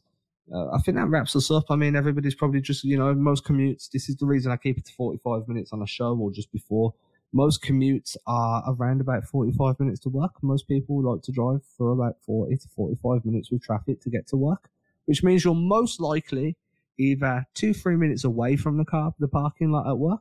Uh, 0.54 0.70
I 0.72 0.80
think 0.80 0.98
that 0.98 1.08
wraps 1.08 1.36
us 1.36 1.50
up. 1.50 1.66
I 1.70 1.76
mean, 1.76 1.96
everybody's 1.96 2.36
probably 2.36 2.62
just 2.62 2.84
you 2.84 2.98
know 2.98 3.14
most 3.14 3.46
commutes. 3.46 3.90
This 3.90 4.10
is 4.10 4.16
the 4.18 4.26
reason 4.26 4.52
I 4.52 4.58
keep 4.58 4.78
it 4.78 4.86
to 4.86 4.94
forty 4.94 5.20
five 5.24 5.48
minutes 5.48 5.72
on 5.74 5.82
a 5.82 5.88
show 5.88 6.18
or 6.18 6.32
just 6.32 6.52
before. 6.52 6.94
Most 7.34 7.64
commutes 7.64 8.18
are 8.28 8.64
around 8.68 9.00
about 9.00 9.24
forty 9.24 9.52
five 9.54 9.80
minutes 9.80 10.02
to 10.02 10.10
work. 10.10 10.32
Most 10.42 10.68
people 10.68 11.02
like 11.02 11.22
to 11.24 11.32
drive 11.32 11.62
for 11.78 11.92
about 11.92 12.16
forty 12.26 12.58
to 12.58 12.68
forty 12.70 12.98
five 13.02 13.24
minutes 13.24 13.52
with 13.52 13.62
traffic 13.62 14.02
to 14.02 14.10
get 14.10 14.28
to 14.28 14.36
work, 14.36 14.70
which 15.06 15.24
means 15.24 15.46
you're 15.46 15.56
most 15.56 16.02
likely 16.02 16.58
either 17.00 17.46
two 17.54 17.74
three 17.74 17.96
minutes 17.96 18.24
away 18.26 18.56
from 18.56 18.78
the 18.78 18.86
car 18.86 19.14
the 19.20 19.28
parking 19.28 19.72
lot 19.72 19.88
at 19.88 19.98
work, 19.98 20.20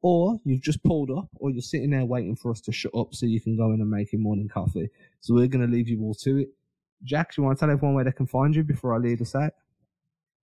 or 0.00 0.38
you've 0.44 0.62
just 0.62 0.82
pulled 0.82 1.10
up, 1.10 1.28
or 1.34 1.50
you're 1.50 1.60
sitting 1.60 1.90
there 1.90 2.06
waiting 2.06 2.36
for 2.36 2.50
us 2.50 2.60
to 2.62 2.72
shut 2.72 2.94
up 2.94 3.14
so 3.14 3.26
you 3.26 3.40
can 3.40 3.56
go 3.56 3.72
in 3.72 3.80
and 3.80 3.90
make 3.90 4.12
your 4.12 4.22
morning 4.22 4.48
coffee. 4.48 4.88
So 5.20 5.34
we're 5.34 5.48
going 5.48 5.68
to 5.68 5.72
leave 5.72 5.88
you 5.88 6.00
all 6.02 6.14
to 6.14 6.38
it. 6.38 6.48
Jack, 7.04 7.34
do 7.34 7.40
you 7.40 7.46
want 7.46 7.58
to 7.58 7.60
tell 7.60 7.70
everyone 7.70 7.94
where 7.94 8.04
they 8.04 8.12
can 8.12 8.26
find 8.26 8.54
you 8.54 8.62
before 8.62 8.94
I 8.94 8.98
leave 8.98 9.18
the 9.18 9.24
site? 9.24 9.52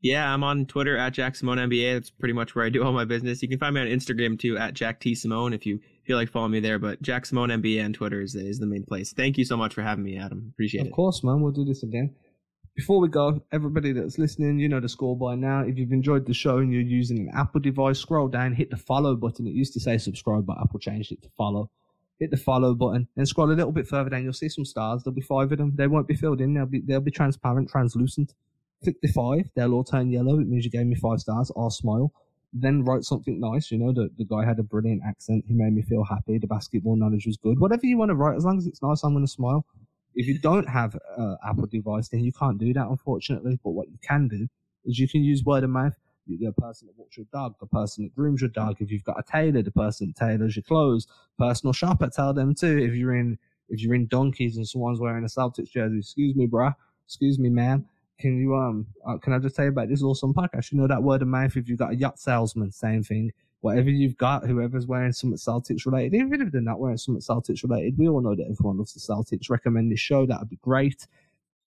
Yeah, 0.03 0.33
I'm 0.33 0.43
on 0.43 0.65
Twitter 0.65 0.97
at 0.97 1.13
Jack 1.13 1.33
Simone 1.35 1.57
NBA. 1.59 1.93
That's 1.93 2.09
pretty 2.09 2.33
much 2.33 2.55
where 2.55 2.65
I 2.65 2.69
do 2.69 2.83
all 2.83 2.91
my 2.91 3.05
business. 3.05 3.41
You 3.41 3.47
can 3.47 3.57
find 3.57 3.73
me 3.73 3.81
on 3.81 3.87
Instagram 3.87 4.37
too 4.37 4.57
at 4.57 4.73
Jack 4.73 4.99
T 4.99 5.15
Simone 5.15 5.53
if 5.53 5.65
you 5.65 5.79
feel 6.05 6.17
like 6.17 6.29
following 6.29 6.51
me 6.51 6.59
there. 6.59 6.77
But 6.77 7.01
Jack 7.01 7.25
Simone 7.25 7.49
NBA 7.49 7.83
on 7.83 7.93
Twitter 7.93 8.21
is, 8.21 8.35
is 8.35 8.59
the 8.59 8.65
main 8.65 8.83
place. 8.83 9.13
Thank 9.13 9.37
you 9.37 9.45
so 9.45 9.55
much 9.55 9.73
for 9.73 9.81
having 9.81 10.03
me, 10.03 10.17
Adam. 10.17 10.51
Appreciate 10.53 10.81
of 10.81 10.87
it. 10.87 10.89
Of 10.89 10.95
course, 10.95 11.23
man. 11.23 11.41
We'll 11.41 11.53
do 11.53 11.63
this 11.63 11.83
again. 11.83 12.13
Before 12.75 12.99
we 12.99 13.07
go, 13.07 13.41
everybody 13.53 13.93
that's 13.93 14.17
listening, 14.17 14.59
you 14.59 14.67
know 14.67 14.81
the 14.81 14.89
score 14.89 15.15
by 15.15 15.35
now. 15.35 15.61
If 15.61 15.77
you've 15.77 15.93
enjoyed 15.93 16.25
the 16.25 16.33
show 16.33 16.57
and 16.57 16.73
you're 16.73 16.81
using 16.81 17.19
an 17.19 17.31
Apple 17.33 17.61
device, 17.61 17.99
scroll 17.99 18.27
down, 18.27 18.55
hit 18.55 18.71
the 18.71 18.77
follow 18.77 19.15
button. 19.15 19.47
It 19.47 19.53
used 19.53 19.73
to 19.73 19.79
say 19.79 19.97
subscribe, 19.97 20.45
but 20.45 20.57
Apple 20.59 20.79
changed 20.79 21.13
it 21.13 21.21
to 21.23 21.29
follow 21.37 21.69
hit 22.19 22.31
the 22.31 22.37
follow 22.37 22.73
button, 22.73 23.07
and 23.17 23.27
scroll 23.27 23.51
a 23.51 23.53
little 23.53 23.71
bit 23.71 23.87
further 23.87 24.09
down. 24.09 24.23
You'll 24.23 24.33
see 24.33 24.49
some 24.49 24.65
stars. 24.65 25.03
There'll 25.03 25.15
be 25.15 25.21
five 25.21 25.51
of 25.51 25.57
them. 25.57 25.73
They 25.75 25.87
won't 25.87 26.07
be 26.07 26.15
filled 26.15 26.41
in. 26.41 26.53
They'll 26.53 26.65
be 26.65 26.81
they'll 26.81 26.99
be 26.99 27.11
transparent, 27.11 27.69
translucent. 27.69 28.33
Click 28.83 28.99
the 29.01 29.07
five. 29.09 29.49
They'll 29.55 29.73
all 29.73 29.83
turn 29.83 30.11
yellow. 30.11 30.39
It 30.39 30.47
means 30.47 30.65
you 30.65 30.71
gave 30.71 30.85
me 30.85 30.95
five 30.95 31.19
stars. 31.19 31.51
I'll 31.55 31.69
smile. 31.69 32.11
Then 32.51 32.83
write 32.83 33.03
something 33.03 33.39
nice. 33.39 33.71
You 33.71 33.79
know, 33.79 33.91
the, 33.91 34.09
the 34.17 34.25
guy 34.25 34.45
had 34.45 34.59
a 34.59 34.63
brilliant 34.63 35.01
accent. 35.07 35.45
He 35.47 35.53
made 35.53 35.73
me 35.73 35.81
feel 35.81 36.03
happy. 36.03 36.37
The 36.37 36.47
basketball 36.47 36.95
knowledge 36.95 37.25
was 37.25 37.37
good. 37.37 37.59
Whatever 37.59 37.85
you 37.85 37.97
want 37.97 38.09
to 38.09 38.15
write, 38.15 38.35
as 38.35 38.45
long 38.45 38.57
as 38.57 38.67
it's 38.67 38.83
nice, 38.83 39.03
I'm 39.03 39.13
going 39.13 39.25
to 39.25 39.31
smile. 39.31 39.65
If 40.15 40.27
you 40.27 40.37
don't 40.37 40.69
have 40.69 40.95
an 41.17 41.37
Apple 41.47 41.65
device, 41.65 42.09
then 42.09 42.23
you 42.23 42.31
can't 42.31 42.59
do 42.59 42.71
that, 42.73 42.87
unfortunately. 42.87 43.57
But 43.63 43.71
what 43.71 43.89
you 43.89 43.97
can 44.07 44.27
do 44.27 44.47
is 44.85 44.99
you 44.99 45.07
can 45.07 45.23
use 45.23 45.43
word 45.43 45.63
of 45.63 45.71
mouth 45.71 45.95
the 46.27 46.51
person 46.53 46.87
that 46.87 46.97
walks 46.97 47.17
your 47.17 47.25
dog, 47.31 47.55
the 47.59 47.65
person 47.67 48.03
that 48.03 48.15
grooms 48.15 48.41
your 48.41 48.49
dog. 48.49 48.77
If 48.79 48.91
you've 48.91 49.03
got 49.03 49.19
a 49.19 49.23
tailor, 49.23 49.61
the 49.61 49.71
person 49.71 50.07
that 50.07 50.15
tailors 50.15 50.55
your 50.55 50.63
clothes, 50.63 51.07
personal 51.37 51.73
shopper, 51.73 52.09
tell 52.09 52.33
them 52.33 52.55
too. 52.55 52.77
If 52.77 52.93
you're 52.93 53.15
in 53.15 53.37
if 53.69 53.81
you're 53.81 53.95
in 53.95 54.07
donkeys 54.07 54.57
and 54.57 54.67
someone's 54.67 54.99
wearing 54.99 55.23
a 55.23 55.27
Celtics 55.27 55.71
jersey, 55.71 55.99
excuse 55.99 56.35
me, 56.35 56.47
bruh, 56.47 56.73
excuse 57.05 57.39
me, 57.39 57.49
man. 57.49 57.85
Can 58.19 58.37
you 58.37 58.55
um 58.55 58.85
uh, 59.05 59.17
can 59.17 59.33
I 59.33 59.39
just 59.39 59.55
tell 59.55 59.65
you 59.65 59.71
about 59.71 59.89
this 59.89 60.03
awesome 60.03 60.33
podcast? 60.33 60.71
You 60.71 60.79
know 60.79 60.87
that 60.87 61.03
word 61.03 61.21
of 61.21 61.27
mouth. 61.27 61.57
If 61.57 61.67
you've 61.67 61.79
got 61.79 61.91
a 61.91 61.95
yacht 61.95 62.19
salesman, 62.19 62.71
same 62.71 63.03
thing. 63.03 63.31
Whatever 63.61 63.89
you've 63.89 64.17
got, 64.17 64.45
whoever's 64.45 64.87
wearing 64.87 65.13
something 65.13 65.37
Celtics 65.37 65.85
related, 65.85 66.13
even 66.15 66.41
if 66.41 66.51
they're 66.51 66.61
not 66.61 66.81
wearing 66.81 66.97
something 66.97 67.21
Celtics 67.21 67.63
related, 67.63 67.97
we 67.97 68.09
all 68.09 68.21
know 68.21 68.35
that 68.35 68.47
everyone 68.51 68.77
loves 68.77 68.93
the 68.93 68.99
Celtics. 68.99 69.49
Recommend 69.49 69.89
this 69.89 70.01
show. 70.01 70.25
That'd 70.25 70.49
be 70.49 70.57
great. 70.57 71.07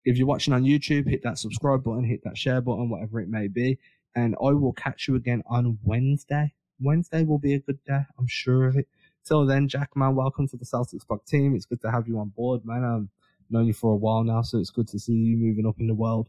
If 0.05 0.19
you're 0.19 0.27
watching 0.27 0.53
on 0.53 0.63
YouTube, 0.63 1.09
hit 1.09 1.23
that 1.25 1.39
subscribe 1.39 1.83
button, 1.83 2.05
hit 2.05 2.23
that 2.25 2.37
share 2.37 2.61
button, 2.61 2.91
whatever 2.91 3.19
it 3.21 3.29
may 3.29 3.49
be 3.49 3.79
and 4.17 4.35
I 4.43 4.53
will 4.53 4.73
catch 4.73 5.07
you 5.07 5.15
again 5.15 5.45
on 5.47 5.79
Wednesday. 5.85 6.53
Wednesday 6.81 7.23
will 7.23 7.39
be 7.39 7.55
a 7.55 7.61
good 7.61 7.79
day, 7.85 8.01
I'm 8.19 8.27
sure 8.27 8.67
of 8.67 8.77
it. 8.77 8.89
Till 9.25 9.47
then, 9.47 9.69
Jack, 9.69 9.91
man, 9.95 10.17
welcome 10.17 10.49
to 10.49 10.57
the 10.57 10.65
Celtics 10.65 11.07
Block 11.07 11.25
team. 11.27 11.55
It's 11.55 11.67
good 11.67 11.81
to 11.83 11.91
have 11.91 12.09
you 12.09 12.19
on 12.19 12.31
board, 12.31 12.65
man. 12.65 12.83
I've 12.83 13.09
known 13.53 13.67
you 13.67 13.75
for 13.75 13.93
a 13.93 13.97
while 13.97 14.25
now, 14.25 14.43
so 14.43 14.59
it's 14.59 14.71
good 14.71 14.89
to 14.89 14.99
see 14.99 15.13
you 15.13 15.37
moving 15.37 15.67
up 15.67 15.77
in 15.79 15.87
the 15.87 15.95
world. 15.95 16.29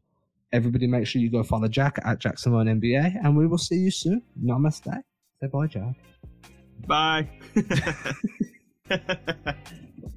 Everybody, 0.52 0.88
make 0.88 1.08
sure 1.08 1.22
you 1.22 1.32
go 1.32 1.44
follow 1.44 1.68
Jack 1.68 2.00
at 2.04 2.20
Jack 2.20 2.40
Simone 2.40 2.68
NBA, 2.68 3.24
and 3.24 3.38
we 3.38 3.48
will 3.48 3.58
see 3.58 3.76
you 3.76 3.92
soon. 3.92 4.22
Namaste. 4.44 5.02
Say 5.42 5.48
bye, 5.48 5.68
Jack. 5.68 5.96
Bye. 6.86 7.30